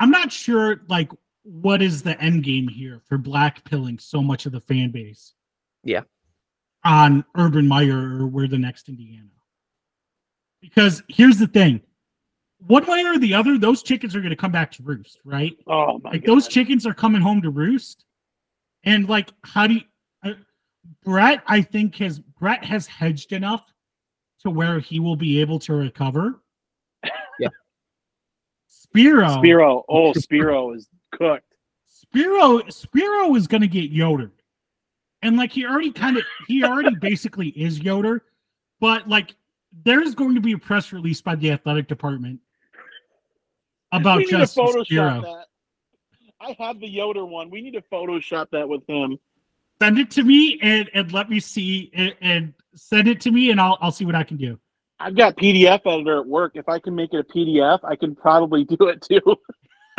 I'm 0.00 0.10
not 0.10 0.32
sure 0.32 0.82
like 0.88 1.10
what 1.42 1.82
is 1.82 2.02
the 2.02 2.20
end 2.20 2.42
game 2.44 2.68
here 2.68 3.00
for 3.08 3.16
blackpilling 3.18 4.00
so 4.00 4.22
much 4.22 4.44
of 4.46 4.52
the 4.52 4.60
fan 4.60 4.90
base. 4.90 5.34
Yeah. 5.84 6.02
On 6.88 7.24
Urban 7.36 7.68
Meyer 7.68 8.18
or 8.22 8.26
we're 8.26 8.48
the 8.48 8.58
next 8.58 8.88
Indiana. 8.88 9.28
Because 10.60 11.02
here's 11.08 11.38
the 11.38 11.46
thing. 11.46 11.80
One 12.66 12.84
way 12.86 13.04
or 13.04 13.18
the 13.18 13.34
other, 13.34 13.56
those 13.58 13.82
chickens 13.82 14.16
are 14.16 14.20
going 14.20 14.30
to 14.30 14.36
come 14.36 14.50
back 14.50 14.72
to 14.72 14.82
roost, 14.82 15.20
right? 15.24 15.56
Oh 15.68 15.98
my 16.02 16.10
like 16.12 16.24
god! 16.24 16.34
those 16.34 16.48
chickens 16.48 16.86
are 16.86 16.94
coming 16.94 17.20
home 17.20 17.40
to 17.42 17.50
roost 17.50 18.04
and 18.84 19.08
like 19.08 19.30
how 19.44 19.66
do 19.66 19.74
you 19.74 19.80
uh, 20.24 20.32
brett 21.04 21.42
i 21.48 21.60
think 21.60 21.96
has 21.96 22.20
brett 22.20 22.64
has 22.64 22.86
hedged 22.86 23.32
enough 23.32 23.64
to 24.40 24.50
where 24.50 24.78
he 24.78 25.00
will 25.00 25.16
be 25.16 25.40
able 25.40 25.58
to 25.58 25.74
recover 25.74 26.40
Yeah. 27.40 27.48
spiro 28.68 29.28
Spiro. 29.38 29.84
Oh, 29.88 30.12
Spiro 30.12 30.72
is 30.74 30.88
cooked. 31.12 31.54
spiro 31.86 32.62
spiro 32.68 33.34
is 33.34 33.46
going 33.48 33.62
to 33.62 33.68
get 33.68 33.90
yodered 33.90 34.37
and 35.22 35.36
like 35.36 35.52
he 35.52 35.66
already 35.66 35.92
kind 35.92 36.16
of 36.16 36.22
he 36.46 36.64
already 36.64 36.94
basically 36.96 37.48
is 37.48 37.80
yoder 37.80 38.24
but 38.80 39.08
like 39.08 39.34
there 39.84 40.02
is 40.02 40.14
going 40.14 40.34
to 40.34 40.40
be 40.40 40.52
a 40.52 40.58
press 40.58 40.92
release 40.92 41.20
by 41.20 41.34
the 41.34 41.50
athletic 41.50 41.88
department 41.88 42.40
about 43.92 44.18
we 44.18 44.24
need 44.24 44.30
to 44.30 44.36
Photoshop 44.38 45.22
that. 45.22 45.46
I 46.40 46.56
have 46.58 46.78
the 46.80 46.88
Yoder 46.88 47.24
one. 47.24 47.50
We 47.50 47.60
need 47.60 47.72
to 47.72 47.82
Photoshop 47.92 48.50
that 48.52 48.68
with 48.68 48.82
him. 48.88 49.18
Send 49.80 49.98
it 49.98 50.10
to 50.12 50.22
me 50.22 50.58
and, 50.62 50.90
and 50.94 51.12
let 51.12 51.30
me 51.30 51.40
see 51.40 51.90
and, 51.94 52.14
and 52.20 52.54
send 52.74 53.08
it 53.08 53.20
to 53.22 53.30
me 53.30 53.50
and 53.50 53.60
I'll 53.60 53.78
I'll 53.80 53.92
see 53.92 54.04
what 54.04 54.14
I 54.14 54.24
can 54.24 54.36
do. 54.36 54.58
I've 55.00 55.16
got 55.16 55.36
PDF 55.36 55.80
editor 55.86 56.20
at 56.20 56.26
work. 56.26 56.52
If 56.54 56.68
I 56.68 56.80
can 56.80 56.94
make 56.94 57.12
it 57.12 57.20
a 57.20 57.24
PDF, 57.24 57.78
I 57.84 57.94
can 57.94 58.16
probably 58.16 58.64
do 58.64 58.88
it 58.88 59.02
too. 59.02 59.36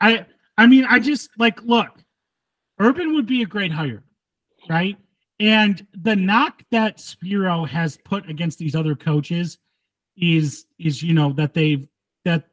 I 0.00 0.26
I 0.58 0.66
mean 0.66 0.84
I 0.88 0.98
just 0.98 1.30
like 1.38 1.62
look, 1.62 1.90
Urban 2.78 3.14
would 3.14 3.26
be 3.26 3.42
a 3.42 3.46
great 3.46 3.72
hire, 3.72 4.02
right? 4.68 4.96
And 5.38 5.86
the 5.92 6.16
knock 6.16 6.62
that 6.70 7.00
Spiro 7.00 7.64
has 7.64 7.96
put 7.98 8.28
against 8.28 8.58
these 8.58 8.74
other 8.74 8.94
coaches 8.94 9.58
is 10.16 10.64
is 10.78 11.02
you 11.02 11.12
know 11.12 11.32
that 11.34 11.52
they've 11.52 11.86
that 12.24 12.44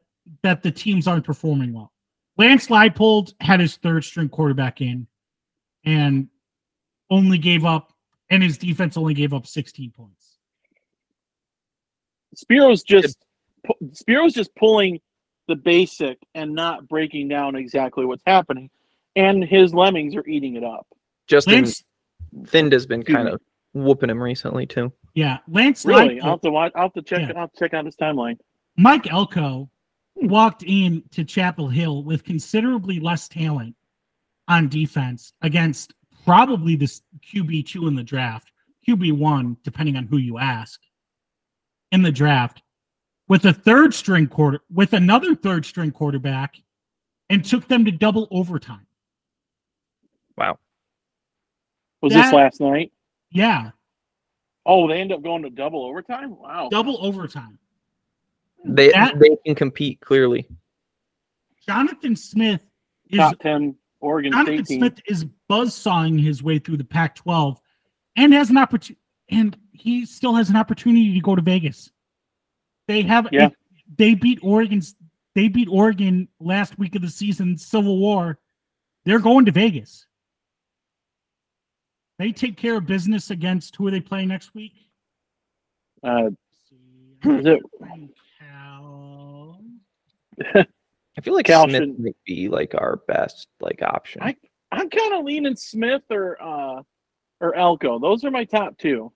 that 0.42 0.62
the 0.62 0.70
teams 0.70 1.06
aren't 1.06 1.24
performing 1.24 1.72
well. 1.72 1.92
Lance 2.36 2.66
Leipold 2.66 3.32
had 3.40 3.60
his 3.60 3.76
third 3.76 4.04
string 4.04 4.28
quarterback 4.28 4.80
in 4.80 5.06
and 5.84 6.28
only 7.10 7.38
gave 7.38 7.64
up 7.64 7.92
and 8.30 8.42
his 8.42 8.58
defense 8.58 8.96
only 8.96 9.14
gave 9.14 9.32
up 9.32 9.46
16 9.46 9.92
points. 9.92 10.38
Spiro's 12.34 12.82
just 12.82 13.18
Spiro's 13.92 14.34
just 14.34 14.54
pulling 14.56 15.00
the 15.46 15.56
basic 15.56 16.18
and 16.34 16.54
not 16.54 16.88
breaking 16.88 17.28
down 17.28 17.54
exactly 17.54 18.04
what's 18.04 18.22
happening, 18.26 18.70
and 19.16 19.44
his 19.44 19.74
lemmings 19.74 20.14
are 20.16 20.26
eating 20.26 20.56
it 20.56 20.64
up. 20.64 20.86
Justin 21.26 21.54
Lance 21.54 21.84
Thind 22.46 22.72
has 22.72 22.86
been 22.86 23.02
kind 23.02 23.28
of 23.28 23.40
whooping 23.72 24.10
him 24.10 24.22
recently 24.22 24.66
too. 24.66 24.92
yeah, 25.14 25.38
Lance 25.48 25.84
Really, 25.84 26.16
Leipold- 26.16 26.22
I'll 26.22 26.30
have 26.30 26.40
to 26.42 26.50
watch. 26.50 26.72
I'll 26.74 26.82
have 26.82 26.92
to 26.94 27.02
check. 27.02 27.20
Yeah. 27.20 27.32
I'll 27.34 27.40
have 27.42 27.52
to 27.52 27.58
check 27.58 27.74
out 27.74 27.84
his 27.84 27.96
timeline. 27.96 28.38
Mike 28.76 29.10
Elko 29.10 29.70
hmm. 30.18 30.28
walked 30.28 30.64
in 30.64 31.02
to 31.12 31.24
Chapel 31.24 31.68
Hill 31.68 32.04
with 32.04 32.24
considerably 32.24 33.00
less 33.00 33.28
talent 33.28 33.74
on 34.48 34.68
defense 34.68 35.32
against 35.42 35.94
probably 36.24 36.76
this 36.76 37.02
QB 37.22 37.66
two 37.66 37.86
in 37.86 37.94
the 37.94 38.02
draft, 38.02 38.50
QB 38.86 39.18
one, 39.18 39.56
depending 39.62 39.96
on 39.96 40.06
who 40.06 40.18
you 40.18 40.38
ask, 40.38 40.80
in 41.92 42.02
the 42.02 42.12
draft, 42.12 42.62
with 43.28 43.44
a 43.46 43.52
third 43.52 43.94
string 43.94 44.26
quarter 44.26 44.60
with 44.72 44.92
another 44.92 45.34
third 45.34 45.64
string 45.64 45.90
quarterback, 45.90 46.56
and 47.30 47.44
took 47.44 47.68
them 47.68 47.84
to 47.84 47.90
double 47.90 48.28
overtime. 48.30 48.86
Wow. 50.36 50.58
Was 52.02 52.12
That- 52.12 52.24
this 52.24 52.32
last 52.32 52.60
night? 52.60 52.92
Yeah, 53.30 53.70
Oh, 54.66 54.88
they 54.88 54.98
end 54.98 55.12
up 55.12 55.22
going 55.22 55.42
to 55.42 55.50
double 55.50 55.84
overtime. 55.84 56.38
Wow. 56.38 56.68
double 56.70 57.04
overtime. 57.04 57.58
They 58.64 58.88
That- 58.92 59.18
they 59.18 59.36
can 59.44 59.54
compete 59.54 60.00
clearly. 60.00 60.48
Jonathan 61.66 62.16
Smith 62.16 62.66
is 63.10 63.18
Top 63.18 63.38
ten 63.40 63.76
Oregon 64.00 64.32
Jonathan 64.32 64.64
State 64.64 64.66
team. 64.66 64.80
Smith 64.80 65.00
is 65.06 65.26
buzzsawing 65.50 66.18
his 66.22 66.42
way 66.42 66.58
through 66.58 66.78
the 66.78 66.84
Pac-12, 66.84 67.60
and 68.16 68.32
has 68.32 68.48
an 68.50 68.56
opportunity, 68.56 69.00
and 69.28 69.56
he 69.72 70.06
still 70.06 70.34
has 70.34 70.48
an 70.48 70.56
opportunity 70.56 71.12
to 71.12 71.20
go 71.20 71.34
to 71.36 71.42
Vegas. 71.42 71.90
They 72.86 73.02
have, 73.02 73.28
Yeah. 73.32 73.46
if 73.46 73.54
they 73.96 74.14
beat 74.14 74.38
Oregon's, 74.42 74.94
they 75.34 75.48
beat 75.48 75.68
Oregon 75.68 76.28
last 76.40 76.78
week 76.78 76.94
of 76.94 77.02
the 77.02 77.10
season, 77.10 77.58
Civil 77.58 77.98
War. 77.98 78.38
They're 79.04 79.18
going 79.20 79.44
to 79.44 79.52
Vegas. 79.52 80.06
They 82.18 82.32
take 82.32 82.56
care 82.56 82.76
of 82.76 82.86
business 82.86 83.30
against 83.30 83.76
who 83.76 83.86
are 83.88 83.90
they 83.90 84.00
playing 84.00 84.28
next 84.28 84.54
week? 84.54 84.72
Uh, 86.02 86.30
is 87.24 87.46
it 87.46 87.62
Cal- 88.40 89.60
I 91.16 91.20
feel 91.22 91.34
like 91.34 91.46
Cal 91.46 91.64
Smith 91.64 91.80
shouldn't- 91.80 91.98
might 92.00 92.16
be 92.26 92.48
like 92.48 92.74
our 92.74 92.96
best 93.08 93.48
like 93.60 93.82
option. 93.82 94.22
I- 94.22 94.36
I'm 94.72 94.90
kind 94.90 95.14
of 95.14 95.24
leaning 95.24 95.56
Smith 95.56 96.02
or 96.10 96.40
uh 96.42 96.82
or 97.40 97.54
Elko. 97.56 97.98
Those 97.98 98.24
are 98.24 98.30
my 98.30 98.44
top 98.44 98.76
two. 98.78 99.12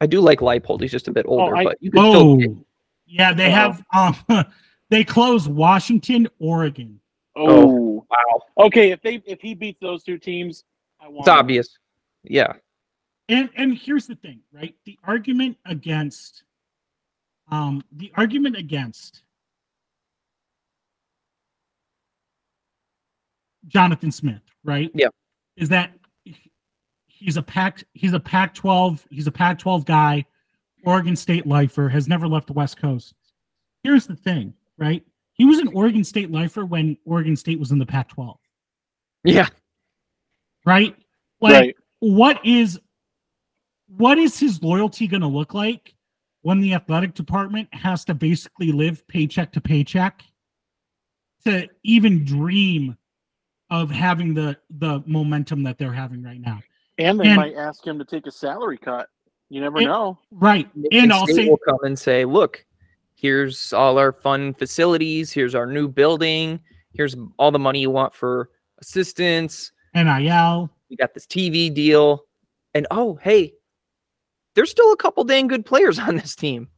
I 0.00 0.06
do 0.06 0.20
like 0.20 0.40
Leipold. 0.40 0.80
He's 0.80 0.90
just 0.92 1.08
a 1.08 1.12
bit 1.12 1.26
older, 1.28 1.56
I- 1.56 1.64
but 1.64 1.78
you 1.80 1.90
can 1.90 2.00
still 2.10 2.36
get- 2.36 2.50
Oh, 2.50 2.64
yeah, 3.06 3.32
they 3.32 3.46
Oh. 3.48 3.50
have. 3.50 3.84
Um, 3.94 4.44
they 4.90 5.04
close 5.04 5.48
Washington, 5.48 6.28
Oregon. 6.38 7.00
Oh, 7.36 8.04
wow. 8.10 8.66
okay. 8.66 8.90
If 8.90 9.00
they 9.02 9.22
if 9.26 9.40
he 9.40 9.54
beats 9.54 9.80
those 9.80 10.02
two 10.02 10.18
teams, 10.18 10.64
I 11.00 11.08
want. 11.08 11.20
It's 11.20 11.28
obvious. 11.28 11.78
Yeah. 12.28 12.52
And 13.28 13.50
and 13.56 13.76
here's 13.76 14.06
the 14.06 14.14
thing, 14.16 14.40
right? 14.52 14.74
The 14.84 14.98
argument 15.04 15.56
against 15.66 16.44
um 17.50 17.82
the 17.92 18.12
argument 18.16 18.56
against 18.56 19.22
Jonathan 23.66 24.10
Smith, 24.10 24.42
right? 24.64 24.90
Yeah. 24.94 25.08
Is 25.56 25.68
that 25.68 25.92
he's 27.06 27.36
a 27.36 27.42
pack 27.42 27.82
he's 27.92 28.12
a 28.12 28.20
Pac 28.20 28.54
12, 28.54 29.06
he's 29.10 29.26
a 29.26 29.32
Pac 29.32 29.58
12 29.58 29.84
guy, 29.84 30.24
Oregon 30.84 31.16
State 31.16 31.46
lifer, 31.46 31.88
has 31.88 32.08
never 32.08 32.26
left 32.28 32.46
the 32.46 32.52
West 32.52 32.80
Coast. 32.80 33.14
Here's 33.82 34.06
the 34.06 34.16
thing, 34.16 34.54
right? 34.78 35.04
He 35.34 35.44
was 35.44 35.58
an 35.58 35.68
Oregon 35.68 36.02
State 36.04 36.30
lifer 36.30 36.64
when 36.64 36.96
Oregon 37.04 37.36
State 37.36 37.58
was 37.60 37.70
in 37.72 37.78
the 37.78 37.86
Pac 37.86 38.08
12, 38.08 38.38
Yeah. 39.24 39.48
right? 40.64 40.96
Like 41.40 41.54
right. 41.54 41.76
What 42.00 42.40
is 42.44 42.78
what 43.88 44.18
is 44.18 44.38
his 44.38 44.62
loyalty 44.62 45.06
going 45.06 45.20
to 45.22 45.26
look 45.26 45.54
like 45.54 45.94
when 46.42 46.60
the 46.60 46.74
athletic 46.74 47.14
department 47.14 47.68
has 47.72 48.04
to 48.04 48.14
basically 48.14 48.70
live 48.72 49.06
paycheck 49.08 49.50
to 49.52 49.60
paycheck 49.60 50.22
to 51.44 51.66
even 51.82 52.24
dream 52.24 52.96
of 53.70 53.90
having 53.90 54.34
the 54.34 54.56
the 54.78 55.02
momentum 55.06 55.62
that 55.62 55.78
they're 55.78 55.92
having 55.92 56.22
right 56.22 56.40
now 56.40 56.60
And 56.98 57.18
they 57.18 57.26
and- 57.28 57.36
might 57.36 57.54
ask 57.54 57.86
him 57.86 57.98
to 57.98 58.04
take 58.04 58.26
a 58.26 58.30
salary 58.30 58.78
cut. 58.78 59.08
You 59.50 59.60
never 59.60 59.78
And- 59.78 59.86
know. 59.86 60.18
right 60.30 60.68
Michigan 60.76 61.04
and 61.04 61.12
i'll 61.12 61.26
say 61.26 61.48
will 61.48 61.56
come 61.58 61.78
and 61.84 61.98
say, 61.98 62.24
look, 62.24 62.64
here's 63.14 63.72
all 63.72 63.98
our 63.98 64.12
fun 64.12 64.54
facilities, 64.54 65.32
here's 65.32 65.54
our 65.54 65.66
new 65.66 65.88
building, 65.88 66.60
here's 66.92 67.16
all 67.38 67.50
the 67.50 67.58
money 67.58 67.80
you 67.80 67.90
want 67.90 68.14
for 68.14 68.50
assistants. 68.80 69.72
nil 69.94 70.70
We 70.90 70.96
got 70.96 71.14
this 71.14 71.26
TV 71.26 71.72
deal. 71.72 72.24
And 72.74 72.86
oh, 72.90 73.18
hey, 73.22 73.54
there's 74.54 74.70
still 74.70 74.92
a 74.92 74.96
couple 74.96 75.24
dang 75.24 75.46
good 75.46 75.64
players 75.66 75.98
on 75.98 76.16
this 76.16 76.34
team. 76.36 76.68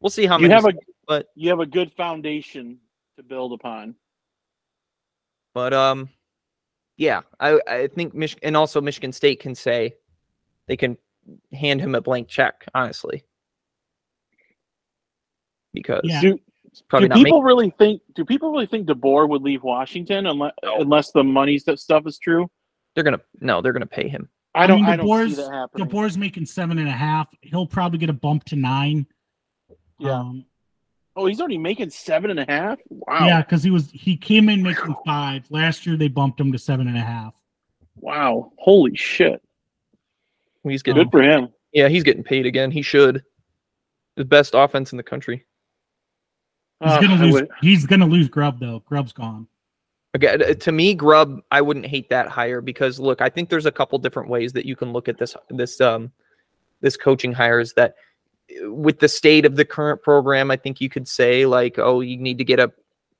We'll 0.00 0.10
see 0.10 0.26
how 0.26 0.36
You 0.38 0.42
many. 0.48 0.54
have 0.54 0.64
a 0.66 0.72
but 1.08 1.28
you 1.34 1.48
have 1.50 1.60
a 1.60 1.66
good 1.66 1.92
foundation 1.92 2.78
to 3.16 3.22
build 3.22 3.52
upon. 3.52 3.94
but 5.54 5.72
um 5.72 6.08
yeah, 6.98 7.20
I 7.40 7.60
I 7.66 7.86
think 7.88 8.14
Mich- 8.14 8.36
and 8.42 8.56
also 8.56 8.80
Michigan 8.80 9.12
State 9.12 9.40
can 9.40 9.54
say 9.54 9.94
they 10.66 10.76
can 10.76 10.96
hand 11.52 11.80
him 11.80 11.94
a 11.94 12.00
blank 12.00 12.28
check, 12.28 12.64
honestly. 12.74 13.22
Because 15.72 16.02
Yeah. 16.04 16.20
Do, 16.20 16.38
it's 16.64 16.82
probably 16.82 17.08
do 17.08 17.14
not 17.14 17.24
people 17.24 17.42
really 17.42 17.70
think? 17.70 18.02
Do 18.14 18.24
people 18.24 18.50
really 18.50 18.66
think 18.66 18.86
DeBoer 18.86 19.28
would 19.28 19.42
leave 19.42 19.62
Washington 19.62 20.26
unless 20.26 20.52
No. 20.62 20.80
unless 20.80 21.12
the 21.12 21.22
money 21.24 21.58
st- 21.58 21.78
stuff 21.78 22.06
is 22.06 22.18
true? 22.18 22.50
They're 22.96 23.04
gonna 23.04 23.20
no, 23.40 23.62
they're 23.62 23.72
gonna 23.72 23.86
pay 23.86 24.08
him. 24.08 24.28
I 24.54 24.64
I 24.64 24.66
don't. 24.66 24.80
mean, 24.80 24.86
I, 24.88 24.96
don't 24.96 25.06
see 25.06 25.12
DeBoer's- 25.12 25.36
that 25.36 25.52
happening. 25.52 25.86
DeBoer's 25.88 26.18
making 26.18 26.46
seven 26.46 26.78
and 26.78 26.88
a 26.88 26.92
half 26.92 27.28
he'll 27.42 27.66
probably 27.66 27.98
get 27.98 28.10
a 28.10 28.14
bump 28.14 28.42
to 28.46 28.56
nine 28.56 29.06
Yeah. 30.00 30.12
um, 30.18 30.46
oh, 31.14 31.26
he's 31.26 31.38
already 31.40 31.58
making 31.58 31.90
seven 31.90 32.30
and 32.30 32.40
a 32.40 32.46
half. 32.48 32.78
Wow. 32.88 33.26
yeah 33.26 33.42
because 33.42 33.62
he 33.62 33.70
was 33.70 33.90
he 33.92 34.16
came 34.16 34.48
in 34.48 34.62
making 34.62 34.94
five 35.04 35.44
last 35.50 35.86
year 35.86 35.96
they 35.96 36.08
bumped 36.08 36.40
him 36.40 36.50
to 36.52 36.58
seven 36.58 36.88
and 36.88 36.96
a 36.96 37.00
half 37.02 37.34
Wow. 37.96 38.52
Holy 38.58 38.94
shit. 38.96 39.40
He's 40.64 40.82
getting 40.82 41.04
Good 41.04 41.10
for 41.12 41.22
him. 41.22 41.48
yeah, 41.72 41.88
he's 41.88 42.02
getting 42.02 42.24
paid 42.24 42.44
again. 42.46 42.70
He 42.70 42.82
should. 42.82 43.22
The 44.16 44.24
best 44.24 44.52
offense 44.54 44.92
in 44.92 44.96
the 44.96 45.02
country. 45.02 45.44
he's 46.82 46.92
Uh, 46.92 47.00
gonna 47.00 47.24
lose 47.26 47.42
he's 47.60 47.86
gonna 47.86 48.06
lose 48.06 48.28
Grubb 48.28 48.58
though 48.58 48.80
Grubb's 48.86 49.12
gone 49.12 49.46
Again, 50.16 50.42
uh, 50.42 50.54
to 50.54 50.72
me, 50.72 50.94
Grubb, 50.94 51.42
I 51.50 51.60
wouldn't 51.60 51.84
hate 51.84 52.08
that 52.08 52.28
hire 52.28 52.62
because 52.62 52.98
look, 52.98 53.20
I 53.20 53.28
think 53.28 53.50
there's 53.50 53.66
a 53.66 53.70
couple 53.70 53.98
different 53.98 54.30
ways 54.30 54.54
that 54.54 54.64
you 54.64 54.74
can 54.74 54.90
look 54.90 55.08
at 55.08 55.18
this 55.18 55.36
this 55.50 55.78
um 55.78 56.10
this 56.80 56.96
coaching 56.96 57.34
hires 57.34 57.74
that 57.74 57.96
uh, 58.64 58.72
with 58.72 58.98
the 58.98 59.08
state 59.08 59.44
of 59.44 59.56
the 59.56 59.64
current 59.66 60.02
program, 60.02 60.50
I 60.50 60.56
think 60.56 60.80
you 60.80 60.88
could 60.88 61.06
say 61.06 61.44
like, 61.44 61.78
oh, 61.78 62.00
you 62.00 62.16
need 62.16 62.38
to 62.38 62.44
get 62.44 62.58
a 62.58 62.72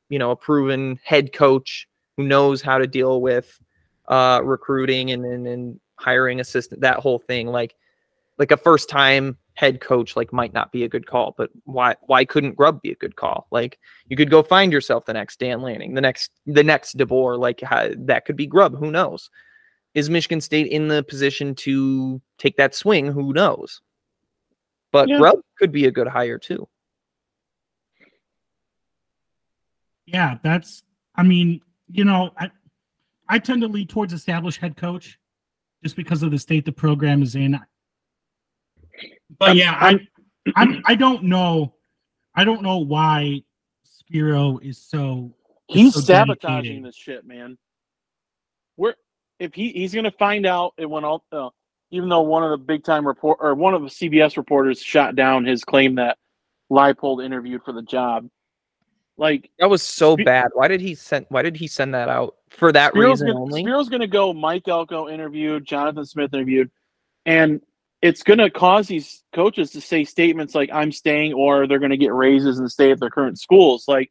you 0.09 0.19
know 0.19 0.31
a 0.31 0.37
proven 0.37 0.99
head 1.05 1.35
coach 1.35 1.87
who 2.17 2.25
knows 2.25 2.63
how 2.63 2.79
to 2.79 2.87
deal 2.87 3.21
with 3.21 3.61
uh 4.09 4.41
recruiting 4.43 5.11
and 5.11 5.27
and, 5.27 5.47
and 5.47 5.81
hiring 5.97 6.41
assistant 6.41 6.81
that 6.81 7.01
whole 7.01 7.19
thing. 7.19 7.49
Like 7.49 7.75
like 8.39 8.53
a 8.53 8.57
first 8.57 8.89
time 8.89 9.37
head 9.57 9.81
coach 9.81 10.17
like 10.17 10.33
might 10.33 10.53
not 10.53 10.71
be 10.71 10.85
a 10.85 10.89
good 10.89 11.07
call 11.07 11.35
but 11.37 11.51
why 11.65 11.97
why 12.03 12.25
couldn't 12.25 12.57
Grubb 12.57 12.83
be 12.83 12.93
a 12.93 12.97
good 12.97 13.17
call 13.17 13.47
like 13.51 13.79
you 14.09 14.17
could 14.17 14.31
go 14.31 14.43
find 14.43 14.73
yourself 14.73 15.05
the 15.05 15.13
next 15.13 15.41
Dan 15.41 15.63
Lanning, 15.63 15.95
the 15.95 16.01
next 16.01 16.31
the 16.47 16.63
next 16.63 16.97
DeBoer. 16.97 17.39
Like 17.39 17.61
how, 17.61 17.91
that 17.99 18.25
could 18.25 18.37
be 18.37 18.47
Grubb. 18.47 18.77
Who 18.77 18.91
knows? 18.91 19.31
Is 19.95 20.11
Michigan 20.11 20.41
State 20.41 20.67
in 20.69 20.89
the 20.89 21.03
position 21.03 21.55
to 21.57 22.21
take 22.39 22.57
that 22.57 22.75
swing? 22.75 23.07
Who 23.07 23.33
knows? 23.33 23.81
But 24.93 25.09
Yeah. 25.09 25.19
Grubb 25.19 25.41
could 25.59 25.73
be 25.73 25.87
a 25.87 25.91
good 25.91 26.07
hire 26.07 26.39
too. 26.39 26.69
Yeah, 30.07 30.39
that's. 30.43 30.85
I 31.17 31.23
mean, 31.23 31.63
you 31.91 32.05
know, 32.05 32.31
I 32.39 32.51
I 33.29 33.39
tend 33.39 33.63
to 33.63 33.69
lean 33.69 33.89
towards 33.89 34.13
established 34.13 34.61
head 34.61 34.77
coach, 34.77 35.19
just 35.83 35.97
because 35.97 36.23
of 36.23 36.31
the 36.31 36.39
state 36.39 36.65
the 36.65 36.73
program 36.73 37.23
is 37.23 37.35
in. 37.35 37.59
But 39.39 39.49
I'm- 39.51 39.57
yeah, 39.57 39.73
I 39.81 40.09
I 40.57 40.83
I 40.87 40.95
don't 40.95 41.25
know, 41.25 41.75
I 42.35 42.45
don't 42.45 42.63
know 42.63 42.79
why 42.79 43.43
Spiro 43.85 44.59
is 44.59 44.79
so. 44.79 45.33
He's 45.69 45.95
so 45.95 46.01
sabotaging 46.01 46.83
dedicated. 46.83 46.85
this 46.85 46.97
shit, 46.97 47.27
man. 47.27 47.59
We're 48.77 48.95
if 49.41 49.55
he 49.55 49.71
he's 49.73 49.93
gonna 49.95 50.13
find 50.13 50.47
out 50.47 50.75
it 50.79 50.87
went 50.87 51.05
all 51.05 51.25
uh, 51.33 51.49
even 51.91 52.09
though 52.09 52.21
one 52.23 52.45
of 52.45 52.51
the 52.51 52.59
big 52.59 52.85
time 52.85 53.07
report 53.07 53.39
or 53.41 53.55
one 53.55 53.75
of 53.75 53.83
the 53.83 53.89
CBS 53.89 54.37
reporters 54.37 54.81
shot 54.81 55.17
down 55.17 55.45
his 55.45 55.65
claim 55.65 55.97
that 55.97 56.19
Leipold 56.71 57.25
interviewed 57.25 57.63
for 57.65 57.73
the 57.73 57.83
job. 57.83 58.29
Like 59.19 59.51
That 59.59 59.71
was 59.71 59.83
so 59.83 60.15
Spe- 60.15 60.25
bad. 60.27 60.49
Why 60.53 60.69
did 60.69 60.81
he 60.81 60.95
send? 60.95 61.27
Why 61.31 61.43
did 61.43 61.57
he 61.57 61.67
send 61.67 61.95
that 61.95 62.09
out 62.09 62.37
for 62.51 62.71
that 62.73 62.93
Spiro's 62.93 63.23
reason 63.23 63.29
gonna, 63.29 63.41
only? 63.41 63.63
Spiro's 63.63 63.89
gonna 63.89 64.07
go 64.07 64.33
Mike 64.33 64.69
Elko 64.69 65.09
interviewed, 65.09 65.65
Jonathan 65.65 66.05
Smith 66.05 66.33
interviewed, 66.35 66.71
and 67.25 67.61
it's 68.03 68.23
gonna 68.23 68.51
cause 68.51 68.89
these 68.89 69.23
coaches 69.35 69.71
to 69.73 69.81
say 69.81 70.05
statements 70.05 70.55
like 70.55 70.71
"I'm 70.73 70.93
staying" 70.93 71.33
or 71.33 71.67
they're 71.67 71.79
gonna 71.79 71.97
get 71.97 72.13
raises 72.13 72.59
and 72.59 72.71
stay 72.71 72.91
at 72.91 73.01
their 73.01 73.11
current 73.11 73.39
schools. 73.39 73.85
Like 73.89 74.11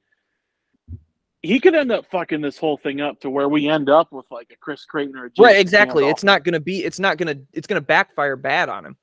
he 1.42 1.60
could 1.60 1.76
end 1.76 1.92
up 1.92 2.06
fucking 2.10 2.42
this 2.42 2.58
whole 2.58 2.78
thing 2.78 3.02
up 3.02 3.22
to 3.22 3.30
where 3.30 3.48
we 3.48 3.70
end 3.70 3.90
up 3.90 4.12
with 4.12 4.26
like 4.32 4.50
a 4.52 4.56
Chris 4.58 4.86
Creighton 4.86 5.16
or 5.16 5.26
a 5.26 5.30
Right, 5.38 5.58
exactly. 5.58 6.08
It's 6.08 6.24
not 6.24 6.44
gonna 6.44 6.60
be. 6.60 6.84
It's 6.84 7.00
not 7.00 7.18
gonna. 7.18 7.36
It's 7.54 7.68
gonna 7.68 7.82
backfire 7.82 8.36
bad 8.36 8.70
on 8.70 8.86
him. 8.86 8.98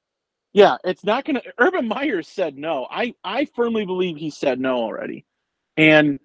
Yeah, 0.53 0.77
it's 0.85 1.05
not 1.05 1.25
gonna. 1.25 1.43
Urban 1.59 1.89
Myers 1.89 2.29
said 2.29 2.57
no. 2.57 2.87
I 2.91 3.15
I 3.23 3.47
firmly 3.47 3.87
believe 3.87 4.17
he 4.17 4.31
said 4.31 4.61
no 4.61 4.77
already, 4.77 5.25
and 5.77 6.19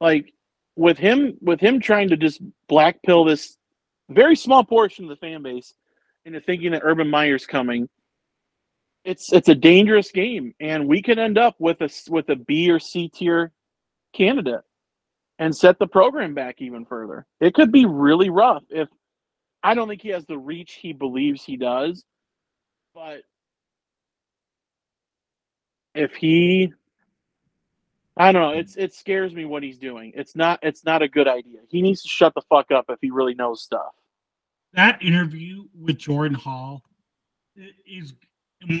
like 0.00 0.34
with 0.76 0.98
him 0.98 1.36
with 1.40 1.60
him 1.60 1.80
trying 1.80 2.08
to 2.08 2.16
just 2.16 2.40
black 2.66 3.02
pill 3.02 3.24
this 3.24 3.56
very 4.08 4.34
small 4.34 4.64
portion 4.64 5.04
of 5.04 5.10
the 5.10 5.16
fan 5.16 5.42
base 5.42 5.74
into 6.24 6.40
thinking 6.40 6.72
that 6.72 6.82
Urban 6.84 7.08
Meyer's 7.08 7.46
coming. 7.46 7.88
It's 9.04 9.32
it's 9.32 9.48
a 9.48 9.54
dangerous 9.54 10.10
game, 10.10 10.54
and 10.60 10.86
we 10.86 11.00
could 11.02 11.18
end 11.18 11.38
up 11.38 11.56
with 11.58 11.80
a 11.80 11.90
with 12.08 12.28
a 12.28 12.36
B 12.36 12.70
or 12.70 12.78
C 12.78 13.08
tier 13.08 13.52
candidate, 14.12 14.60
and 15.38 15.56
set 15.56 15.78
the 15.78 15.86
program 15.86 16.34
back 16.34 16.56
even 16.58 16.84
further. 16.84 17.26
It 17.40 17.54
could 17.54 17.72
be 17.72 17.86
really 17.86 18.28
rough 18.28 18.62
if 18.68 18.88
I 19.62 19.74
don't 19.74 19.88
think 19.88 20.02
he 20.02 20.10
has 20.10 20.26
the 20.26 20.38
reach 20.38 20.74
he 20.74 20.92
believes 20.92 21.42
he 21.42 21.56
does, 21.56 22.04
but 22.94 23.22
if 25.94 26.14
he 26.14 26.72
I 28.16 28.32
don't 28.32 28.42
know, 28.42 28.58
it's 28.58 28.76
it 28.76 28.92
scares 28.92 29.32
me 29.32 29.46
what 29.46 29.62
he's 29.62 29.78
doing. 29.78 30.12
It's 30.14 30.36
not 30.36 30.58
it's 30.62 30.84
not 30.84 31.00
a 31.00 31.08
good 31.08 31.26
idea. 31.26 31.60
He 31.70 31.80
needs 31.80 32.02
to 32.02 32.08
shut 32.08 32.34
the 32.34 32.42
fuck 32.50 32.70
up 32.70 32.86
if 32.90 32.98
he 33.00 33.10
really 33.10 33.34
knows 33.34 33.62
stuff. 33.62 33.94
That 34.74 35.02
interview 35.02 35.64
with 35.78 35.98
Jordan 35.98 36.34
Hall 36.36 36.82
i- 37.58 37.70
is 37.86 38.14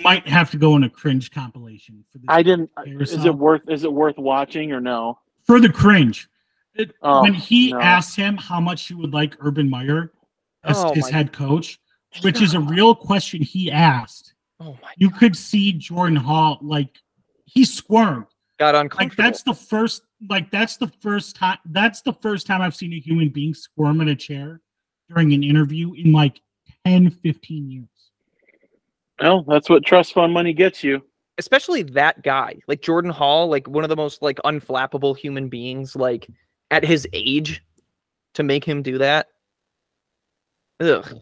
might 0.04 0.28
have 0.28 0.50
to 0.50 0.58
go 0.58 0.76
in 0.76 0.84
a 0.84 0.90
cringe 0.90 1.30
compilation 1.30 2.04
for 2.12 2.18
this. 2.18 2.26
I 2.28 2.42
didn't 2.42 2.70
uh, 2.76 2.82
Carousel. 2.84 3.18
is 3.18 3.24
it 3.24 3.34
worth 3.34 3.62
is 3.68 3.84
it 3.84 3.92
worth 3.92 4.18
watching 4.18 4.72
or 4.72 4.80
no? 4.80 5.18
for 5.46 5.58
the 5.60 5.68
cringe. 5.70 6.28
It- 6.74 6.94
Oh, 7.02 7.22
when 7.22 7.34
he 7.34 7.72
no. 7.72 7.80
asked 7.80 8.14
him 8.16 8.36
how 8.36 8.60
much 8.60 8.86
he 8.86 8.94
would 8.94 9.12
like 9.12 9.36
Urban 9.40 9.68
Meyer 9.68 10.12
as 10.64 10.76
Oh 10.78 10.92
his 10.94 11.08
head 11.08 11.32
coach, 11.32 11.80
which 12.22 12.40
is 12.42 12.54
a 12.54 12.60
real 12.60 12.94
question 12.94 13.42
he 13.42 13.70
asked, 13.72 14.34
Oh 14.60 14.76
my! 14.82 14.92
you 14.96 15.10
could 15.10 15.34
see 15.36 15.72
Jordan 15.72 16.16
Hall 16.16 16.58
like 16.62 16.98
he 17.46 17.64
squirmed. 17.64 18.26
Got 18.58 18.74
Like 18.74 18.84
uncomfortable. 18.84 19.24
that's 19.24 19.42
the 19.42 19.54
first 19.54 20.02
like 20.28 20.50
that's 20.50 20.76
the 20.76 20.88
first 21.00 21.34
time 21.36 21.58
that's 21.64 22.02
the 22.02 22.12
first 22.12 22.46
time 22.46 22.60
I've 22.60 22.76
seen 22.76 22.92
a 22.92 23.00
human 23.00 23.30
being 23.30 23.54
squirm 23.54 24.00
in 24.02 24.08
a 24.08 24.14
chair 24.16 24.60
during 25.10 25.32
an 25.32 25.42
interview 25.42 25.92
in 25.94 26.12
like 26.12 26.40
10, 26.86 27.10
15 27.10 27.70
years. 27.70 27.86
Well, 29.20 29.42
that's 29.42 29.68
what 29.68 29.84
trust 29.84 30.14
fund 30.14 30.32
money 30.32 30.52
gets 30.54 30.82
you. 30.82 31.02
especially 31.38 31.82
that 31.82 32.22
guy, 32.22 32.54
like 32.68 32.80
Jordan 32.82 33.10
Hall, 33.10 33.48
like 33.48 33.66
one 33.68 33.82
of 33.84 33.90
the 33.90 33.96
most 33.96 34.22
like 34.22 34.38
unflappable 34.44 35.16
human 35.16 35.48
beings, 35.48 35.96
like 35.96 36.28
at 36.70 36.84
his 36.84 37.06
age, 37.12 37.62
to 38.34 38.42
make 38.42 38.64
him 38.64 38.82
do 38.82 38.98
that. 38.98 39.28
Ugh. 40.80 41.18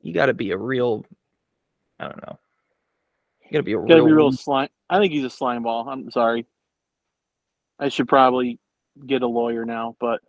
You 0.00 0.12
got 0.14 0.26
to 0.26 0.34
be 0.34 0.50
a 0.50 0.56
real. 0.56 1.04
I 2.00 2.04
don't 2.08 2.20
know. 2.26 2.38
You 3.44 3.52
got 3.52 3.58
to 3.58 3.62
be 3.62 3.72
a 3.74 3.76
Gotta 3.78 3.94
real. 3.96 4.06
be 4.06 4.12
real 4.12 4.32
slime. 4.32 4.68
I 4.90 4.98
think 4.98 5.12
he's 5.12 5.24
a 5.24 5.30
slime 5.30 5.62
ball. 5.62 5.88
I'm 5.88 6.10
sorry. 6.10 6.46
I 7.78 7.88
should 7.88 8.08
probably 8.08 8.58
get 9.06 9.22
a 9.22 9.26
lawyer 9.26 9.64
now, 9.64 9.96
but 10.00 10.20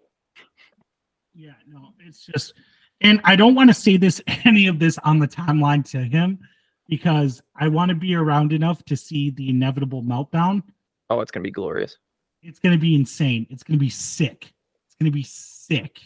Yeah, 1.35 1.53
no, 1.67 1.93
it's 1.99 2.25
just, 2.25 2.53
and 3.01 3.19
I 3.23 3.35
don't 3.35 3.55
want 3.55 3.69
to 3.69 3.73
say 3.73 3.97
this 3.97 4.21
any 4.45 4.67
of 4.67 4.79
this 4.79 4.97
on 4.99 5.19
the 5.19 5.27
timeline 5.27 5.83
to 5.91 5.99
him 6.03 6.39
because 6.87 7.41
I 7.55 7.67
want 7.67 7.89
to 7.89 7.95
be 7.95 8.15
around 8.15 8.53
enough 8.53 8.83
to 8.85 8.95
see 8.95 9.29
the 9.31 9.49
inevitable 9.49 10.03
meltdown. 10.03 10.63
Oh, 11.09 11.19
it's 11.21 11.31
gonna 11.31 11.43
be 11.43 11.51
glorious. 11.51 11.97
It's 12.45 12.59
going 12.59 12.75
to 12.75 12.81
be 12.81 12.93
insane. 12.93 13.47
It's 13.49 13.63
going 13.63 13.79
to 13.79 13.81
be 13.81 13.89
sick. 13.89 14.51
It's 14.85 14.95
going 14.99 15.09
to 15.09 15.15
be 15.15 15.23
sick. 15.23 15.97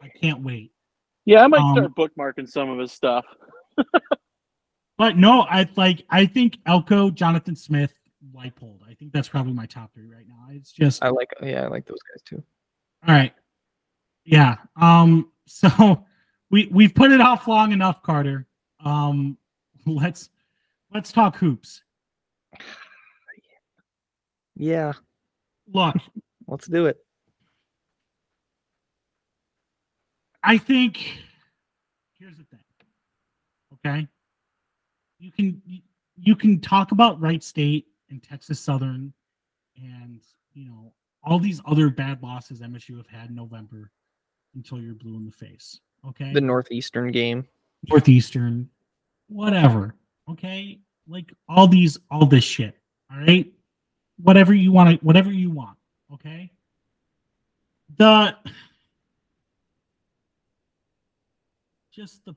I 0.00 0.06
can't 0.06 0.40
wait. 0.40 0.70
yeah, 1.24 1.42
I 1.42 1.48
might 1.48 1.58
Um, 1.62 1.74
start 1.74 1.94
bookmarking 1.96 2.48
some 2.48 2.70
of 2.70 2.78
his 2.78 2.92
stuff. 2.92 3.24
But 4.96 5.16
no, 5.16 5.40
I 5.42 5.68
like. 5.74 6.04
I 6.08 6.26
think 6.26 6.58
Elko, 6.66 7.10
Jonathan 7.10 7.56
Smith, 7.56 7.92
Leipold. 8.32 8.78
I 8.88 8.94
think 8.94 9.12
that's 9.12 9.28
probably 9.28 9.52
my 9.52 9.66
top 9.66 9.92
three 9.92 10.06
right 10.06 10.26
now. 10.28 10.46
It's 10.50 10.70
just 10.70 11.02
I 11.02 11.08
like. 11.08 11.30
Yeah, 11.42 11.64
I 11.64 11.66
like 11.66 11.84
those 11.86 11.98
guys 12.12 12.22
too. 12.22 12.42
All 13.08 13.12
right. 13.14 13.32
Yeah. 14.24 14.56
Um, 14.76 15.30
so 15.46 16.04
we 16.50 16.68
we've 16.70 16.94
put 16.94 17.12
it 17.12 17.20
off 17.20 17.46
long 17.48 17.72
enough, 17.72 18.02
Carter. 18.02 18.46
Um, 18.84 19.38
let's 19.86 20.30
let's 20.92 21.12
talk 21.12 21.36
hoops. 21.36 21.82
Yeah, 24.56 24.92
Look, 25.72 25.96
let's 26.46 26.66
do 26.66 26.86
it. 26.86 26.98
I 30.42 30.58
think 30.58 31.18
here's 32.18 32.36
the 32.36 32.44
thing. 32.44 32.60
Okay. 33.74 34.06
You 35.18 35.32
can 35.32 35.62
you 36.16 36.36
can 36.36 36.60
talk 36.60 36.92
about 36.92 37.20
Wright 37.20 37.42
State 37.42 37.86
and 38.10 38.22
Texas 38.22 38.60
Southern 38.60 39.12
and 39.76 40.20
you 40.52 40.66
know 40.66 40.92
all 41.22 41.38
these 41.38 41.62
other 41.66 41.88
bad 41.88 42.22
losses 42.22 42.60
MSU 42.60 42.98
have 42.98 43.06
had 43.06 43.30
in 43.30 43.34
November 43.34 43.90
until 44.54 44.80
you're 44.80 44.94
blue 44.94 45.16
in 45.16 45.24
the 45.24 45.32
face. 45.32 45.80
Okay. 46.08 46.32
The 46.32 46.40
Northeastern 46.40 47.10
game. 47.10 47.46
Northeastern, 47.88 48.68
whatever. 49.28 49.94
Okay, 50.30 50.78
like 51.08 51.32
all 51.48 51.66
these, 51.66 51.98
all 52.10 52.26
this 52.26 52.44
shit. 52.44 52.76
All 53.12 53.18
right, 53.18 53.52
whatever 54.22 54.54
you 54.54 54.72
want 54.72 54.98
to, 54.98 55.04
whatever 55.04 55.30
you 55.30 55.50
want. 55.50 55.76
Okay. 56.12 56.50
The 57.96 58.36
just 61.92 62.24
the 62.24 62.34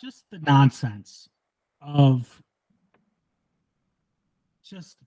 just 0.00 0.24
the 0.30 0.38
nonsense 0.40 1.28
of 1.80 2.42
just 4.62 4.98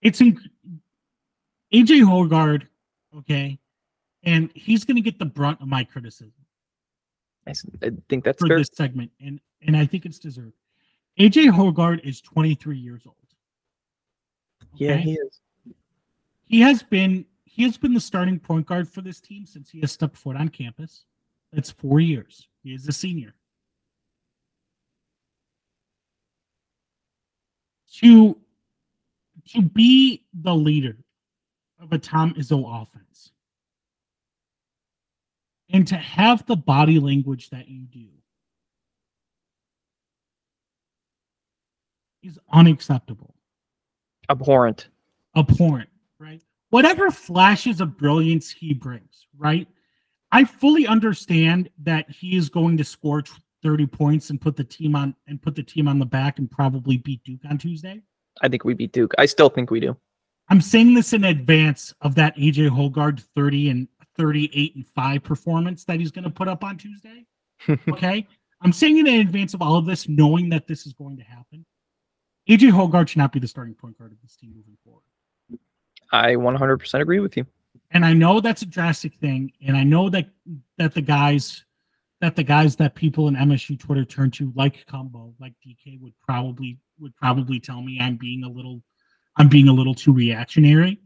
it's 0.00 0.20
in 0.20 0.38
AJ 1.74 2.04
Hoggard, 2.04 2.66
okay, 3.18 3.58
and 4.24 4.50
he's 4.54 4.84
gonna 4.84 5.00
get 5.00 5.18
the 5.18 5.24
brunt 5.24 5.60
of 5.60 5.68
my 5.68 5.84
criticism 5.84 6.32
I 7.82 7.90
think 8.08 8.24
that's 8.24 8.38
for 8.38 8.48
fair. 8.48 8.58
this 8.58 8.70
segment, 8.74 9.10
and 9.20 9.40
and 9.62 9.76
I 9.76 9.86
think 9.86 10.04
it's 10.04 10.18
deserved. 10.18 10.54
AJ 11.18 11.50
Hoggard 11.50 12.00
is 12.04 12.20
23 12.20 12.78
years 12.78 13.02
old. 13.06 13.16
Yeah, 14.74 14.96
he 14.96 15.14
is. 15.14 15.40
he 16.46 16.60
has 16.60 16.82
been 16.82 17.24
he 17.44 17.62
has 17.64 17.76
been 17.76 17.94
the 17.94 18.00
starting 18.00 18.38
point 18.38 18.66
guard 18.66 18.88
for 18.88 19.00
this 19.00 19.20
team 19.20 19.46
since 19.46 19.70
he 19.70 19.80
has 19.80 19.92
stepped 19.92 20.16
foot 20.16 20.36
on 20.36 20.48
campus. 20.48 21.04
That's 21.52 21.70
four 21.70 22.00
years. 22.00 22.46
He 22.62 22.74
is 22.74 22.86
a 22.86 22.92
senior. 22.92 23.34
To 28.00 28.36
to 29.48 29.62
be 29.62 30.24
the 30.34 30.54
leader 30.54 30.98
of 31.80 31.92
a 31.92 31.98
Tom 31.98 32.34
Izzo 32.34 32.82
offense 32.82 33.32
and 35.70 35.86
to 35.86 35.96
have 35.96 36.44
the 36.46 36.56
body 36.56 36.98
language 36.98 37.50
that 37.50 37.68
you 37.68 37.82
do 37.82 38.06
is 42.22 42.38
unacceptable 42.52 43.34
Abhorrent. 44.30 44.88
abhorrent, 45.36 45.88
right? 46.18 46.42
Whatever 46.70 47.10
flashes 47.10 47.80
of 47.80 47.96
brilliance 47.96 48.50
he 48.50 48.74
brings, 48.74 49.26
right? 49.36 49.66
I 50.32 50.44
fully 50.44 50.86
understand 50.86 51.70
that 51.84 52.10
he 52.10 52.36
is 52.36 52.48
going 52.50 52.76
to 52.76 52.84
score 52.84 53.22
30 53.62 53.86
points 53.86 54.30
and 54.30 54.40
put 54.40 54.56
the 54.56 54.64
team 54.64 54.94
on 54.94 55.14
and 55.26 55.40
put 55.40 55.54
the 55.54 55.62
team 55.62 55.88
on 55.88 55.98
the 55.98 56.06
back 56.06 56.38
and 56.38 56.50
probably 56.50 56.98
beat 56.98 57.24
Duke 57.24 57.40
on 57.48 57.58
Tuesday? 57.58 58.02
I 58.42 58.48
think 58.48 58.64
we 58.64 58.74
beat 58.74 58.92
Duke. 58.92 59.14
I 59.18 59.26
still 59.26 59.48
think 59.48 59.70
we 59.70 59.80
do. 59.80 59.96
I'm 60.50 60.60
saying 60.60 60.94
this 60.94 61.12
in 61.12 61.24
advance 61.24 61.92
of 62.00 62.14
that 62.16 62.36
AJ 62.36 62.70
Hoggard 62.70 63.20
30 63.34 63.70
and 63.70 63.88
38 64.18 64.76
and 64.76 64.86
5 64.86 65.22
performance 65.22 65.84
that 65.84 66.00
he's 66.00 66.10
going 66.10 66.24
to 66.24 66.30
put 66.30 66.48
up 66.48 66.64
on 66.64 66.76
Tuesday. 66.76 67.24
okay? 67.88 68.26
I'm 68.60 68.72
saying 68.72 68.98
it 68.98 69.06
in 69.06 69.20
advance 69.20 69.54
of 69.54 69.62
all 69.62 69.76
of 69.76 69.86
this, 69.86 70.08
knowing 70.08 70.48
that 70.50 70.66
this 70.66 70.86
is 70.86 70.92
going 70.92 71.16
to 71.16 71.22
happen. 71.22 71.64
AJ 72.48 72.72
Hoggard 72.72 73.08
should 73.08 73.18
not 73.18 73.32
be 73.32 73.40
the 73.40 73.48
starting 73.48 73.74
point 73.74 73.98
guard 73.98 74.12
of 74.12 74.18
this 74.22 74.36
team 74.36 74.52
moving 74.56 74.76
forward. 74.84 75.02
I 76.10 76.34
100% 76.34 77.00
agree 77.00 77.20
with 77.20 77.36
you. 77.36 77.46
And 77.90 78.04
I 78.04 78.12
know 78.12 78.40
that's 78.40 78.62
a 78.62 78.66
drastic 78.66 79.14
thing, 79.14 79.52
and 79.66 79.76
I 79.76 79.84
know 79.84 80.10
that 80.10 80.28
that 80.76 80.94
the 80.94 81.00
guys 81.00 81.64
that 82.20 82.34
the 82.34 82.42
guys 82.42 82.76
that 82.76 82.94
people 82.94 83.28
in 83.28 83.36
MSU 83.36 83.78
Twitter 83.78 84.04
turn 84.04 84.30
to, 84.32 84.52
like 84.56 84.84
Combo, 84.86 85.32
like 85.40 85.54
DK, 85.66 86.00
would 86.00 86.12
probably 86.20 86.78
would 86.98 87.16
probably 87.16 87.60
tell 87.60 87.80
me 87.80 87.98
I'm 88.00 88.16
being 88.16 88.44
a 88.44 88.48
little 88.48 88.82
I'm 89.36 89.48
being 89.48 89.68
a 89.68 89.72
little 89.72 89.94
too 89.94 90.12
reactionary. 90.12 90.98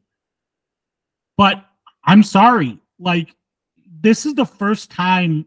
But 1.36 1.64
I'm 2.04 2.22
sorry. 2.22 2.78
Like 3.02 3.34
this 4.00 4.26
is 4.26 4.34
the 4.34 4.46
first 4.46 4.90
time 4.90 5.46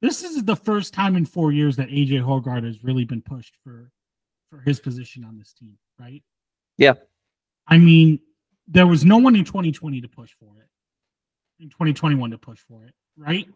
this 0.00 0.22
is 0.22 0.44
the 0.44 0.56
first 0.56 0.92
time 0.92 1.16
in 1.16 1.24
four 1.24 1.52
years 1.52 1.76
that 1.76 1.88
AJ 1.88 2.22
Hoggard 2.22 2.64
has 2.64 2.84
really 2.84 3.04
been 3.04 3.22
pushed 3.22 3.56
for 3.64 3.90
for 4.50 4.60
his 4.60 4.80
position 4.80 5.24
on 5.24 5.38
this 5.38 5.52
team, 5.52 5.78
right? 5.98 6.22
Yeah. 6.76 6.94
I 7.66 7.78
mean, 7.78 8.20
there 8.68 8.86
was 8.86 9.04
no 9.04 9.16
one 9.16 9.34
in 9.34 9.44
2020 9.44 10.02
to 10.02 10.08
push 10.08 10.32
for 10.38 10.60
it. 10.60 10.68
In 11.62 11.70
2021 11.70 12.32
to 12.32 12.38
push 12.38 12.58
for 12.58 12.84
it, 12.84 12.94
right? 13.16 13.46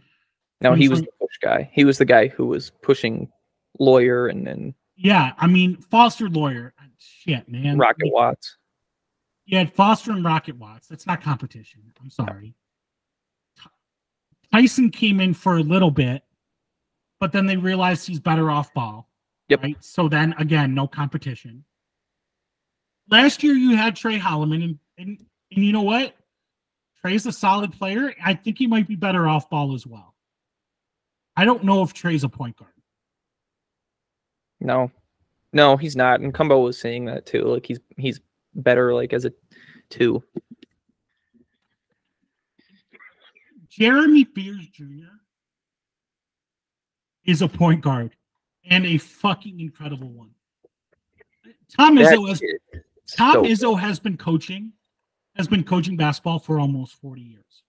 No, 0.60 0.72
he 0.74 0.88
was 0.88 1.00
the 1.00 1.08
push 1.20 1.36
guy. 1.42 1.70
He 1.72 1.84
was 1.84 1.98
the 1.98 2.04
guy 2.04 2.28
who 2.28 2.46
was 2.46 2.70
pushing 2.82 3.30
Loyer 3.78 4.28
and 4.28 4.46
then 4.46 4.74
yeah, 4.96 5.32
I 5.38 5.46
mean 5.46 5.76
Foster 5.76 6.28
Loyer. 6.28 6.74
Shit, 6.98 7.48
man. 7.48 7.78
Rocket 7.78 8.12
Watts. 8.12 8.56
Had 9.50 9.72
Foster 9.72 10.10
and 10.10 10.24
Rocket 10.24 10.56
Watts. 10.56 10.88
That's 10.88 11.06
not 11.06 11.22
competition. 11.22 11.80
I'm 12.00 12.10
sorry. 12.10 12.54
Tyson 14.52 14.90
came 14.90 15.20
in 15.20 15.34
for 15.34 15.56
a 15.56 15.62
little 15.62 15.90
bit, 15.90 16.22
but 17.20 17.32
then 17.32 17.46
they 17.46 17.56
realized 17.56 18.06
he's 18.06 18.20
better 18.20 18.50
off 18.50 18.72
ball. 18.74 19.08
Yep. 19.48 19.62
Right. 19.62 19.76
So 19.80 20.08
then 20.08 20.34
again, 20.38 20.74
no 20.74 20.86
competition. 20.86 21.64
Last 23.10 23.42
year 23.42 23.54
you 23.54 23.76
had 23.76 23.96
Tre 23.96 24.18
Holloman, 24.18 24.62
and, 24.64 24.78
and 24.98 25.24
and 25.50 25.64
you 25.64 25.72
know 25.72 25.82
what? 25.82 26.14
Tre's 27.00 27.26
a 27.26 27.32
solid 27.32 27.72
player. 27.72 28.14
I 28.22 28.34
think 28.34 28.58
he 28.58 28.66
might 28.66 28.86
be 28.86 28.96
better 28.96 29.26
off 29.26 29.48
ball 29.48 29.74
as 29.74 29.86
well. 29.86 30.14
I 31.36 31.44
don't 31.44 31.64
know 31.64 31.82
if 31.82 31.94
Tre's 31.94 32.24
a 32.24 32.28
point 32.28 32.56
guard. 32.56 32.72
No, 34.60 34.90
no, 35.52 35.76
he's 35.76 35.96
not. 35.96 36.20
And 36.20 36.34
Cumbo 36.34 36.62
was 36.62 36.78
saying 36.78 37.06
that 37.06 37.26
too. 37.26 37.44
Like 37.44 37.64
he's 37.64 37.80
he's 37.96 38.20
better 38.54 38.92
like 38.92 39.12
as 39.12 39.24
a 39.24 39.32
two. 39.88 40.22
Jeremy 43.78 44.24
Fears 44.24 44.68
Jr. 44.72 45.06
is 47.24 47.42
a 47.42 47.48
point 47.48 47.80
guard 47.80 48.16
and 48.68 48.84
a 48.84 48.98
fucking 48.98 49.60
incredible 49.60 50.08
one. 50.08 50.30
Tom 51.76 51.96
Izzo 51.96 52.28
has 52.28 52.42
Tom 53.14 53.32
so 53.34 53.42
Izzo 53.44 53.78
has 53.78 54.00
been 54.00 54.16
coaching, 54.16 54.72
has 55.36 55.46
been 55.46 55.62
coaching 55.62 55.96
basketball 55.96 56.40
for 56.40 56.58
almost 56.58 56.94
40 56.94 57.20
years. 57.20 57.62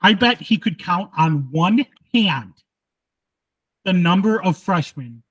I 0.00 0.14
bet 0.14 0.40
he 0.40 0.58
could 0.58 0.82
count 0.82 1.10
on 1.16 1.48
one 1.52 1.86
hand 2.12 2.54
the 3.84 3.92
number 3.92 4.42
of 4.42 4.56
freshmen, 4.56 5.22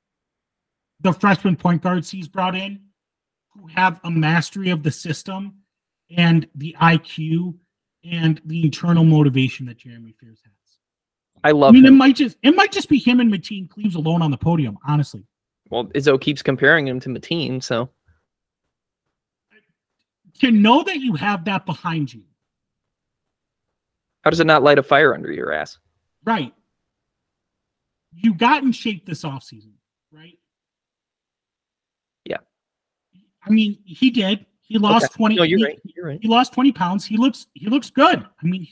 the 1.01 1.11
freshman 1.11 1.57
point 1.57 1.81
guards 1.81 2.09
he's 2.09 2.29
brought 2.29 2.55
in 2.55 2.79
who 3.49 3.67
have 3.67 3.99
a 4.05 4.11
mastery 4.11 4.69
of 4.69 4.83
the 4.83 4.91
system 4.91 5.55
and 6.15 6.47
the 6.55 6.73
IQ 6.79 7.55
and 8.09 8.41
the 8.45 8.63
internal 8.63 9.03
motivation 9.03 9.65
that 9.67 9.77
Jeremy 9.77 10.15
Fears 10.19 10.41
has. 10.43 10.53
I 11.43 11.51
love. 11.51 11.69
I 11.69 11.73
mean, 11.73 11.85
him. 11.85 11.93
it 11.93 11.97
might 11.97 12.15
just 12.15 12.37
it 12.41 12.55
might 12.55 12.71
just 12.71 12.89
be 12.89 12.97
him 12.97 13.19
and 13.19 13.31
Mateen 13.31 13.69
Cleaves 13.69 13.95
alone 13.95 14.21
on 14.21 14.31
the 14.31 14.37
podium. 14.37 14.77
Honestly. 14.87 15.23
Well, 15.69 15.85
Izzo 15.87 16.19
keeps 16.19 16.41
comparing 16.41 16.87
him 16.87 16.99
to 17.01 17.09
Mateen, 17.09 17.61
so 17.61 17.89
to 20.39 20.51
know 20.51 20.83
that 20.83 20.97
you 20.97 21.15
have 21.15 21.45
that 21.45 21.65
behind 21.65 22.13
you. 22.13 22.23
How 24.23 24.29
does 24.29 24.39
it 24.39 24.47
not 24.47 24.63
light 24.63 24.79
a 24.79 24.83
fire 24.83 25.13
under 25.13 25.31
your 25.31 25.51
ass? 25.51 25.77
Right. 26.25 26.53
You 28.11 28.33
got 28.33 28.63
in 28.63 28.71
shape 28.71 29.05
this 29.05 29.23
offseason, 29.23 29.73
right? 30.11 30.37
Yeah. 32.25 32.37
I 33.45 33.49
mean, 33.49 33.77
he 33.85 34.09
did. 34.09 34.45
He 34.67 34.77
lost 34.77 35.05
okay. 35.05 35.17
20. 35.17 35.35
No, 35.35 35.43
you're 35.43 35.59
he, 35.59 35.65
right. 35.65 35.81
You're 35.83 36.05
right. 36.07 36.19
He 36.21 36.27
lost 36.27 36.53
20 36.53 36.71
pounds. 36.73 37.05
He 37.05 37.17
looks 37.17 37.47
he 37.53 37.67
looks 37.67 37.89
good. 37.89 38.19
I 38.19 38.45
mean, 38.45 38.67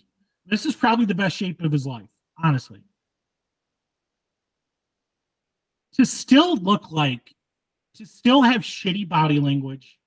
this 0.46 0.66
is 0.66 0.76
probably 0.76 1.06
the 1.06 1.16
best 1.16 1.36
shape 1.38 1.62
of 1.62 1.72
his 1.72 1.88
life, 1.88 2.08
honestly. 2.44 2.82
To 5.94 6.06
still 6.06 6.58
look 6.58 6.92
like 6.92 7.34
to 7.96 8.06
still 8.06 8.42
have 8.42 8.62
shitty 8.62 9.08
body 9.08 9.40
language 9.40 9.98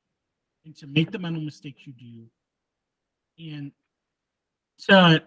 and 0.67 0.77
to 0.77 0.87
make 0.87 1.11
the 1.11 1.19
mental 1.19 1.43
mistakes 1.43 1.87
you 1.87 1.95
do 1.95 2.27
and 3.39 3.73
to 4.87 5.23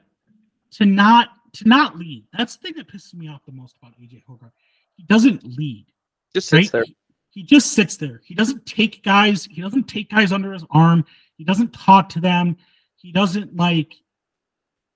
to 0.72 0.86
not 0.86 1.30
to 1.54 1.68
not 1.68 1.98
lead. 1.98 2.26
That's 2.38 2.56
the 2.56 2.68
thing 2.68 2.78
that 2.78 2.88
pisses 2.88 3.14
me 3.16 3.28
off 3.28 3.42
the 3.46 3.52
most 3.52 3.76
about 3.82 4.00
AJ 4.00 4.24
Hoggard. 4.30 4.52
He 4.96 5.04
doesn't 5.04 5.44
lead. 5.44 5.88
Just 6.34 6.50
sits 6.50 6.68
right? 6.68 6.72
there. 6.72 6.84
He, 6.84 6.96
he 7.32 7.44
just 7.44 7.72
sits 7.72 7.98
there. 7.98 8.22
He 8.24 8.36
doesn't 8.36 8.66
take 8.66 9.04
guys, 9.04 9.46
he 9.46 9.62
doesn't 9.62 9.86
take 9.86 10.10
guys 10.10 10.32
under 10.32 10.54
his 10.54 10.66
arm. 10.70 11.06
He 11.36 11.46
doesn't 11.46 11.74
talk 11.74 12.10
to 12.10 12.20
them. 12.20 12.58
He 12.98 13.12
doesn't 13.12 13.56
like, 13.56 13.96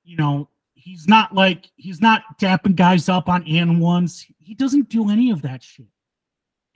you 0.03 0.15
know, 0.15 0.49
he's 0.73 1.07
not 1.07 1.33
like 1.33 1.71
he's 1.75 2.01
not 2.01 2.37
dapping 2.39 2.75
guys 2.75 3.09
up 3.09 3.29
on 3.29 3.47
and 3.47 3.81
ones. 3.81 4.27
He 4.37 4.53
doesn't 4.53 4.89
do 4.89 5.09
any 5.09 5.31
of 5.31 5.41
that 5.41 5.63
shit. 5.63 5.87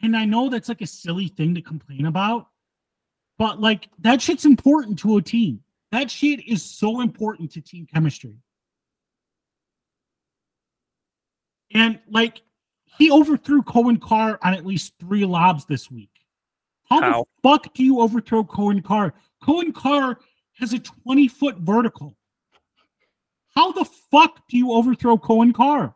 And 0.01 0.16
I 0.16 0.26
know 0.26 0.49
that's 0.49 0.70
like 0.70 0.82
a 0.82 0.88
silly 0.88 1.28
thing 1.28 1.53
to 1.55 1.62
complain 1.62 2.05
about, 2.05 2.47
but 3.38 3.60
like 3.60 3.89
that 3.99 4.22
shit's 4.22 4.45
important 4.45 4.97
to 4.99 5.18
a 5.18 5.22
team. 5.22 5.62
That 5.91 6.10
shit 6.10 6.47
is 6.47 6.64
so 6.64 7.01
important 7.01 7.51
to 7.51 7.62
team 7.62 7.86
chemistry. 7.93 8.38
And 11.74 11.99
like 12.10 12.41
he 12.98 13.12
overthrew 13.12 13.62
Coen 13.62 14.00
Carr 14.02 14.40
on 14.42 14.54
at 14.54 14.66
least 14.66 14.94
three 15.00 15.26
lobs 15.26 15.66
this 15.66 15.90
week. 15.92 16.10
How, 16.90 17.02
How? 17.02 17.20
the 17.22 17.50
fuck 17.50 17.74
do 17.74 17.84
you 17.84 18.00
overthrow 18.02 18.44
Coen 18.44 18.84
Carr? 18.84 19.14
Coen 19.44 19.74
Carr 19.74 20.18
has 20.54 20.74
a 20.74 20.80
20 20.80 21.28
foot 21.28 21.58
vertical. 21.60 22.18
How 23.56 23.72
the 23.72 23.86
fuck 23.86 24.48
do 24.50 24.58
you 24.58 24.72
overthrow 24.74 25.18
Coen 25.18 25.54
Carr? 25.54 25.96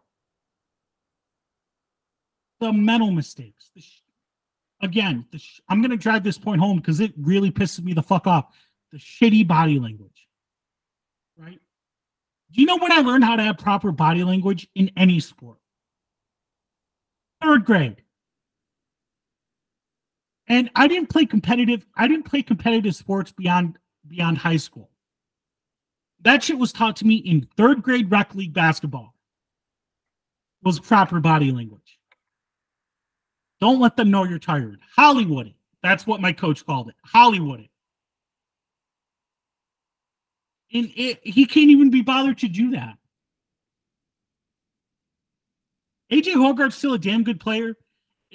The 2.59 2.71
mental 2.71 3.11
mistakes. 3.11 3.71
The 3.75 3.81
sh- 3.81 3.99
Again, 4.81 5.25
the 5.31 5.37
sh- 5.39 5.61
I'm 5.69 5.79
going 5.81 5.91
to 5.91 5.97
drive 5.97 6.23
this 6.23 6.37
point 6.37 6.59
home 6.59 6.77
because 6.77 6.99
it 6.99 7.13
really 7.17 7.51
pisses 7.51 7.83
me 7.83 7.93
the 7.93 8.03
fuck 8.03 8.27
off. 8.27 8.45
The 8.91 8.97
shitty 8.97 9.47
body 9.47 9.79
language. 9.79 10.27
Right? 11.37 11.59
Do 12.51 12.61
you 12.61 12.67
know 12.67 12.77
when 12.77 12.91
I 12.91 12.99
learned 12.99 13.23
how 13.23 13.35
to 13.37 13.43
have 13.43 13.57
proper 13.57 13.91
body 13.91 14.23
language 14.23 14.67
in 14.75 14.91
any 14.97 15.19
sport? 15.19 15.57
Third 17.43 17.65
grade. 17.65 18.01
And 20.47 20.69
I 20.75 20.87
didn't 20.87 21.09
play 21.09 21.25
competitive. 21.25 21.85
I 21.95 22.07
didn't 22.07 22.25
play 22.25 22.41
competitive 22.41 22.95
sports 22.95 23.31
beyond 23.31 23.77
beyond 24.07 24.37
high 24.37 24.57
school. 24.57 24.89
That 26.21 26.43
shit 26.43 26.57
was 26.57 26.71
taught 26.71 26.97
to 26.97 27.05
me 27.05 27.15
in 27.15 27.47
third 27.57 27.81
grade 27.81 28.11
rec 28.11 28.35
league 28.35 28.53
basketball. 28.53 29.13
Was 30.63 30.79
proper 30.79 31.19
body 31.19 31.51
language. 31.51 31.99
Don't 33.59 33.79
let 33.79 33.95
them 33.95 34.11
know 34.11 34.23
you're 34.23 34.39
tired. 34.39 34.79
Hollywood. 34.95 35.53
That's 35.81 36.07
what 36.07 36.21
my 36.21 36.31
coach 36.31 36.65
called 36.65 36.89
it. 36.89 36.95
Hollywood. 37.03 37.67
And 40.73 40.91
it, 40.95 41.19
he 41.23 41.45
can't 41.45 41.69
even 41.69 41.89
be 41.89 42.01
bothered 42.01 42.39
to 42.39 42.47
do 42.47 42.71
that. 42.71 42.97
AJ 46.13 46.33
Hoggard's 46.35 46.75
still 46.75 46.93
a 46.93 46.99
damn 46.99 47.23
good 47.23 47.39
player, 47.39 47.75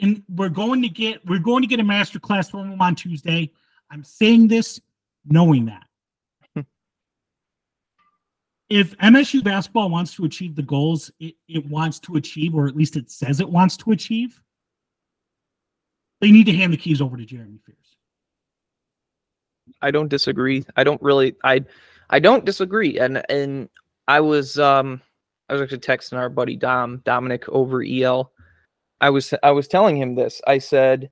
and 0.02 0.24
we're 0.28 0.48
going 0.48 0.82
to 0.82 0.88
get 0.88 1.24
we're 1.24 1.38
going 1.38 1.62
to 1.62 1.68
get 1.68 1.78
a 1.78 1.84
master 1.84 2.18
class 2.18 2.50
from 2.50 2.72
him 2.72 2.82
on 2.82 2.96
Tuesday. 2.96 3.52
I'm 3.88 4.02
saying 4.02 4.48
this 4.48 4.80
knowing 5.24 5.66
that. 5.66 5.86
if 8.68 8.98
MSU 8.98 9.44
basketball 9.44 9.90
wants 9.90 10.12
to 10.16 10.24
achieve 10.24 10.56
the 10.56 10.62
goals 10.62 11.12
it, 11.20 11.36
it 11.46 11.64
wants 11.66 12.00
to 12.00 12.16
achieve, 12.16 12.56
or 12.56 12.66
at 12.66 12.76
least 12.76 12.96
it 12.96 13.12
says 13.12 13.38
it 13.38 13.48
wants 13.48 13.76
to 13.76 13.92
achieve, 13.92 14.42
they 16.20 16.32
need 16.32 16.46
to 16.46 16.52
hand 16.52 16.72
the 16.72 16.76
keys 16.76 17.00
over 17.00 17.16
to 17.16 17.24
Jeremy 17.24 17.60
Fears. 17.64 17.76
I 19.80 19.92
don't 19.92 20.08
disagree. 20.08 20.64
I 20.76 20.82
don't 20.82 21.00
really 21.00 21.36
I 21.44 21.64
I 22.10 22.18
don't 22.18 22.44
disagree. 22.44 22.98
And 22.98 23.22
and 23.30 23.68
I 24.08 24.18
was 24.18 24.58
um 24.58 25.00
I 25.48 25.54
was 25.54 25.62
actually 25.62 25.78
texting 25.78 26.18
our 26.18 26.28
buddy 26.28 26.56
Dom 26.56 27.02
Dominic 27.04 27.48
over 27.48 27.82
EL 27.82 28.32
I 29.00 29.10
was 29.10 29.32
I 29.42 29.50
was 29.50 29.68
telling 29.68 29.96
him 29.96 30.14
this. 30.14 30.40
I 30.46 30.58
said 30.58 31.10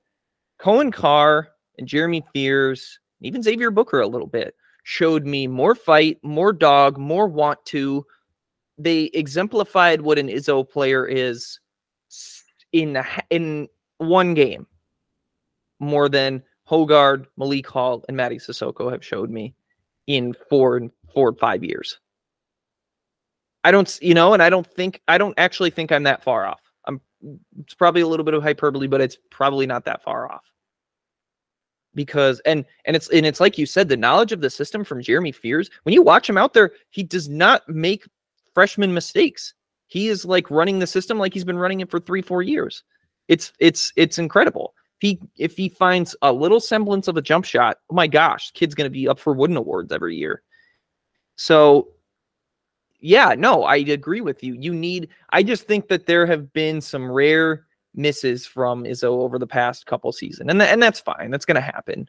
Coen 0.60 0.92
Carr 0.92 1.48
and 1.78 1.86
Jeremy 1.86 2.24
Fears, 2.32 2.98
even 3.20 3.42
Xavier 3.42 3.70
Booker 3.70 4.00
a 4.00 4.08
little 4.08 4.26
bit, 4.26 4.54
showed 4.82 5.24
me 5.24 5.46
more 5.46 5.74
fight, 5.74 6.18
more 6.22 6.52
dog, 6.52 6.98
more 6.98 7.28
want 7.28 7.64
to. 7.66 8.04
They 8.78 9.04
exemplified 9.14 10.02
what 10.02 10.18
an 10.18 10.28
Izzo 10.28 10.68
player 10.68 11.06
is 11.06 11.60
in 12.72 13.02
in 13.30 13.68
one 13.98 14.34
game 14.34 14.66
more 15.78 16.08
than 16.08 16.42
Hoggard, 16.68 17.26
Malik 17.36 17.66
Hall, 17.66 18.04
and 18.08 18.16
Mady 18.16 18.36
Sissoko 18.36 18.90
have 18.90 19.04
showed 19.04 19.30
me 19.30 19.54
in 20.06 20.34
four 20.48 20.76
and 20.76 20.90
four 21.14 21.28
and 21.28 21.38
five 21.38 21.62
years. 21.62 21.98
I 23.66 23.72
don't, 23.72 23.98
you 24.00 24.14
know, 24.14 24.32
and 24.32 24.40
I 24.40 24.48
don't 24.48 24.64
think 24.64 25.02
I 25.08 25.18
don't 25.18 25.34
actually 25.38 25.70
think 25.70 25.90
I'm 25.90 26.04
that 26.04 26.22
far 26.22 26.46
off. 26.46 26.60
I'm 26.84 27.00
it's 27.58 27.74
probably 27.74 28.00
a 28.00 28.06
little 28.06 28.22
bit 28.22 28.32
of 28.34 28.40
hyperbole, 28.40 28.86
but 28.86 29.00
it's 29.00 29.18
probably 29.32 29.66
not 29.66 29.84
that 29.86 30.04
far 30.04 30.30
off. 30.30 30.44
Because 31.92 32.38
and 32.46 32.64
and 32.84 32.94
it's 32.94 33.08
and 33.10 33.26
it's 33.26 33.40
like 33.40 33.58
you 33.58 33.66
said, 33.66 33.88
the 33.88 33.96
knowledge 33.96 34.30
of 34.30 34.40
the 34.40 34.50
system 34.50 34.84
from 34.84 35.02
Jeremy 35.02 35.32
Fears. 35.32 35.68
When 35.82 35.94
you 35.94 36.00
watch 36.00 36.30
him 36.30 36.38
out 36.38 36.54
there, 36.54 36.70
he 36.90 37.02
does 37.02 37.28
not 37.28 37.68
make 37.68 38.06
freshman 38.54 38.94
mistakes. 38.94 39.52
He 39.88 40.06
is 40.06 40.24
like 40.24 40.48
running 40.48 40.78
the 40.78 40.86
system 40.86 41.18
like 41.18 41.34
he's 41.34 41.42
been 41.42 41.58
running 41.58 41.80
it 41.80 41.90
for 41.90 41.98
three, 41.98 42.22
four 42.22 42.42
years. 42.42 42.84
It's 43.26 43.52
it's 43.58 43.92
it's 43.96 44.16
incredible. 44.16 44.74
If 45.00 45.08
he 45.08 45.20
if 45.38 45.56
he 45.56 45.70
finds 45.70 46.14
a 46.22 46.32
little 46.32 46.60
semblance 46.60 47.08
of 47.08 47.16
a 47.16 47.22
jump 47.22 47.44
shot, 47.44 47.78
oh 47.90 47.96
my 47.96 48.06
gosh, 48.06 48.52
kid's 48.52 48.76
gonna 48.76 48.90
be 48.90 49.08
up 49.08 49.18
for 49.18 49.32
Wooden 49.32 49.56
Awards 49.56 49.90
every 49.90 50.14
year. 50.14 50.44
So 51.34 51.88
yeah, 53.00 53.34
no, 53.36 53.64
I 53.64 53.76
agree 53.76 54.20
with 54.20 54.42
you. 54.42 54.54
You 54.54 54.72
need, 54.74 55.08
I 55.30 55.42
just 55.42 55.66
think 55.66 55.88
that 55.88 56.06
there 56.06 56.26
have 56.26 56.52
been 56.52 56.80
some 56.80 57.10
rare 57.10 57.66
misses 57.94 58.46
from 58.46 58.84
Izzo 58.84 59.04
over 59.04 59.38
the 59.38 59.46
past 59.46 59.86
couple 59.86 60.12
seasons, 60.12 60.50
and 60.50 60.60
th- 60.60 60.70
and 60.70 60.82
that's 60.82 61.00
fine. 61.00 61.30
That's 61.30 61.44
going 61.44 61.56
to 61.56 61.60
happen. 61.60 62.08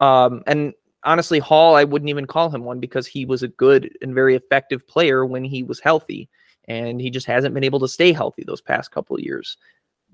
Um, 0.00 0.42
and 0.46 0.74
honestly, 1.04 1.38
Hall, 1.38 1.76
I 1.76 1.84
wouldn't 1.84 2.08
even 2.10 2.26
call 2.26 2.50
him 2.50 2.64
one 2.64 2.80
because 2.80 3.06
he 3.06 3.24
was 3.24 3.42
a 3.42 3.48
good 3.48 3.96
and 4.02 4.14
very 4.14 4.34
effective 4.34 4.86
player 4.86 5.24
when 5.24 5.44
he 5.44 5.62
was 5.62 5.80
healthy, 5.80 6.28
and 6.68 7.00
he 7.00 7.10
just 7.10 7.26
hasn't 7.26 7.54
been 7.54 7.64
able 7.64 7.80
to 7.80 7.88
stay 7.88 8.12
healthy 8.12 8.44
those 8.44 8.60
past 8.60 8.90
couple 8.90 9.18
years. 9.20 9.56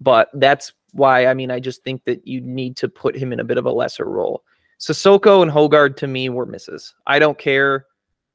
But 0.01 0.31
that's 0.35 0.73
why, 0.93 1.27
I 1.27 1.35
mean, 1.35 1.51
I 1.51 1.61
just 1.61 1.83
think 1.85 2.05
that 2.05 2.27
you 2.27 2.41
need 2.41 2.77
to 2.79 2.89
put 2.89 3.17
him 3.17 3.33
in 3.33 3.41
a 3.41 3.45
bit 3.45 3.59
of 3.59 3.67
a 3.67 3.73
lesser 3.73 4.05
role. 4.05 4.45
Sissoko 4.79 5.43
and 5.43 5.51
Hoggard 5.51 5.97
to 5.99 6.07
me 6.07 6.29
were 6.29 6.47
misses. 6.47 6.95
I 7.07 7.19
don't 7.19 7.39
care 7.39 7.87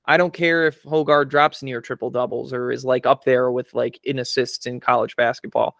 I 0.07 0.17
don't 0.17 0.33
care 0.33 0.65
if 0.65 0.81
Hoggard 0.83 1.29
drops 1.29 1.61
near 1.61 1.81
triple 1.81 2.09
doubles 2.09 2.53
or 2.53 2.71
is 2.71 2.85
like 2.85 3.05
up 3.05 3.25
there 3.25 3.51
with 3.51 3.73
like 3.73 3.99
in 4.03 4.19
assists 4.19 4.65
in 4.65 4.79
college 4.79 5.15
basketball. 5.15 5.75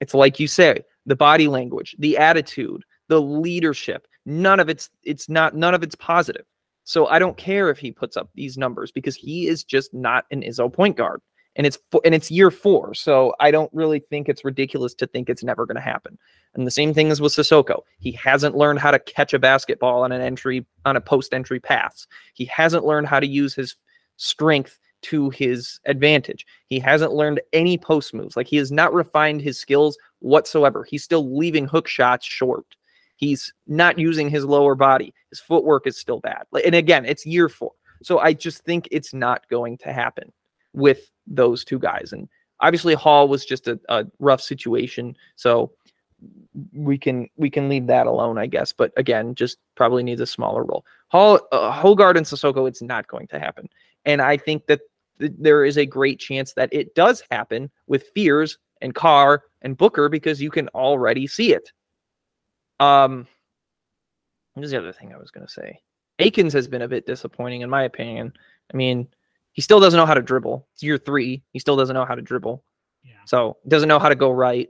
It's 0.00 0.14
like 0.14 0.38
you 0.38 0.46
say, 0.46 0.82
the 1.06 1.16
body 1.16 1.48
language, 1.48 1.96
the 1.98 2.18
attitude, 2.18 2.84
the 3.08 3.20
leadership. 3.20 4.06
None 4.26 4.60
of 4.60 4.68
it's 4.68 4.90
it's 5.02 5.28
not 5.28 5.56
none 5.56 5.74
of 5.74 5.82
it's 5.82 5.94
positive. 5.94 6.44
So 6.84 7.06
I 7.06 7.18
don't 7.18 7.36
care 7.36 7.70
if 7.70 7.78
he 7.78 7.92
puts 7.92 8.16
up 8.16 8.28
these 8.34 8.58
numbers 8.58 8.90
because 8.90 9.16
he 9.16 9.46
is 9.46 9.64
just 9.64 9.94
not 9.94 10.26
an 10.30 10.42
Izzo 10.42 10.72
point 10.72 10.96
guard 10.96 11.20
and 11.56 11.66
it's 11.66 11.78
and 12.04 12.14
it's 12.14 12.30
year 12.30 12.50
four. 12.50 12.94
So 12.94 13.34
I 13.40 13.50
don't 13.50 13.70
really 13.72 14.00
think 14.00 14.28
it's 14.28 14.44
ridiculous 14.44 14.94
to 14.94 15.06
think 15.06 15.28
it's 15.28 15.44
never 15.44 15.66
going 15.66 15.76
to 15.76 15.82
happen. 15.82 16.18
And 16.54 16.66
the 16.66 16.70
same 16.70 16.94
thing 16.94 17.08
is 17.08 17.20
with 17.20 17.32
Sissoko. 17.32 17.80
He 17.98 18.12
hasn't 18.12 18.56
learned 18.56 18.78
how 18.78 18.90
to 18.90 18.98
catch 18.98 19.32
a 19.34 19.38
basketball 19.38 20.02
on 20.02 20.12
an 20.12 20.20
entry 20.20 20.66
on 20.84 20.96
a 20.96 21.00
post 21.00 21.34
entry 21.34 21.60
pass. 21.60 22.06
He 22.34 22.44
hasn't 22.46 22.84
learned 22.84 23.08
how 23.08 23.20
to 23.20 23.26
use 23.26 23.54
his 23.54 23.76
strength 24.16 24.78
to 25.02 25.30
his 25.30 25.80
advantage. 25.86 26.46
He 26.68 26.78
hasn't 26.78 27.12
learned 27.12 27.40
any 27.52 27.76
post 27.76 28.14
moves. 28.14 28.36
Like 28.36 28.46
he 28.46 28.56
has 28.56 28.70
not 28.70 28.94
refined 28.94 29.40
his 29.40 29.58
skills 29.58 29.98
whatsoever. 30.20 30.86
He's 30.88 31.02
still 31.02 31.36
leaving 31.36 31.66
hook 31.66 31.88
shots 31.88 32.24
short. 32.24 32.64
He's 33.16 33.52
not 33.66 33.98
using 33.98 34.30
his 34.30 34.44
lower 34.44 34.74
body. 34.74 35.12
His 35.30 35.40
footwork 35.40 35.86
is 35.86 35.98
still 35.98 36.20
bad. 36.20 36.44
And 36.64 36.74
again, 36.74 37.04
it's 37.04 37.26
year 37.26 37.48
four. 37.48 37.72
So 38.02 38.18
I 38.18 38.32
just 38.32 38.64
think 38.64 38.88
it's 38.90 39.12
not 39.14 39.48
going 39.48 39.78
to 39.78 39.92
happen 39.92 40.32
with 40.72 41.10
those 41.26 41.64
two 41.64 41.78
guys. 41.78 42.12
And 42.12 42.28
obviously 42.60 42.94
Hall 42.94 43.28
was 43.28 43.44
just 43.44 43.68
a, 43.68 43.78
a 43.88 44.06
rough 44.18 44.40
situation. 44.40 45.16
So 45.36 45.72
we 46.72 46.98
can 46.98 47.28
we 47.36 47.50
can 47.50 47.68
leave 47.68 47.86
that 47.88 48.06
alone, 48.06 48.38
I 48.38 48.46
guess. 48.46 48.72
But 48.72 48.92
again, 48.96 49.34
just 49.34 49.58
probably 49.74 50.02
needs 50.02 50.20
a 50.20 50.26
smaller 50.26 50.64
role. 50.64 50.84
Hall, 51.08 51.40
uh, 51.50 51.72
Hoggard 51.72 52.16
and 52.16 52.26
Sissoko, 52.26 52.68
it's 52.68 52.82
not 52.82 53.08
going 53.08 53.26
to 53.28 53.38
happen. 53.38 53.68
And 54.04 54.22
I 54.22 54.36
think 54.36 54.66
that 54.66 54.80
th- 55.18 55.32
there 55.38 55.64
is 55.64 55.76
a 55.76 55.86
great 55.86 56.18
chance 56.18 56.54
that 56.54 56.72
it 56.72 56.94
does 56.94 57.22
happen 57.30 57.70
with 57.86 58.08
Fears 58.14 58.58
and 58.80 58.94
Carr 58.94 59.42
and 59.62 59.76
Booker 59.76 60.08
because 60.08 60.40
you 60.40 60.50
can 60.50 60.68
already 60.68 61.26
see 61.26 61.52
it. 61.52 61.72
Um, 62.80 63.26
what 64.54 64.64
is 64.64 64.70
the 64.70 64.78
other 64.78 64.92
thing 64.92 65.12
I 65.12 65.18
was 65.18 65.30
going 65.30 65.46
to 65.46 65.52
say? 65.52 65.80
Akins 66.18 66.52
has 66.52 66.68
been 66.68 66.82
a 66.82 66.88
bit 66.88 67.06
disappointing 67.06 67.62
in 67.62 67.70
my 67.70 67.84
opinion. 67.84 68.32
I 68.72 68.76
mean, 68.76 69.08
he 69.52 69.62
still 69.62 69.80
doesn't 69.80 69.96
know 69.96 70.06
how 70.06 70.14
to 70.14 70.22
dribble. 70.22 70.66
It's 70.72 70.82
year 70.82 70.98
three. 70.98 71.42
He 71.52 71.58
still 71.58 71.76
doesn't 71.76 71.94
know 71.94 72.04
how 72.04 72.14
to 72.14 72.22
dribble. 72.22 72.64
Yeah. 73.04 73.12
So 73.26 73.58
doesn't 73.68 73.88
know 73.88 73.98
how 73.98 74.08
to 74.08 74.14
go 74.14 74.30
right. 74.30 74.68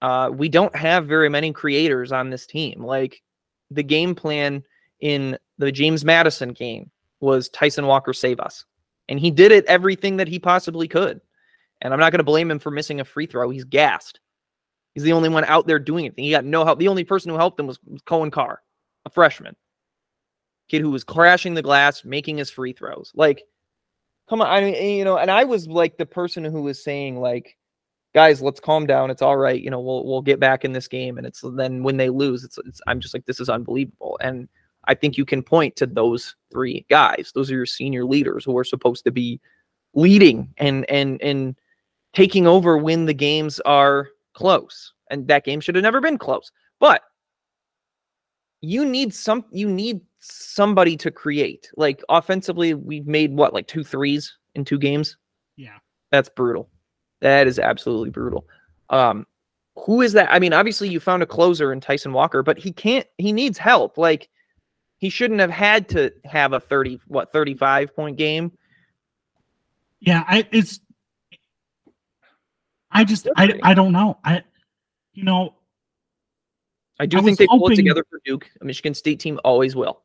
Uh, 0.00 0.30
we 0.32 0.48
don't 0.48 0.74
have 0.76 1.06
very 1.06 1.28
many 1.28 1.52
creators 1.52 2.12
on 2.12 2.30
this 2.30 2.46
team. 2.46 2.84
Like 2.84 3.22
the 3.70 3.82
game 3.82 4.14
plan 4.14 4.62
in 5.00 5.38
the 5.58 5.72
James 5.72 6.04
Madison 6.04 6.52
game 6.52 6.90
was 7.20 7.48
Tyson 7.48 7.86
Walker 7.86 8.12
save 8.12 8.40
us. 8.40 8.64
And 9.08 9.18
he 9.18 9.30
did 9.30 9.52
it 9.52 9.64
everything 9.64 10.18
that 10.18 10.28
he 10.28 10.38
possibly 10.38 10.86
could. 10.86 11.20
And 11.80 11.92
I'm 11.92 12.00
not 12.00 12.12
going 12.12 12.18
to 12.18 12.24
blame 12.24 12.50
him 12.50 12.58
for 12.58 12.70
missing 12.70 13.00
a 13.00 13.04
free 13.04 13.26
throw. 13.26 13.50
He's 13.50 13.64
gassed. 13.64 14.20
He's 14.94 15.04
the 15.04 15.12
only 15.12 15.28
one 15.28 15.44
out 15.44 15.66
there 15.66 15.78
doing 15.78 16.04
it. 16.04 16.14
He 16.16 16.30
got 16.30 16.44
no 16.44 16.64
help. 16.64 16.78
The 16.78 16.88
only 16.88 17.04
person 17.04 17.30
who 17.30 17.36
helped 17.36 17.58
him 17.58 17.66
was, 17.66 17.78
was 17.84 18.02
Coen 18.02 18.32
Carr, 18.32 18.60
a 19.06 19.10
freshman 19.10 19.56
kid 20.68 20.82
who 20.82 20.90
was 20.90 21.04
crashing 21.04 21.54
the 21.54 21.62
glass, 21.62 22.04
making 22.04 22.36
his 22.36 22.50
free 22.50 22.72
throws. 22.72 23.10
Like, 23.14 23.42
come 24.28 24.40
on. 24.40 24.46
I 24.46 24.60
mean, 24.60 24.98
you 24.98 25.04
know, 25.04 25.18
and 25.18 25.30
I 25.30 25.44
was 25.44 25.66
like 25.66 25.96
the 25.96 26.06
person 26.06 26.44
who 26.44 26.62
was 26.62 26.82
saying, 26.82 27.20
like, 27.20 27.56
guys, 28.14 28.42
let's 28.42 28.60
calm 28.60 28.86
down. 28.86 29.10
It's 29.10 29.22
all 29.22 29.36
right. 29.36 29.60
You 29.60 29.70
know, 29.70 29.80
we'll 29.80 30.04
we'll 30.04 30.22
get 30.22 30.40
back 30.40 30.64
in 30.64 30.72
this 30.72 30.88
game. 30.88 31.18
And 31.18 31.26
it's 31.26 31.42
then 31.54 31.82
when 31.82 31.96
they 31.96 32.10
lose, 32.10 32.44
it's, 32.44 32.58
it's 32.66 32.80
I'm 32.86 33.00
just 33.00 33.14
like, 33.14 33.26
this 33.26 33.40
is 33.40 33.48
unbelievable. 33.48 34.18
And 34.22 34.48
I 34.84 34.94
think 34.94 35.16
you 35.16 35.24
can 35.24 35.42
point 35.42 35.76
to 35.76 35.86
those 35.86 36.34
three 36.50 36.84
guys. 36.88 37.32
Those 37.34 37.50
are 37.50 37.56
your 37.56 37.66
senior 37.66 38.04
leaders 38.04 38.44
who 38.44 38.56
are 38.56 38.64
supposed 38.64 39.04
to 39.04 39.10
be 39.10 39.40
leading 39.94 40.52
and 40.58 40.88
and 40.90 41.20
and 41.22 41.56
taking 42.14 42.46
over 42.46 42.78
when 42.78 43.06
the 43.06 43.14
games 43.14 43.60
are 43.60 44.08
close. 44.34 44.92
And 45.10 45.26
that 45.28 45.44
game 45.44 45.60
should 45.60 45.74
have 45.74 45.82
never 45.82 46.00
been 46.00 46.18
close. 46.18 46.50
But 46.80 47.02
you 48.60 48.84
need 48.84 49.14
some 49.14 49.44
you 49.50 49.68
need 49.68 50.00
somebody 50.18 50.96
to 50.98 51.10
create. 51.10 51.70
Like 51.76 52.02
offensively, 52.08 52.74
we've 52.74 53.06
made 53.06 53.32
what, 53.34 53.54
like 53.54 53.66
two 53.66 53.84
threes 53.84 54.36
in 54.54 54.64
two 54.64 54.78
games? 54.78 55.16
Yeah. 55.56 55.78
That's 56.10 56.28
brutal. 56.28 56.68
That 57.20 57.46
is 57.46 57.58
absolutely 57.58 58.10
brutal. 58.10 58.46
Um, 58.90 59.26
who 59.76 60.02
is 60.02 60.12
that? 60.14 60.28
I 60.32 60.38
mean, 60.38 60.52
obviously 60.52 60.88
you 60.88 61.00
found 61.00 61.22
a 61.22 61.26
closer 61.26 61.72
in 61.72 61.80
Tyson 61.80 62.12
Walker, 62.12 62.42
but 62.42 62.58
he 62.58 62.72
can't, 62.72 63.06
he 63.18 63.32
needs 63.32 63.58
help. 63.58 63.98
Like 63.98 64.28
he 64.98 65.10
shouldn't 65.10 65.40
have 65.40 65.50
had 65.50 65.88
to 65.90 66.12
have 66.24 66.52
a 66.52 66.60
30, 66.60 67.00
what, 67.06 67.32
35 67.32 67.94
point 67.94 68.16
game. 68.16 68.52
Yeah. 70.00 70.24
I, 70.26 70.46
it's, 70.50 70.80
I 72.90 73.04
just, 73.04 73.28
I, 73.36 73.58
I 73.62 73.74
don't 73.74 73.92
know. 73.92 74.18
I, 74.24 74.42
you 75.12 75.24
know, 75.24 75.54
I 77.00 77.06
do 77.06 77.18
I 77.18 77.22
think 77.22 77.38
they 77.38 77.46
hoping, 77.46 77.60
pull 77.60 77.72
it 77.72 77.76
together 77.76 78.04
for 78.10 78.20
Duke. 78.24 78.50
A 78.60 78.64
Michigan 78.64 78.94
State 78.94 79.20
team 79.20 79.38
always 79.44 79.76
will. 79.76 80.02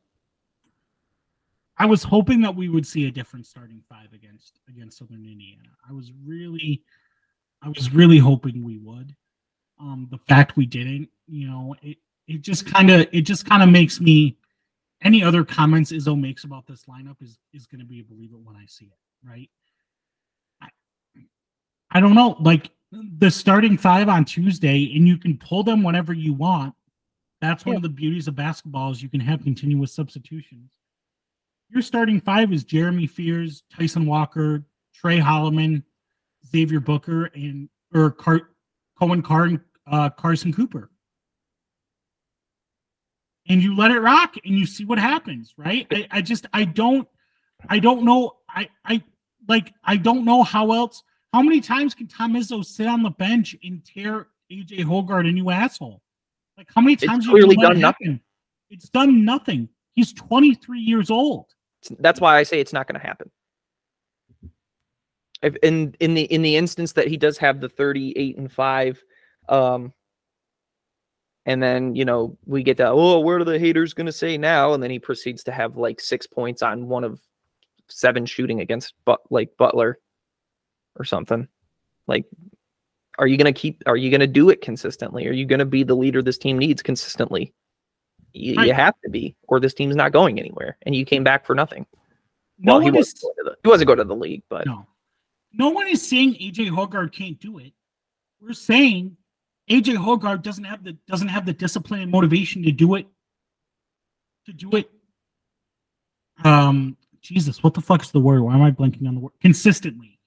I 1.76 1.86
was 1.86 2.02
hoping 2.02 2.40
that 2.42 2.54
we 2.54 2.68
would 2.68 2.86
see 2.86 3.06
a 3.06 3.10
different 3.10 3.46
starting 3.46 3.82
five 3.88 4.12
against 4.12 4.60
against 4.68 4.98
Southern 4.98 5.26
Indiana. 5.26 5.70
I 5.88 5.92
was 5.92 6.12
really 6.24 6.82
I 7.62 7.68
was 7.68 7.92
really 7.92 8.18
hoping 8.18 8.62
we 8.62 8.78
would. 8.78 9.14
Um, 9.80 10.06
the 10.10 10.18
fact 10.18 10.56
we 10.56 10.66
didn't, 10.66 11.08
you 11.26 11.48
know, 11.48 11.74
it 11.82 11.98
it 12.28 12.42
just 12.42 12.66
kind 12.66 12.90
of 12.90 13.06
it 13.12 13.22
just 13.22 13.46
kind 13.46 13.62
of 13.62 13.68
makes 13.68 14.00
me. 14.00 14.36
Any 15.02 15.22
other 15.22 15.44
comments 15.44 15.92
Izzo 15.92 16.18
makes 16.18 16.44
about 16.44 16.66
this 16.66 16.84
lineup 16.86 17.20
is 17.20 17.38
is 17.52 17.66
going 17.66 17.80
to 17.80 17.84
be 17.84 18.00
a 18.00 18.04
believe 18.04 18.32
it 18.32 18.38
when 18.42 18.56
I 18.56 18.64
see 18.66 18.86
it, 18.86 19.28
right? 19.28 19.50
I, 20.62 20.68
I 21.90 22.00
don't 22.00 22.14
know, 22.14 22.36
like 22.40 22.70
the 22.90 23.30
starting 23.30 23.76
five 23.76 24.08
on 24.08 24.24
Tuesday, 24.24 24.92
and 24.96 25.06
you 25.06 25.18
can 25.18 25.36
pull 25.36 25.62
them 25.62 25.82
whenever 25.82 26.14
you 26.14 26.32
want. 26.32 26.74
That's 27.42 27.66
one 27.66 27.74
yeah. 27.74 27.78
of 27.78 27.82
the 27.82 27.90
beauties 27.90 28.28
of 28.28 28.36
basketball 28.36 28.92
is 28.92 29.02
you 29.02 29.10
can 29.10 29.20
have 29.20 29.42
continuous 29.42 29.92
substitutions. 29.92 30.72
Your 31.70 31.82
starting 31.82 32.20
five 32.20 32.52
is 32.52 32.64
Jeremy 32.64 33.06
Fears, 33.06 33.62
Tyson 33.74 34.06
Walker, 34.06 34.64
Tre 34.94 35.18
Holloman, 35.18 35.82
Xavier 36.46 36.80
Booker 36.80 37.26
and 37.34 37.68
or 37.94 38.10
Car- 38.10 38.50
Coen 39.00 39.24
Carr 39.24 39.44
and 39.44 39.60
uh, 39.86 40.10
Carson 40.10 40.52
Cooper. 40.52 40.90
And 43.48 43.62
you 43.62 43.76
let 43.76 43.90
it 43.90 44.00
rock 44.00 44.36
and 44.44 44.54
you 44.58 44.66
see 44.66 44.84
what 44.84 44.98
happens, 44.98 45.52
right? 45.56 45.86
I, 45.90 46.06
I 46.10 46.22
just 46.22 46.46
I 46.52 46.64
don't 46.64 47.06
I 47.68 47.78
don't 47.78 48.04
know 48.04 48.36
I 48.48 48.68
I 48.84 49.02
like 49.48 49.72
I 49.84 49.96
don't 49.96 50.24
know 50.24 50.42
how 50.42 50.72
else 50.72 51.02
how 51.32 51.42
many 51.42 51.60
times 51.60 51.94
can 51.94 52.06
Tom 52.06 52.34
Izzo 52.34 52.64
sit 52.64 52.86
on 52.86 53.02
the 53.02 53.10
bench 53.10 53.56
and 53.62 53.84
tear 53.84 54.28
AJ 54.50 54.84
Hoggard 54.84 55.28
a 55.28 55.32
new 55.32 55.50
asshole. 55.50 56.00
Like 56.56 56.68
how 56.74 56.80
many 56.80 56.96
times? 56.96 57.26
you 57.26 57.32
clearly 57.32 57.56
done 57.56 57.76
it 57.76 57.80
happen? 57.80 58.20
It's 58.70 58.88
done 58.88 59.24
nothing. 59.24 59.68
He's 59.94 60.12
23 60.12 60.80
years 60.80 61.10
old. 61.10 61.46
That's 61.98 62.20
why 62.20 62.36
I 62.36 62.42
say 62.42 62.60
it's 62.60 62.72
not 62.72 62.86
going 62.86 63.00
to 63.00 63.06
happen. 63.06 63.30
If 65.42 65.56
in 65.56 65.94
in 66.00 66.14
the 66.14 66.22
in 66.22 66.42
the 66.42 66.56
instance 66.56 66.92
that 66.92 67.06
he 67.06 67.16
does 67.16 67.36
have 67.38 67.60
the 67.60 67.68
38 67.68 68.38
and 68.38 68.50
5 68.50 69.04
um 69.50 69.92
and 71.46 71.62
then, 71.62 71.94
you 71.94 72.06
know, 72.06 72.38
we 72.46 72.62
get 72.62 72.78
that, 72.78 72.88
oh, 72.88 73.18
what 73.18 73.34
are 73.34 73.44
the 73.44 73.58
haters 73.58 73.92
going 73.92 74.06
to 74.06 74.12
say 74.12 74.38
now? 74.38 74.72
And 74.72 74.82
then 74.82 74.90
he 74.90 74.98
proceeds 74.98 75.44
to 75.44 75.52
have 75.52 75.76
like 75.76 76.00
6 76.00 76.26
points 76.28 76.62
on 76.62 76.88
one 76.88 77.04
of 77.04 77.20
seven 77.88 78.24
shooting 78.24 78.60
against 78.60 78.94
but 79.04 79.20
like 79.30 79.54
Butler 79.58 79.98
or 80.96 81.04
something. 81.04 81.46
Like 82.06 82.24
are 83.18 83.26
you 83.26 83.36
going 83.36 83.52
to 83.52 83.58
keep 83.58 83.82
are 83.86 83.96
you 83.96 84.10
going 84.10 84.20
to 84.20 84.26
do 84.26 84.50
it 84.50 84.60
consistently? 84.60 85.26
Are 85.26 85.32
you 85.32 85.46
going 85.46 85.58
to 85.58 85.64
be 85.64 85.82
the 85.84 85.94
leader 85.94 86.22
this 86.22 86.38
team 86.38 86.58
needs 86.58 86.82
consistently? 86.82 87.52
You, 88.34 88.56
Right. 88.56 88.66
you 88.66 88.74
have 88.74 88.94
to 89.04 89.10
be, 89.10 89.36
or 89.48 89.60
this 89.60 89.74
team's 89.74 89.96
not 89.96 90.12
going 90.12 90.38
anywhere. 90.38 90.76
And 90.82 90.94
you 90.94 91.04
came 91.04 91.24
back 91.24 91.46
for 91.46 91.54
nothing. 91.54 91.86
No 92.58 92.74
Well, 92.74 92.80
he 92.80 92.86
one 92.86 92.96
wasn't, 92.96 93.16
is 93.16 93.22
going 93.22 93.34
to 93.38 93.44
the, 93.44 93.56
he 93.62 93.68
wasn't 93.68 93.86
going 93.86 93.98
to 93.98 94.04
the 94.04 94.16
league, 94.16 94.42
but 94.50 94.66
no, 94.66 94.86
no 95.52 95.70
one 95.70 95.88
is 95.88 96.06
saying 96.06 96.34
AJ 96.34 96.70
Hoggard 96.70 97.12
can't 97.12 97.38
do 97.38 97.58
it. 97.58 97.72
We're 98.40 98.52
saying 98.52 99.16
AJ 99.70 99.96
Hoggard 99.96 100.42
doesn't 100.42 100.64
have 100.64 100.84
the 100.84 100.92
doesn't 101.06 101.28
have 101.28 101.46
the 101.46 101.52
discipline 101.52 102.00
and 102.02 102.10
motivation 102.10 102.62
to 102.64 102.72
do 102.72 102.96
it. 102.96 103.06
To 104.46 104.52
do 104.52 104.70
it. 104.72 104.90
Um, 106.44 106.96
Jesus, 107.20 107.62
what 107.62 107.74
the 107.74 107.80
fuck 107.80 108.02
is 108.02 108.10
the 108.10 108.20
word? 108.20 108.42
Why 108.42 108.54
am 108.54 108.62
I 108.62 108.70
blanking 108.70 109.06
on 109.08 109.14
the 109.14 109.20
word? 109.20 109.32
Consistently. 109.40 110.18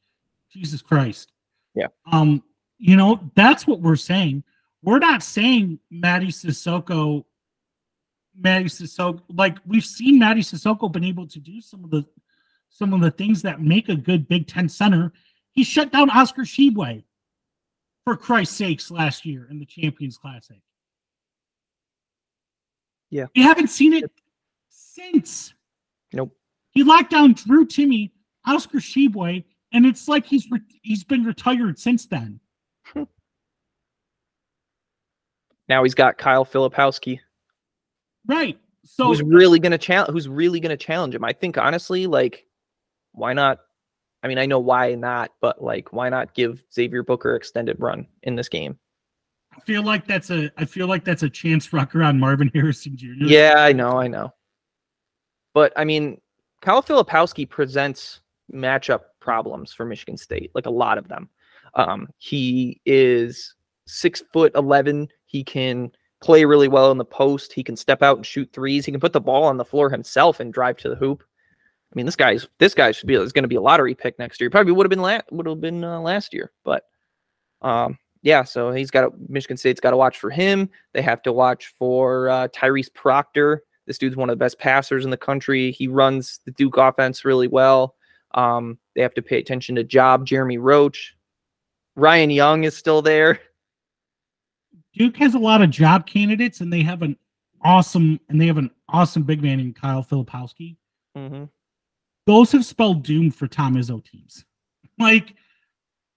Jesus 0.52 0.82
Christ. 0.82 1.32
Yeah. 1.76 1.88
Um, 2.12 2.42
you 2.80 2.96
know, 2.96 3.20
that's 3.36 3.68
what 3.68 3.82
we're 3.82 3.96
saying. 3.96 4.44
We're 4.82 5.00
not 5.00 5.22
saying 5.22 5.80
Mady 5.94 6.28
Sissoko, 6.30 7.26
Mady 8.42 8.66
Sissoko, 8.66 9.22
like 9.30 9.58
we've 9.66 9.86
seen 9.86 10.20
Mady 10.20 10.40
Sissoko 10.40 10.92
been 10.92 11.04
able 11.04 11.28
to 11.28 11.40
do 11.40 11.62
some 11.62 11.84
of 11.84 11.90
the 11.90 12.06
some 12.70 12.94
of 12.94 13.02
the 13.02 13.12
things 13.12 13.42
that 13.42 13.62
make 13.62 13.90
a 13.90 13.96
good 13.96 14.28
Big 14.28 14.48
Ten 14.48 14.70
center. 14.70 15.14
He 15.52 15.64
shut 15.64 15.92
down 15.92 16.10
Oscar 16.10 16.44
Tshiebwe, 16.44 17.04
for 18.08 18.16
Christ's 18.16 18.56
sakes, 18.56 18.90
last 18.90 19.26
year 19.26 19.48
in 19.50 19.60
the 19.60 19.66
Champions 19.66 20.18
Classic. 20.18 20.62
Yeah. 23.10 23.26
We 23.36 23.42
haven't 23.42 23.68
seen 23.68 23.92
it 23.94 24.10
since. 24.70 25.54
Nope. 26.14 26.34
He 26.72 26.84
locked 26.84 27.12
down 27.12 27.34
Drew 27.34 27.66
Timme, 27.66 28.12
Oscar 28.46 28.78
Tshiebwe, 28.78 29.44
and 29.74 29.86
it's 29.86 30.08
like 30.08 30.26
he's 30.26 30.50
re- 30.50 30.62
he's 30.82 31.04
been 31.04 31.26
retired 31.26 31.80
since 31.80 32.06
then. 32.06 32.40
now 35.68 35.84
he's 35.84 35.96
got 35.96 36.18
Kyle 36.18 36.46
Filipowski, 36.46 37.20
Right. 38.28 38.60
So 38.84 39.06
who's 39.06 39.22
really 39.22 39.60
going 39.60 39.72
to 39.72 39.78
challenge. 39.78 40.12
Who's 40.12 40.30
really 40.30 40.60
going 40.60 40.78
to 40.78 40.78
challenge 40.78 41.16
him? 41.16 41.24
I 41.24 41.34
think 41.34 41.58
honestly, 41.58 42.08
like, 42.08 42.46
why 43.12 43.34
not? 43.34 43.60
I 44.24 44.28
mean, 44.28 44.38
I 44.38 44.46
know 44.46 44.60
why 44.60 44.96
not, 44.96 45.32
but 45.42 45.62
like, 45.62 45.94
why 45.94 46.10
not 46.10 46.34
give 46.34 46.64
Xavier 46.74 47.04
Booker 47.04 47.36
extended 47.36 47.78
run 47.80 48.08
in 48.24 48.36
this 48.36 48.50
game? 48.50 48.80
I 49.56 49.60
feel 49.62 49.84
like 49.84 50.06
that's 50.06 50.30
a 50.30 50.52
I 50.58 50.66
feel 50.66 50.88
like 50.88 51.04
that's 51.04 51.24
a 51.24 51.30
chance 51.30 51.72
rucker 51.74 52.04
on 52.04 52.20
Marvin 52.20 52.52
Harrison 52.54 52.96
Jr. 52.96 53.26
Yeah, 53.26 53.56
I 53.58 53.74
know, 53.74 54.00
I 54.00 54.08
know. 54.08 54.34
But 55.54 55.74
I 55.76 55.84
mean, 55.84 56.22
Kyle 56.62 56.84
Filipowski 56.84 57.50
presents 57.50 58.22
matchup 58.54 59.02
problems 59.20 59.74
for 59.74 59.86
Michigan 59.86 60.18
State, 60.18 60.52
like 60.54 60.66
a 60.66 60.72
lot 60.72 60.98
of 60.98 61.08
them. 61.08 61.30
Um, 61.74 62.08
he 62.18 62.82
is 62.86 63.56
six 63.88 64.24
foot 64.32 64.52
eleven. 64.56 65.08
He 65.26 65.44
can 65.44 65.92
play 66.22 66.46
really 66.46 66.68
well 66.68 66.92
in 66.92 66.98
the 66.98 67.06
post. 67.06 67.54
He 67.54 67.64
can 67.64 67.76
step 67.76 68.02
out 68.02 68.18
and 68.18 68.26
shoot 68.26 68.50
threes. 68.52 68.86
He 68.86 68.92
can 68.92 69.02
put 69.02 69.14
the 69.14 69.22
ball 69.22 69.44
on 69.44 69.58
the 69.58 69.66
floor 69.66 69.90
himself 69.90 70.40
and 70.40 70.54
drive 70.54 70.78
to 70.78 70.90
the 70.90 70.96
hoop. 70.96 71.24
I 71.92 71.96
mean, 71.96 72.06
this 72.06 72.16
guy's 72.16 72.48
this 72.60 72.74
guy 72.74 72.92
should 72.92 73.08
be 73.08 73.16
is 73.16 73.32
going 73.32 73.44
to 73.44 73.50
be 73.50 73.56
a 73.56 73.62
lottery 73.62 73.96
pick 73.96 74.20
next 74.20 74.42
year. 74.42 74.50
Probably 74.50 74.74
would 74.74 74.86
have 74.86 74.90
been 74.90 75.02
la- 75.02 75.22
would 75.32 75.46
have 75.46 75.62
been 75.62 75.84
uh, 75.84 76.00
last 76.00 76.34
year, 76.34 76.52
but 76.64 76.84
um, 77.62 77.98
yeah. 78.24 78.44
So 78.44 78.72
he's 78.72 78.92
got 78.92 79.12
Michigan 79.30 79.58
State's 79.58 79.80
got 79.80 79.92
to 79.92 79.98
watch 79.98 80.20
for 80.20 80.30
him. 80.30 80.70
They 80.94 81.02
have 81.02 81.22
to 81.24 81.32
watch 81.32 81.74
for 81.78 82.30
uh, 82.30 82.48
Tyrese 82.50 82.94
Proctor. 82.94 83.64
This 83.86 83.98
dude's 83.98 84.18
one 84.18 84.30
of 84.30 84.34
the 84.34 84.44
best 84.44 84.60
passers 84.60 85.06
in 85.06 85.12
the 85.12 85.18
country. 85.18 85.72
He 85.72 85.88
runs 85.88 86.42
the 86.44 86.52
Duke 86.52 86.76
offense 86.76 87.24
really 87.24 87.48
well. 87.48 87.96
Um, 88.34 88.78
they 88.96 89.02
have 89.02 89.14
to 89.14 89.22
pay 89.22 89.40
attention 89.40 89.76
to 89.76 89.84
Job, 89.86 90.26
Jeremy 90.26 90.58
Roach. 90.58 91.16
Ryan 91.96 92.30
Young 92.30 92.66
is 92.66 92.76
still 92.76 93.02
there. 93.02 93.40
Duke 94.98 95.18
has 95.18 95.36
a 95.36 95.40
lot 95.40 95.62
of 95.62 95.70
job 95.70 96.08
candidates, 96.08 96.62
and 96.62 96.72
they 96.72 96.82
have 96.84 97.02
an 97.02 97.18
awesome 97.64 98.20
and 98.30 98.40
they 98.40 98.48
have 98.48 98.58
an 98.58 98.72
awesome 98.90 99.24
big 99.24 99.42
man 99.42 99.60
in 99.60 99.74
Kyle 99.74 100.04
Filipowski. 100.04 100.78
Mm-hmm. 101.18 101.46
Those 102.26 102.52
have 102.52 102.66
spelled 102.66 103.04
doom 103.04 103.32
for 103.32 103.48
Tom 103.48 103.76
Izzo 103.76 104.04
teams. 104.04 104.44
Like 105.00 105.36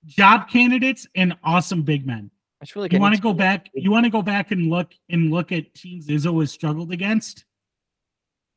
job 0.06 0.48
candidates 0.48 1.06
and 1.14 1.36
awesome 1.44 1.82
big 1.82 2.06
men. 2.06 2.30
I 2.62 2.64
feel 2.64 2.82
like 2.82 2.92
You 2.94 2.98
want 2.98 3.14
to 3.14 3.20
go 3.20 3.34
back? 3.34 3.68
You 3.74 3.90
want 3.90 4.04
to 4.04 4.10
go 4.10 4.22
back 4.22 4.52
and 4.52 4.70
look 4.70 4.92
and 5.10 5.30
look 5.30 5.52
at 5.52 5.74
teams 5.74 6.06
Izzo 6.06 6.40
has 6.40 6.50
struggled 6.50 6.90
against? 6.92 7.44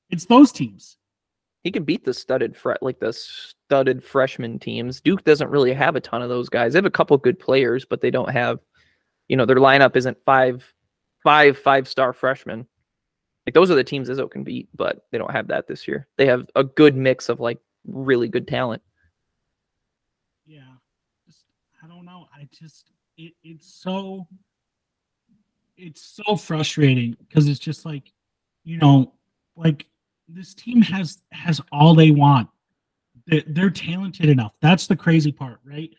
It's 0.09 0.25
those 0.25 0.53
teams. 0.53 0.95
he 1.65 1.71
can 1.71 1.83
beat 1.83 2.05
the 2.05 2.13
studded 2.13 2.55
fre- 2.55 2.73
like 2.81 2.99
the 2.99 3.11
studded 3.11 4.01
freshman 4.01 4.59
teams. 4.59 5.01
Duke 5.01 5.25
doesn't 5.25 5.49
really 5.49 5.73
have 5.73 5.97
a 5.97 6.01
ton 6.01 6.21
of 6.21 6.29
those 6.29 6.47
guys. 6.47 6.71
They 6.71 6.77
have 6.77 6.85
a 6.85 6.89
couple 6.89 7.17
good 7.17 7.37
players, 7.39 7.83
but 7.83 7.99
they 7.99 8.11
don't 8.11 8.29
have, 8.31 8.59
you 9.27 9.37
know, 9.37 9.45
their 9.45 9.57
lineup 9.57 9.95
isn't 9.95 10.17
five, 10.25 10.73
five 11.23 11.57
five 11.57 11.87
star 11.87 12.13
freshmen. 12.13 12.67
Like 13.45 13.53
those 13.53 13.69
are 13.71 13.75
the 13.75 13.83
teams 13.83 14.09
Izzo 14.09 14.29
can 14.29 14.43
beat, 14.43 14.69
but 14.73 15.05
they 15.11 15.17
don't 15.17 15.31
have 15.31 15.47
that 15.47 15.67
this 15.67 15.87
year. 15.87 16.07
They 16.17 16.27
have 16.27 16.47
a 16.55 16.63
good 16.63 16.95
mix 16.95 17.29
of 17.29 17.39
like 17.39 17.59
really 17.85 18.29
good 18.29 18.47
talent. 18.47 18.81
Yeah. 20.45 20.61
Just 21.25 21.45
I 21.83 21.87
don't 21.87 22.05
know. 22.05 22.27
I 22.33 22.47
just 22.51 22.91
it, 23.17 23.33
it's 23.43 23.73
so 23.73 24.27
it's 25.77 26.01
so 26.01 26.35
frustrating 26.35 27.15
because 27.19 27.47
it's 27.47 27.59
just 27.59 27.85
like, 27.85 28.11
you 28.63 28.77
know, 28.77 29.13
like 29.55 29.87
this 30.27 30.53
team 30.53 30.81
has 30.81 31.19
has 31.31 31.61
all 31.71 31.93
they 31.93 32.11
want. 32.11 32.49
They're, 33.25 33.43
they're 33.47 33.69
talented 33.69 34.29
enough. 34.29 34.53
That's 34.61 34.87
the 34.87 34.95
crazy 34.95 35.31
part, 35.31 35.59
right? 35.65 35.89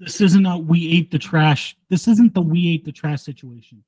This 0.00 0.22
isn't 0.22 0.46
a 0.46 0.56
we 0.56 0.90
ate 0.92 1.10
the 1.10 1.18
trash. 1.18 1.76
This 1.90 2.08
isn't 2.08 2.32
the 2.32 2.40
we 2.40 2.68
ate 2.70 2.84
the 2.86 2.92
trash 2.92 3.20
situation, 3.22 3.84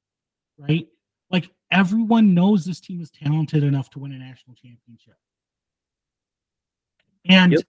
right? 0.58 0.86
Like 1.30 1.48
everyone 1.70 2.34
knows 2.34 2.66
this 2.66 2.80
team 2.80 3.00
is 3.00 3.10
talented 3.10 3.64
enough 3.64 3.88
to 3.90 3.98
win 3.98 4.12
a 4.12 4.18
national 4.18 4.54
championship. 4.54 5.14
And 7.24 7.52
Yep. 7.52 7.62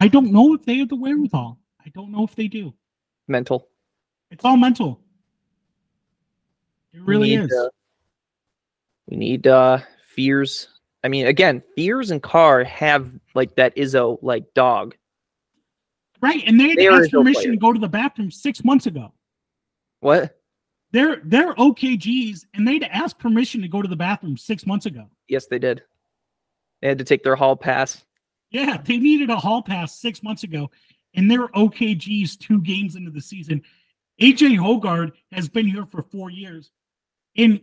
I 0.00 0.06
don't 0.06 0.30
know 0.30 0.54
if 0.54 0.64
they 0.64 0.78
have 0.78 0.88
the 0.88 0.96
wherewithal. 0.96 1.58
I 1.84 1.88
don't 1.88 2.12
know 2.12 2.22
if 2.22 2.36
they 2.36 2.46
do. 2.46 2.72
Mental. 3.26 3.68
It's 4.30 4.44
all 4.44 4.56
mental. 4.56 5.00
It 6.92 7.00
We 7.00 7.04
really 7.06 7.36
need, 7.36 7.50
is. 7.50 7.52
uh, 7.52 7.68
we 9.08 9.16
need 9.16 9.46
uh 9.48 9.78
fears. 10.06 10.68
I 11.02 11.08
mean, 11.08 11.26
again, 11.26 11.62
fears 11.74 12.12
and 12.12 12.22
Carr 12.22 12.62
have 12.62 13.10
like 13.34 13.56
that 13.56 13.74
Izzo 13.74 14.18
like 14.22 14.44
dog. 14.54 14.94
Right. 16.20 16.42
And 16.46 16.58
they 16.58 16.68
had 16.68 16.78
they 16.78 16.84
to 16.84 16.92
are 16.92 17.02
ask 17.02 17.10
Izzo 17.10 17.12
permission 17.12 17.50
to 17.52 17.56
go 17.56 17.72
to 17.72 17.78
the 17.78 17.88
bathroom 17.88 18.30
six 18.30 18.64
months 18.64 18.86
ago. 18.86 19.12
What? 20.00 20.36
They're 20.90 21.20
they're 21.24 21.54
OKGs 21.54 22.46
and 22.54 22.66
they 22.66 22.74
had 22.74 22.82
to 22.82 22.94
ask 22.94 23.18
permission 23.18 23.62
to 23.62 23.68
go 23.68 23.82
to 23.82 23.88
the 23.88 23.96
bathroom 23.96 24.36
six 24.36 24.66
months 24.66 24.86
ago. 24.86 25.08
Yes, 25.28 25.46
they 25.46 25.58
did. 25.58 25.82
They 26.80 26.88
had 26.88 26.98
to 26.98 27.04
take 27.04 27.22
their 27.22 27.36
hall 27.36 27.56
pass. 27.56 28.04
Yeah, 28.50 28.78
they 28.82 28.96
needed 28.96 29.30
a 29.30 29.36
hall 29.36 29.62
pass 29.62 30.00
six 30.00 30.22
months 30.22 30.44
ago, 30.44 30.70
and 31.14 31.30
they're 31.30 31.48
OKGs 31.48 32.38
two 32.38 32.62
games 32.62 32.96
into 32.96 33.10
the 33.10 33.20
season. 33.20 33.62
AJ 34.20 34.58
Hoggard 34.58 35.12
has 35.32 35.48
been 35.48 35.66
here 35.66 35.84
for 35.84 36.02
four 36.02 36.30
years. 36.30 36.70
And 37.36 37.60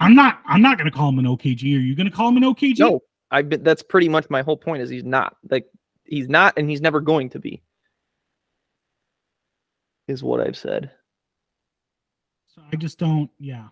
I'm 0.00 0.14
not 0.14 0.40
I'm 0.46 0.62
not 0.62 0.78
gonna 0.78 0.90
call 0.90 1.10
him 1.10 1.18
an 1.18 1.26
OKG. 1.26 1.62
Are 1.76 1.80
you 1.80 1.94
gonna 1.94 2.10
call 2.10 2.28
him 2.28 2.36
an 2.38 2.42
OKG? 2.44 2.78
No, 2.78 3.00
I 3.30 3.42
that's 3.42 3.82
pretty 3.82 4.08
much 4.08 4.30
my 4.30 4.42
whole 4.42 4.56
point. 4.56 4.82
Is 4.82 4.90
he's 4.90 5.04
not 5.04 5.36
like 5.50 5.66
he's 6.04 6.28
not, 6.28 6.54
and 6.56 6.68
he's 6.68 6.80
never 6.80 7.00
going 7.00 7.30
to 7.30 7.38
be. 7.38 7.62
Is 10.08 10.24
what 10.24 10.40
I've 10.40 10.56
said. 10.56 10.90
So 12.46 12.62
I 12.72 12.76
just 12.76 12.98
don't, 12.98 13.30
yeah. 13.38 13.68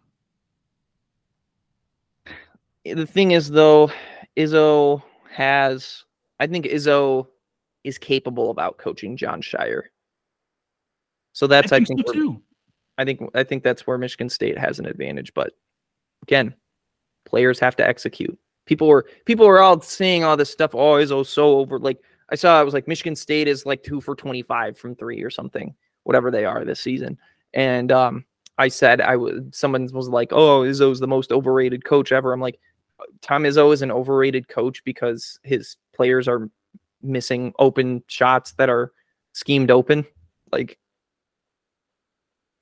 The 2.85 3.07
thing 3.07 3.33
is, 3.33 3.51
though, 3.51 3.91
Izzo 4.37 5.03
has. 5.33 6.05
I 6.39 6.47
think 6.47 6.67
Izzo 6.67 7.27
is 7.85 7.97
capable 7.97 8.51
of 8.51 8.59
out 8.59 8.77
coaching 8.77 9.17
Jon 9.17 9.41
Scheyer. 9.41 9.85
So 11.33 11.47
that's 11.47 11.73
I 11.73 11.77
I 11.77 11.79
think, 11.79 11.89
think, 11.89 12.07
so 12.07 12.15
where. 12.15 12.37
I 12.99 13.05
think 13.07 13.21
I 13.35 13.43
think 13.43 13.65
that's 13.65 13.87
where 13.87 13.97
Michigan 13.97 14.29
State 14.29 14.59
has 14.59 14.79
an 14.79 14.87
advantage. 14.87 15.33
But 15.33 15.55
again, 16.23 16.55
players 17.25 17.59
have 17.61 17.77
to 17.77 17.89
execute. 17.89 18.39
People 18.67 18.89
were 18.89 19.07
people 19.25 19.47
were 19.47 19.61
all 19.61 19.81
saying 19.81 20.23
all 20.23 20.37
this 20.37 20.51
stuff. 20.51 20.75
Oh, 20.75 20.95
Izzo's 20.95 21.31
so 21.31 21.59
over. 21.59 21.79
Like 21.79 21.99
I 22.29 22.35
saw, 22.35 22.61
it 22.61 22.65
was 22.65 22.75
like 22.75 22.89
Michigan 22.89 23.17
State 23.17 23.49
is 23.49 23.65
like 23.65 23.83
two 23.83 24.03
for 24.03 24.15
twenty 24.15 24.43
five 24.43 24.79
from 24.79 24.95
three 24.95 25.23
or 25.23 25.31
something. 25.31 25.75
Whatever 26.07 26.31
they 26.31 26.45
are 26.45 26.65
this 26.65 26.81
season. 26.81 27.19
And 27.53 27.91
um, 27.91 28.25
I 28.59 28.69
said 28.69 29.01
I 29.01 29.17
would. 29.17 29.55
Someone 29.55 29.89
was 29.93 30.09
like, 30.09 30.33
"Oh, 30.33 30.61
Izzo's 30.61 31.01
the 31.01 31.07
most 31.07 31.33
overrated 31.33 31.85
coach 31.85 32.13
ever." 32.13 32.33
I'm 32.33 32.41
like, 32.41 32.59
Tom 33.21 33.43
Izzo 33.43 33.73
is 33.73 33.83
an 33.83 33.91
overrated 33.91 34.49
coach 34.49 34.83
because 34.85 35.39
his 35.43 35.77
players 35.95 36.29
are 36.29 36.49
missing 37.03 37.53
open 37.59 38.03
shots 38.07 38.53
that 38.53 38.69
are 38.69 38.93
schemed 39.33 39.71
open. 39.71 40.07
Like, 40.53 40.79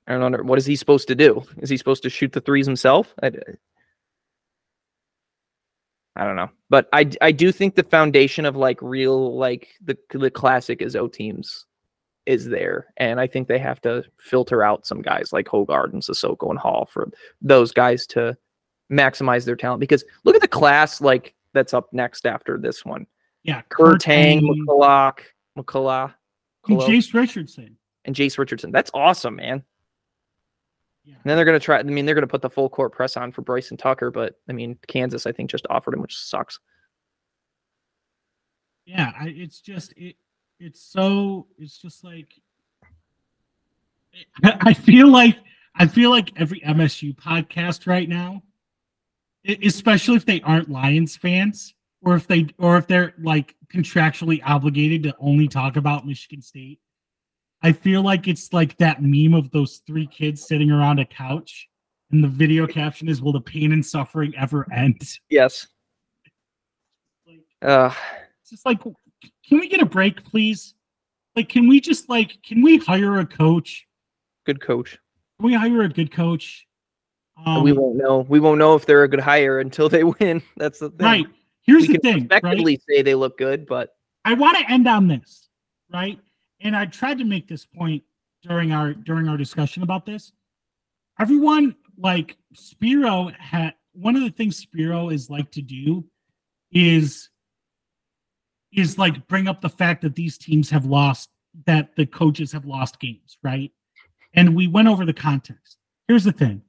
I 0.07 0.17
don't 0.17 0.31
know. 0.31 0.43
What 0.43 0.57
is 0.57 0.65
he 0.65 0.75
supposed 0.75 1.07
to 1.07 1.15
do? 1.15 1.43
Is 1.59 1.69
he 1.69 1.77
supposed 1.77 2.03
to 2.03 2.09
shoot 2.09 2.31
the 2.31 2.41
threes 2.41 2.65
himself? 2.65 3.13
I, 3.21 3.31
I 6.15 6.23
don't 6.25 6.35
know, 6.35 6.49
but 6.69 6.89
I 6.93 7.09
I 7.21 7.31
do 7.31 7.51
think 7.51 7.75
the 7.75 7.83
foundation 7.83 8.45
of 8.45 8.55
like 8.55 8.81
real 8.81 9.37
like 9.37 9.69
the 9.83 9.97
the 10.11 10.31
classic 10.31 10.79
Izzo 10.79 11.11
teams 11.11 11.65
is 12.25 12.45
there, 12.45 12.87
and 12.97 13.19
I 13.19 13.27
think 13.27 13.47
they 13.47 13.59
have 13.59 13.81
to 13.81 14.03
filter 14.19 14.63
out 14.63 14.85
some 14.85 15.01
guys 15.01 15.31
like 15.31 15.47
Hoggard 15.47 15.93
and 15.93 16.01
Sissoko 16.01 16.49
and 16.49 16.59
Hall 16.59 16.87
for 16.91 17.09
those 17.41 17.71
guys 17.71 18.05
to 18.07 18.37
maximize 18.91 19.45
their 19.45 19.55
talent. 19.55 19.79
Because 19.79 20.03
look 20.23 20.35
at 20.35 20.41
the 20.41 20.47
class 20.47 21.01
like 21.01 21.33
that's 21.53 21.73
up 21.73 21.91
next 21.93 22.25
after 22.25 22.57
this 22.57 22.83
one: 22.83 23.05
Yeah, 23.43 23.61
Kur 23.69 23.95
Teng, 23.97 24.41
McCulloch, 24.41 25.19
McCulloch, 25.57 26.13
and 26.67 26.79
Jace 26.79 27.13
Richardson. 27.13 27.77
and 28.05 28.15
Jace 28.15 28.37
Richardson. 28.37 28.71
That's 28.71 28.91
awesome, 28.93 29.35
man. 29.35 29.63
Yeah. 31.03 31.13
And 31.13 31.23
then 31.29 31.35
they're 31.35 31.45
gonna 31.45 31.59
try. 31.59 31.77
I 31.77 31.83
mean, 31.83 32.05
they're 32.05 32.15
gonna 32.15 32.25
put 32.27 32.41
the 32.41 32.49
full 32.49 32.69
court 32.69 32.91
press 32.91 33.15
on 33.15 33.31
for 33.31 33.43
Bryson 33.43 33.77
Tucker, 33.77 34.09
but 34.09 34.33
I 34.49 34.53
mean, 34.53 34.77
Kansas, 34.87 35.27
I 35.27 35.31
think, 35.31 35.51
just 35.51 35.67
offered 35.69 35.93
him, 35.93 36.01
which 36.01 36.17
sucks. 36.17 36.59
Yeah, 38.85 39.11
I, 39.19 39.27
it's 39.29 39.61
just 39.61 39.93
it. 39.97 40.15
It's 40.59 40.81
so. 40.81 41.47
It's 41.57 41.77
just 41.77 42.03
like. 42.03 42.33
I 44.43 44.73
feel 44.73 45.07
like 45.09 45.37
I 45.75 45.87
feel 45.87 46.09
like 46.09 46.31
every 46.39 46.61
MSU 46.61 47.15
podcast 47.15 47.85
right 47.85 48.07
now, 48.07 48.43
especially 49.63 50.15
if 50.15 50.25
they 50.25 50.41
aren't 50.41 50.69
Lions 50.69 51.17
fans, 51.17 51.73
or 52.01 52.15
if 52.15 52.27
they 52.27 52.47
or 52.57 52.77
if 52.77 52.87
they're 52.87 53.13
like 53.19 53.55
contractually 53.73 54.41
obligated 54.45 55.03
to 55.03 55.15
only 55.19 55.47
talk 55.47 55.75
about 55.75 56.07
Michigan 56.07 56.41
State. 56.41 56.79
I 57.61 57.73
feel 57.73 58.03
like 58.03 58.27
it's 58.27 58.53
like 58.53 58.77
that 58.77 59.01
meme 59.01 59.33
of 59.33 59.51
those 59.51 59.81
three 59.87 60.07
kids 60.07 60.47
sitting 60.47 60.71
around 60.71 60.99
a 60.99 61.05
couch, 61.05 61.67
and 62.11 62.23
the 62.23 62.27
video 62.27 62.67
caption 62.67 63.09
is, 63.09 63.21
"Will 63.21 63.33
the 63.33 63.41
pain 63.41 63.73
and 63.73 63.85
suffering 63.85 64.33
ever 64.37 64.71
end?" 64.71 65.01
Yes. 65.29 65.67
Like, 67.27 67.43
Uh, 67.61 67.93
it's 68.41 68.51
just 68.51 68.65
like 68.65 68.81
can 69.47 69.59
we 69.59 69.67
get 69.67 69.81
a 69.81 69.85
break 69.85 70.23
please 70.23 70.73
like 71.35 71.49
can 71.49 71.67
we 71.67 71.79
just 71.79 72.09
like 72.09 72.37
can 72.43 72.61
we 72.61 72.77
hire 72.77 73.19
a 73.19 73.25
coach 73.25 73.85
good 74.45 74.61
coach. 74.61 74.97
can 75.39 75.45
we 75.47 75.53
hire 75.53 75.81
a 75.81 75.89
good 75.89 76.11
coach 76.11 76.65
um, 77.45 77.63
we 77.63 77.73
won't 77.73 77.97
know. 77.97 78.19
We 78.29 78.39
won't 78.39 78.59
know 78.59 78.75
if 78.75 78.85
they're 78.85 79.03
a 79.03 79.09
good 79.09 79.19
hire 79.19 79.59
until 79.59 79.89
they 79.89 80.03
win. 80.19 80.41
That's 80.55 80.79
the 80.79 80.89
thing. 80.89 81.05
right 81.05 81.25
here's 81.63 81.87
We 81.87 81.93
the 81.95 81.99
can 81.99 82.27
thing 82.29 82.41
right? 82.43 82.79
say 82.89 83.01
they 83.01 83.15
look 83.15 83.37
good, 83.37 83.65
but 83.65 83.89
i 84.23 84.33
want 84.33 84.57
to 84.57 84.71
end 84.71 84.87
on 84.87 85.07
this 85.07 85.49
right 85.93 86.19
and 86.61 86.75
i 86.75 86.85
tried 86.85 87.17
to 87.17 87.25
make 87.25 87.47
this 87.47 87.65
point 87.65 88.03
during 88.43 88.71
our 88.71 88.93
during 88.93 89.27
our 89.27 89.37
discussion 89.37 89.83
about 89.83 90.05
this 90.05 90.31
everyone 91.19 91.75
like 91.97 92.37
spiro 92.53 93.29
had 93.37 93.73
one 93.93 94.15
of 94.15 94.21
the 94.23 94.29
things 94.31 94.57
spiro 94.57 95.09
is 95.09 95.29
like 95.29 95.51
to 95.51 95.61
do 95.61 96.03
is 96.71 97.29
is 98.75 98.97
like 98.97 99.27
bring 99.27 99.47
up 99.47 99.61
the 99.61 99.69
fact 99.69 100.01
that 100.01 100.15
these 100.15 100.37
teams 100.37 100.69
have 100.69 100.85
lost 100.85 101.29
that 101.65 101.95
the 101.95 102.05
coaches 102.05 102.51
have 102.51 102.65
lost 102.65 102.99
games 102.99 103.37
right? 103.43 103.71
And 104.33 104.55
we 104.55 104.67
went 104.67 104.89
over 104.89 105.05
the 105.05 105.13
context. 105.13 105.77
Here's 106.07 106.25
the 106.25 106.33
thing. 106.33 106.61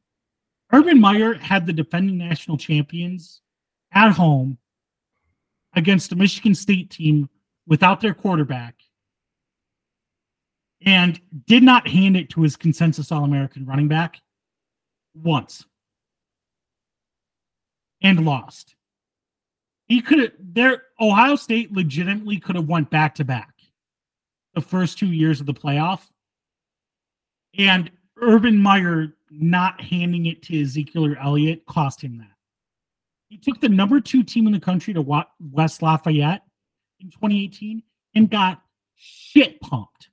Urban 0.72 1.00
meyer 1.00 1.34
had 1.34 1.66
the 1.66 1.72
defending 1.72 2.18
national 2.18 2.57
champions 2.57 3.40
at 3.92 4.12
home 4.12 4.59
against 5.74 6.12
a 6.12 6.16
michigan 6.16 6.54
state 6.54 6.90
team 6.90 7.28
without 7.66 8.00
their 8.00 8.14
quarterback 8.14 8.74
and 10.84 11.20
did 11.46 11.62
not 11.62 11.88
hand 11.88 12.16
it 12.16 12.30
to 12.30 12.42
his 12.42 12.57
consensus 12.57 13.12
all-american 13.12 13.66
running 13.66 13.88
back 13.88 14.20
once 15.14 15.64
and 18.02 18.24
lost 18.24 18.74
he 19.87 20.01
could 20.01 20.18
have 20.18 20.32
there 20.39 20.82
ohio 21.01 21.37
state 21.37 21.72
legitimately 21.72 22.39
could 22.39 22.57
have 22.57 22.68
went 22.68 22.91
back 22.91 23.14
to 23.14 23.24
back 23.24 23.55
the 24.55 24.61
first 24.61 24.99
two 24.99 25.07
years 25.07 25.41
of 25.41 25.47
the 25.47 25.55
playoff. 25.55 26.01
And 27.59 27.91
urban 28.20 28.59
meyer 28.59 29.14
not 29.30 29.80
handing 29.80 30.26
it 30.26 30.43
to 30.43 30.61
ezekiel 30.61 31.07
or 31.07 31.16
elliott 31.18 31.64
cost 31.66 32.03
him 32.03 32.18
that. 32.18 32.37
He 33.28 33.39
took 33.39 33.61
the 33.61 33.68
number 33.68 34.01
two 34.01 34.22
team 34.22 34.47
in 34.47 34.53
the 34.53 34.61
country 34.61 34.95
to 34.95 35.24
west 35.51 35.82
lafayette 35.82 36.43
in 37.01 37.11
2018 37.11 37.82
and 38.14 38.30
got 38.30 38.62
shit 38.97 39.61
pumped. 39.61 40.11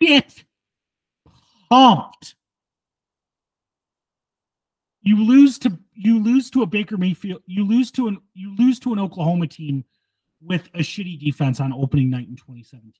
Shit 0.00 0.44
pumped. 1.70 2.34
You 5.02 5.24
lose 5.24 5.58
to 5.60 5.78
you 5.94 6.18
lose 6.22 6.50
to 6.50 6.62
a 6.62 6.66
Baker 6.66 6.96
Mayfield, 6.96 7.42
you 7.46 7.64
lose 7.66 7.90
to 7.92 8.08
an 8.08 8.18
you 8.34 8.54
lose 8.56 8.78
to 8.80 8.92
an 8.92 8.98
Oklahoma 8.98 9.46
team 9.46 9.84
with 10.42 10.68
a 10.74 10.78
shitty 10.80 11.18
defense 11.18 11.60
on 11.60 11.72
opening 11.72 12.10
night 12.10 12.28
in 12.28 12.36
2017. 12.36 12.92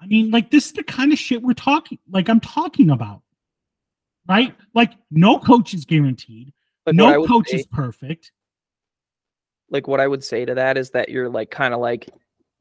I 0.00 0.06
mean, 0.06 0.30
like 0.30 0.50
this 0.50 0.66
is 0.66 0.72
the 0.72 0.82
kind 0.84 1.12
of 1.12 1.18
shit 1.18 1.42
we're 1.42 1.52
talking 1.54 1.98
like 2.10 2.28
I'm 2.28 2.40
talking 2.40 2.90
about. 2.90 3.22
Right? 4.28 4.54
Like 4.74 4.92
no 5.10 5.38
coach 5.38 5.74
is 5.74 5.84
guaranteed. 5.84 6.52
like 6.86 6.94
no 6.96 7.26
coach 7.26 7.48
say, 7.48 7.56
is 7.58 7.66
perfect. 7.66 8.32
like 9.70 9.88
what 9.88 10.00
I 10.00 10.06
would 10.06 10.22
say 10.24 10.44
to 10.44 10.54
that 10.54 10.76
is 10.78 10.90
that 10.90 11.08
you're 11.08 11.28
like 11.28 11.50
kind 11.50 11.74
of 11.74 11.80
like, 11.80 12.08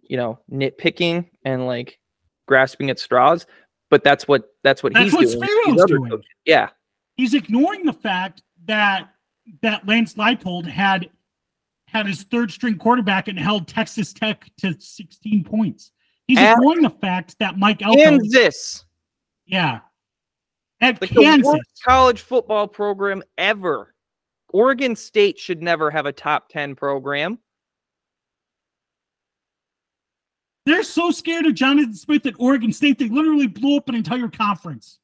you 0.02 0.18
know, 0.18 0.40
nitpicking 0.52 1.30
and 1.44 1.66
like 1.68 2.00
grasping 2.48 2.90
at 2.90 3.00
straws. 3.00 3.46
But 3.90 4.04
that's 4.04 4.28
what 4.28 4.50
that's 4.64 4.82
what 4.84 4.94
That's 4.94 5.06
he's 5.06 5.14
what 5.14 5.22
doing. 5.26 5.40
with 5.40 5.50
Spiro's 5.50 5.74
these 5.76 5.82
other 5.84 5.98
doing. 5.98 6.10
coaches. 6.12 6.26
Yeah, 6.46 6.70
He's 7.16 7.34
ignoring 7.34 7.86
the 7.86 7.94
fact 7.94 8.44
that 8.66 9.10
that 9.62 9.88
Lance 9.88 10.14
Leipold 10.16 10.66
had 10.68 11.10
had 11.88 12.06
his 12.06 12.24
third 12.24 12.52
string 12.52 12.78
quarterback 12.78 13.28
and 13.28 13.40
held 13.40 13.68
Texas 13.68 14.12
Tech 14.14 14.50
to 14.58 14.76
16 14.80 15.44
points. 15.44 15.92
He's 16.28 16.38
At- 16.38 16.54
ignoring 16.58 16.82
the 16.82 16.90
fact 16.90 17.38
that 17.40 17.58
Mike 17.58 17.82
Elko 17.82 17.98
Kansas, 18.04 18.86
Yeah. 19.46 19.80
At 20.82 21.02
like 21.02 21.10
the 21.12 21.22
Kansas. 21.22 21.46
worst 21.48 21.82
college 21.86 22.22
football 22.22 22.68
program 22.68 23.24
ever. 23.38 23.94
Oregon 24.50 24.96
State 24.96 25.40
should 25.40 25.62
never 25.62 25.90
have 25.90 26.06
a 26.06 26.12
top 26.12 26.50
ten 26.50 26.76
program. 26.76 27.40
They're 30.66 30.84
so 30.84 31.12
scared 31.12 31.46
of 31.46 31.54
Jonathan 31.56 31.96
Smith 31.96 32.26
at 32.26 32.34
Oregon 32.38 32.74
State, 32.74 33.00
they 33.00 33.08
literally 33.08 33.48
blew 33.48 33.78
up 33.78 33.88
an 33.88 33.96
entire 33.96 34.28
conference. 34.28 35.00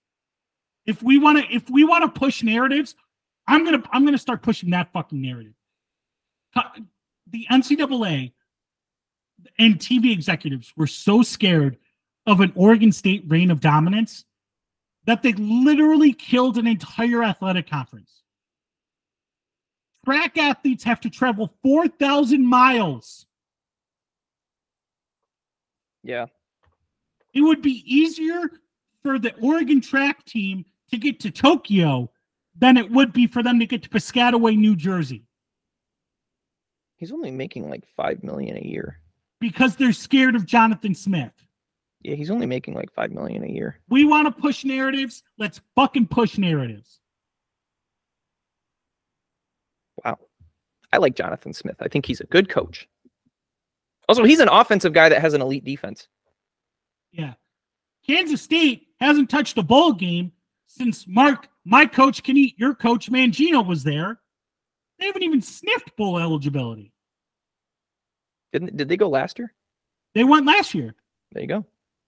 If 0.85 1.01
we 1.01 1.17
want 1.17 1.37
to, 1.39 1.55
if 1.55 1.69
we 1.69 1.85
want 1.85 2.03
to 2.03 2.19
push 2.19 2.43
narratives, 2.43 2.95
I'm 3.47 3.65
gonna, 3.65 3.83
I'm 3.91 4.05
gonna 4.05 4.17
start 4.17 4.41
pushing 4.41 4.69
that 4.71 4.91
fucking 4.93 5.21
narrative. 5.21 5.53
The 7.31 7.47
NCAA 7.51 8.31
and 9.59 9.75
TV 9.79 10.11
executives 10.11 10.73
were 10.77 10.87
so 10.87 11.23
scared 11.23 11.77
of 12.25 12.39
an 12.39 12.53
Oregon 12.55 12.91
State 12.91 13.23
reign 13.27 13.51
of 13.51 13.59
dominance 13.59 14.25
that 15.05 15.21
they 15.23 15.33
literally 15.33 16.13
killed 16.13 16.57
an 16.57 16.67
entire 16.67 17.23
athletic 17.23 17.69
conference. 17.69 18.23
Track 20.05 20.37
athletes 20.37 20.83
have 20.83 21.01
to 21.01 21.09
travel 21.09 21.53
4,000 21.63 22.45
miles 22.45 23.25
Yeah, 26.03 26.25
it 27.33 27.41
would 27.41 27.61
be 27.61 27.83
easier 27.85 28.51
for 29.01 29.17
the 29.17 29.33
Oregon 29.41 29.81
track 29.81 30.23
team 30.25 30.65
to 30.91 30.97
get 30.97 31.19
to 31.21 31.31
Tokyo 31.31 32.11
than 32.55 32.77
it 32.77 32.91
would 32.91 33.13
be 33.13 33.27
for 33.27 33.41
them 33.43 33.59
to 33.59 33.65
get 33.65 33.83
to 33.83 33.89
Piscataway, 33.89 34.57
New 34.57 34.75
Jersey, 34.75 35.25
he's 36.97 37.11
only 37.11 37.31
making 37.31 37.69
like 37.69 37.83
five 37.95 38.23
million 38.23 38.57
a 38.57 38.61
year. 38.61 38.99
because 39.39 39.75
they're 39.75 39.91
scared 39.91 40.35
of 40.35 40.45
Jonathan 40.45 40.95
Smith. 40.95 41.33
Yeah, 42.01 42.15
he's 42.15 42.31
only 42.31 42.45
making 42.45 42.75
like 42.75 42.91
five 42.93 43.11
million 43.11 43.43
a 43.43 43.47
year. 43.47 43.79
We 43.89 44.05
want 44.05 44.27
to 44.33 44.41
push 44.41 44.63
narratives. 44.65 45.23
Let's 45.37 45.59
fucking 45.75 46.07
push 46.07 46.37
narratives. 46.37 46.99
Wow. 50.03 50.19
I 50.91 50.97
like 50.97 51.15
Jonathan 51.15 51.53
Smith. 51.53 51.77
I 51.79 51.87
think 51.87 52.05
he's 52.05 52.21
a 52.21 52.25
good 52.25 52.49
coach. 52.49 52.87
Also, 54.09 54.23
he's 54.23 54.39
an 54.39 54.49
offensive 54.49 54.93
guy 54.93 55.09
that 55.09 55.21
has 55.21 55.33
an 55.33 55.41
elite 55.41 55.63
defense. 55.63 56.07
Yeah. 57.11 57.33
Kansas 58.05 58.41
State 58.41 58.87
hasn't 58.99 59.29
touched 59.29 59.57
a 59.57 59.63
bowl 59.63 59.93
game 59.93 60.33
since 60.75 61.07
Mark, 61.07 61.47
my 61.65 61.85
coach 61.85 62.23
can 62.23 62.35
eat, 62.35 62.55
your 62.57 62.73
coach 62.73 63.11
Mangino 63.11 63.65
was 63.65 63.83
there. 63.83 64.19
They 64.99 65.05
haven't 65.05 65.23
even 65.23 65.41
sniffed 65.41 65.95
bowl 65.95 66.17
eligibility. 66.19 66.91
Didn't 68.51 68.75
did 68.77 68.87
they 68.89 68.97
go 68.97 69.09
last 69.09 69.37
year? 69.39 69.53
They 70.15 70.23
went 70.23 70.45
last 70.45 70.73
year 70.73 70.93
There 71.31 71.41
you 71.41 71.47
go. 71.47 71.65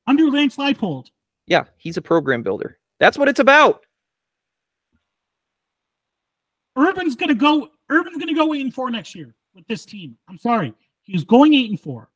under 0.08 0.30
Lance 0.30 0.58
Leipold. 0.58 1.08
Yeah, 1.48 1.66
he's 1.78 1.98
a 1.98 2.02
program 2.02 2.44
builder. 2.44 2.78
That's 3.00 3.18
what 3.18 3.28
it's 3.28 3.40
about. 3.40 3.86
Urban's 6.78 7.16
gonna 7.16 7.36
go. 7.36 7.70
Urban's 7.92 8.18
gonna 8.18 8.34
go 8.34 8.54
eight 8.54 8.62
and 8.62 8.74
four 8.74 8.90
next 8.90 9.16
year 9.16 9.34
with 9.54 9.66
this 9.68 9.86
team. 9.86 10.18
I'm 10.28 10.38
sorry, 10.38 10.74
he's 11.04 11.24
going 11.24 11.54
eight 11.54 11.70
and 11.70 11.80
four. 11.80 12.10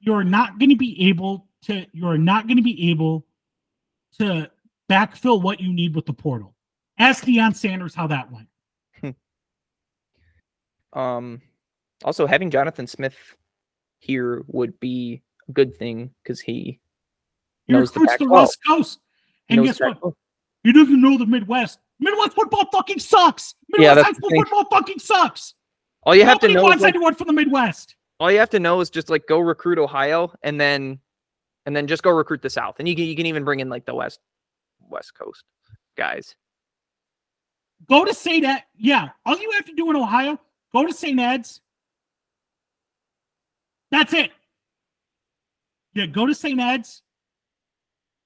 You're 0.00 0.24
not 0.24 0.58
going 0.58 0.70
to 0.70 0.76
be 0.76 1.08
able 1.08 1.46
to. 1.64 1.84
You're 1.92 2.16
not 2.18 2.46
going 2.46 2.56
to 2.56 2.62
be 2.62 2.90
able 2.90 3.26
to 4.18 4.50
backfill 4.90 5.40
what 5.40 5.60
you 5.60 5.72
need 5.72 5.94
with 5.94 6.06
the 6.06 6.12
portal. 6.12 6.54
Ask 6.98 7.24
Deion 7.24 7.54
Sanders 7.54 7.94
how 7.94 8.06
that 8.08 8.30
went. 8.32 8.46
Um, 10.92 11.40
also 12.04 12.26
having 12.26 12.50
Jonathan 12.50 12.88
Smith 12.88 13.14
here 14.00 14.42
would 14.48 14.80
be 14.80 15.22
a 15.48 15.52
good 15.52 15.76
thing 15.76 16.10
because 16.22 16.40
he 16.40 16.80
He 17.66 17.72
knows 17.72 17.92
the 17.92 18.00
recruits 18.00 18.18
the, 18.18 18.24
Pac-12. 18.26 18.40
West 18.40 18.58
Coast, 18.66 19.00
and 19.48 19.64
guess 19.64 19.78
what? 19.78 19.92
Pac-12. 19.92 20.14
He 20.64 20.72
doesn't 20.72 21.00
know 21.00 21.16
the 21.16 21.26
Midwest. 21.26 21.78
Midwest 22.00 22.32
football 22.32 22.66
fucking 22.72 22.98
sucks. 22.98 23.54
Midwest 23.68 23.94
that's 23.94 24.08
high 24.08 24.12
school 24.14 24.30
football 24.30 24.64
fucking 24.64 24.98
sucks. 24.98 25.54
All 26.02 26.14
you 26.14 26.24
have 26.24 26.40
to 26.40 26.48
Nobody 26.48 26.54
know 26.54 26.60
is 26.60 26.70
wants 26.70 26.82
like, 26.82 26.94
anyone 26.96 27.14
from 27.14 27.28
the 27.28 27.34
Midwest. 27.34 27.94
all 28.18 28.32
you 28.32 28.38
have 28.40 28.50
to 28.50 28.58
know 28.58 28.80
is 28.80 28.90
just 28.90 29.08
like 29.10 29.28
go 29.28 29.38
recruit 29.38 29.78
Ohio 29.78 30.32
and 30.42 30.60
then 30.60 30.98
and 31.66 31.76
then 31.76 31.86
just 31.86 32.02
go 32.02 32.10
recruit 32.10 32.42
the 32.42 32.50
South. 32.50 32.76
And 32.80 32.88
you 32.88 32.96
can 32.96 33.04
you 33.04 33.14
can 33.14 33.26
even 33.26 33.44
bring 33.44 33.60
in 33.60 33.68
like 33.68 33.84
the 33.84 33.94
West 33.94 34.18
West 34.90 35.14
Coast 35.14 35.44
guys. 35.96 36.34
Go 37.88 38.04
to 38.04 38.12
St. 38.12 38.44
Ed. 38.44 38.64
Yeah, 38.76 39.10
all 39.24 39.38
you 39.38 39.50
have 39.52 39.64
to 39.66 39.74
do 39.74 39.90
in 39.90 39.96
Ohio, 39.96 40.38
go 40.72 40.86
to 40.86 40.92
St. 40.92 41.18
Ed's. 41.18 41.60
That's 43.90 44.12
it. 44.12 44.30
You 45.94 46.06
go 46.06 46.26
to 46.26 46.34
St. 46.34 46.60
Ed's 46.60 47.02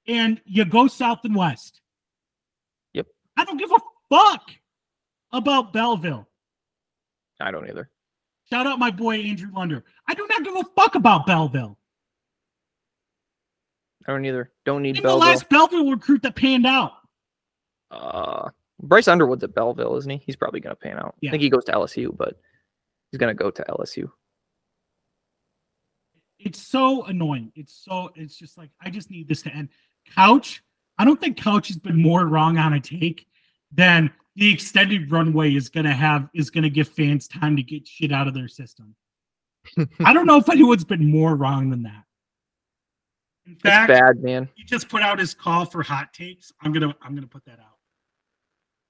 and 0.07 0.41
you 0.45 0.65
go 0.65 0.87
south 0.87 1.21
and 1.25 1.35
west. 1.35 1.81
Yep. 2.93 3.07
I 3.37 3.45
don't 3.45 3.57
give 3.57 3.73
a 3.73 3.79
fuck 4.11 4.51
about 5.33 5.73
Belleville. 5.73 6.27
I 7.41 7.51
don't 7.51 7.69
either. 7.69 7.91
Shout 8.51 8.67
out 8.67 8.79
my 8.79 8.91
boy 8.91 9.17
Andrew 9.17 9.51
Lunder. 9.55 9.85
I 10.07 10.15
do 10.15 10.27
not 10.29 10.45
give 10.45 10.55
a 10.55 10.65
fuck 10.77 10.95
about 10.95 11.27
Belleville. 11.27 11.79
I 14.07 14.13
don't 14.13 14.25
either. 14.25 14.51
Don't 14.65 14.83
need 14.83 15.03
the 15.03 15.17
last 15.17 15.49
Belleville 15.49 15.91
recruit 15.91 16.23
that 16.23 16.37
panned 16.37 16.67
out. 16.67 16.93
Uh, 17.91 18.51
Bryce 18.83 19.09
Underwood's 19.09 19.45
at 19.45 19.55
Belleville, 19.55 19.97
isn't 19.97 20.11
he? 20.11 20.23
He's 20.25 20.37
probably 20.37 20.61
gonna 20.61 20.75
pan 20.75 20.99
out. 20.99 21.15
Yeah. 21.21 21.31
I 21.31 21.33
think 21.33 21.43
he 21.43 21.51
goes 21.51 21.65
to 21.65 21.73
LSU, 21.73 22.15
but 22.17 22.39
he's 23.11 23.19
gonna 23.19 23.35
go 23.35 23.51
to 23.51 23.65
LSU. 23.69 24.11
It's 26.39 26.61
so 26.61 27.05
annoying. 27.05 27.53
It's 27.55 27.75
so 27.75 28.11
it's 28.15 28.37
just 28.37 28.59
like 28.59 28.71
I 28.81 28.91
just 28.91 29.11
need 29.11 29.29
this 29.29 29.43
to 29.43 29.51
end. 29.51 29.71
Couch, 30.15 30.63
I 30.99 31.05
don't 31.05 31.21
think 31.21 31.39
Couch 31.39 31.69
has 31.69 31.79
been 31.79 32.01
more 32.01 32.27
wrong 32.27 32.59
on 32.59 32.75
a 32.75 32.81
take 32.81 33.27
than 33.73 34.11
the 34.37 34.53
extended 34.53 35.11
runway 35.11 35.55
is 35.55 35.69
gonna 35.69 35.95
have 35.95 36.29
is 36.35 36.51
gonna 36.51 36.69
give 36.69 36.89
fans 36.89 37.29
time 37.29 37.57
to 37.57 37.63
get 37.63 37.87
shit 37.87 38.13
out 38.13 38.29
of 38.29 38.35
their 38.35 38.49
system. 38.49 38.95
I 40.05 40.13
don't 40.13 40.27
know 40.27 40.37
if 40.39 40.51
anyone's 40.51 40.85
been 40.85 41.11
more 41.11 41.35
wrong 41.37 41.71
than 41.71 41.85
that. 41.85 42.04
In 43.47 43.57
fact, 43.57 43.89
bad, 43.89 44.23
man. 44.23 44.49
he 44.55 44.65
just 44.65 44.89
put 44.89 45.03
out 45.03 45.19
his 45.19 45.35
call 45.35 45.67
for 45.67 45.83
hot 45.83 46.13
takes. 46.13 46.51
I'm 46.63 46.73
gonna 46.73 46.95
I'm 47.03 47.15
gonna 47.15 47.27
put 47.27 47.45
that 47.45 47.59
out. 47.59 47.79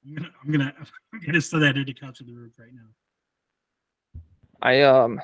I'm 0.07 0.15
gonna 0.15 0.31
I'm 0.43 0.53
gonna 0.53 0.75
I'm 1.13 1.21
gonna 1.21 1.41
send 1.41 1.63
that 1.63 1.77
into 1.77 1.93
Couch 1.93 2.21
of 2.21 2.27
the 2.27 2.33
Roof 2.33 2.53
right 2.59 2.73
now. 2.73 4.21
I 4.63 4.83
um, 4.83 5.21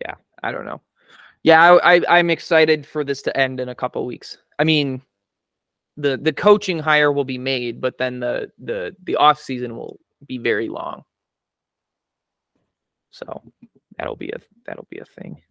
yeah, 0.00 0.14
I 0.42 0.50
don't 0.50 0.64
know. 0.64 0.80
Yeah, 1.42 1.74
I, 1.74 1.96
I 1.96 2.18
I'm 2.18 2.30
excited 2.30 2.86
for 2.86 3.04
this 3.04 3.22
to 3.22 3.36
end 3.36 3.60
in 3.60 3.68
a 3.68 3.74
couple 3.74 4.06
weeks. 4.06 4.38
I 4.58 4.64
mean, 4.64 5.02
the 5.96 6.16
the 6.16 6.32
coaching 6.32 6.78
hire 6.78 7.12
will 7.12 7.24
be 7.24 7.38
made, 7.38 7.80
but 7.80 7.98
then 7.98 8.20
the 8.20 8.50
the 8.58 8.96
the 9.04 9.16
off 9.16 9.40
season 9.40 9.76
will 9.76 9.98
be 10.26 10.38
very 10.38 10.68
long. 10.68 11.04
So 13.10 13.42
that'll 13.98 14.16
be 14.16 14.30
a 14.30 14.38
that'll 14.64 14.86
be 14.88 14.98
a 14.98 15.04
thing. 15.04 15.42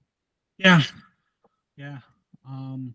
Yeah. 0.58 0.82
Yeah. 1.82 1.98
Um 2.48 2.94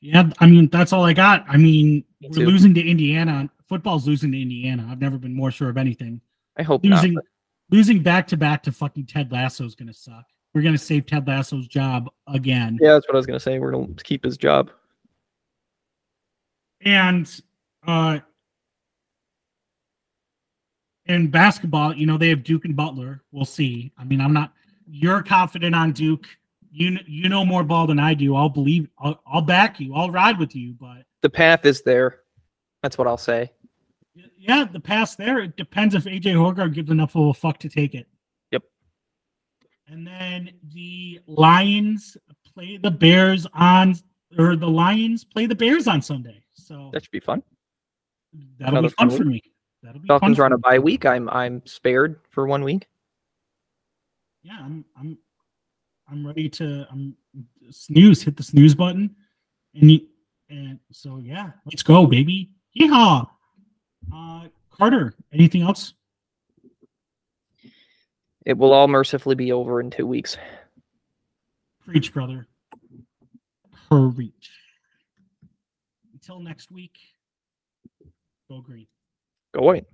yeah, 0.00 0.28
I 0.40 0.46
mean 0.46 0.68
that's 0.68 0.92
all 0.92 1.04
I 1.04 1.12
got. 1.12 1.44
I 1.48 1.56
mean, 1.56 2.04
Me 2.20 2.28
we're 2.28 2.34
too. 2.34 2.46
losing 2.46 2.74
to 2.74 2.80
Indiana. 2.84 3.48
Football's 3.68 4.06
losing 4.06 4.32
to 4.32 4.42
Indiana. 4.42 4.88
I've 4.90 5.00
never 5.00 5.16
been 5.16 5.32
more 5.34 5.52
sure 5.52 5.68
of 5.68 5.76
anything. 5.76 6.20
I 6.58 6.62
hope 6.64 6.82
Losing 6.84 7.14
not. 7.14 7.24
losing 7.70 8.02
back 8.02 8.26
to 8.28 8.36
back 8.36 8.62
to 8.64 8.72
fucking 8.72 9.06
Ted 9.06 9.30
Lasso 9.30 9.64
is 9.64 9.76
gonna 9.76 9.94
suck. 9.94 10.24
We're 10.54 10.62
gonna 10.62 10.76
save 10.76 11.06
Ted 11.06 11.26
Lasso's 11.28 11.68
job 11.68 12.10
again. 12.26 12.78
Yeah, 12.80 12.94
that's 12.94 13.06
what 13.06 13.14
I 13.14 13.18
was 13.18 13.26
gonna 13.26 13.38
say. 13.40 13.58
We're 13.60 13.70
gonna 13.70 13.94
keep 14.02 14.24
his 14.24 14.36
job. 14.36 14.70
And 16.84 17.30
uh 17.86 18.18
in 21.06 21.28
basketball, 21.30 21.94
you 21.94 22.06
know, 22.06 22.18
they 22.18 22.28
have 22.30 22.42
Duke 22.42 22.64
and 22.64 22.74
Butler. 22.76 23.22
We'll 23.32 23.44
see. 23.44 23.92
I 23.98 24.04
mean, 24.04 24.20
I'm 24.20 24.32
not 24.32 24.52
you're 24.90 25.22
confident 25.22 25.74
on 25.76 25.92
Duke. 25.92 26.26
You 26.74 26.98
you 27.06 27.28
know 27.28 27.44
more 27.44 27.62
ball 27.62 27.86
than 27.86 27.98
I 28.00 28.14
do. 28.14 28.34
I'll 28.34 28.48
believe 28.48 28.88
I'll, 28.98 29.20
I'll 29.26 29.42
back 29.42 29.78
you. 29.78 29.94
I'll 29.94 30.10
ride 30.10 30.38
with 30.38 30.56
you, 30.56 30.74
but 30.80 31.04
The 31.20 31.28
path 31.28 31.66
is 31.66 31.82
there. 31.82 32.20
That's 32.82 32.96
what 32.96 33.06
I'll 33.06 33.18
say. 33.18 33.52
Yeah, 34.38 34.64
the 34.64 34.80
pass 34.80 35.14
there. 35.14 35.40
It 35.40 35.56
depends 35.56 35.94
if 35.94 36.04
AJ 36.04 36.34
Hoggard 36.34 36.74
gives 36.74 36.90
enough 36.90 37.14
of 37.14 37.26
a 37.26 37.34
fuck 37.34 37.58
to 37.58 37.68
take 37.68 37.94
it. 37.94 38.06
Yep. 38.50 38.62
And 39.86 40.06
then 40.06 40.50
the 40.72 41.20
Lions 41.26 42.16
play 42.52 42.78
the 42.78 42.90
Bears 42.90 43.46
on, 43.54 43.94
or 44.38 44.56
the 44.56 44.66
Lions 44.68 45.24
play 45.24 45.46
the 45.46 45.54
Bears 45.54 45.86
on 45.86 46.02
Sunday. 46.02 46.42
So 46.54 46.90
That 46.92 47.02
should 47.04 47.12
be 47.12 47.20
fun. 47.20 47.42
that'll 48.58 48.78
another 48.78 48.88
be 48.88 48.94
fun 48.94 49.10
fun 49.10 49.18
for 49.18 49.24
me. 49.24 49.42
That'll 49.82 50.00
be 50.00 50.08
Falcons 50.08 50.38
fun 50.38 50.42
are 50.42 50.46
on 50.46 50.52
a 50.52 50.58
bye 50.58 50.78
week. 50.78 51.04
I'm 51.06 51.28
I'm 51.28 51.62
spared 51.66 52.18
for 52.30 52.46
one 52.46 52.64
week. 52.64 52.86
Yeah, 54.42 54.58
I'm, 54.60 54.84
I'm, 54.98 55.18
I'm 56.12 56.26
ready 56.26 56.50
to. 56.50 56.86
I'm 56.90 57.16
snooze. 57.70 58.22
Hit 58.22 58.36
the 58.36 58.42
snooze 58.42 58.74
button, 58.74 59.16
and 59.74 59.90
you, 59.90 60.00
and 60.50 60.78
so 60.90 61.16
yeah, 61.16 61.52
let's 61.64 61.82
go, 61.82 62.06
baby. 62.06 62.50
Yeehaw. 62.78 63.26
Uh, 64.14 64.44
Carter, 64.70 65.14
anything 65.32 65.62
else? 65.62 65.94
It 68.44 68.58
will 68.58 68.74
all 68.74 68.88
mercifully 68.88 69.36
be 69.36 69.52
over 69.52 69.80
in 69.80 69.90
two 69.90 70.06
weeks. 70.06 70.36
Preach, 71.86 72.12
brother. 72.12 72.46
Preach. 73.88 74.50
Until 76.12 76.40
next 76.40 76.70
week, 76.70 76.98
go 78.50 78.60
green. 78.60 78.86
Go 79.54 79.60
away. 79.60 79.86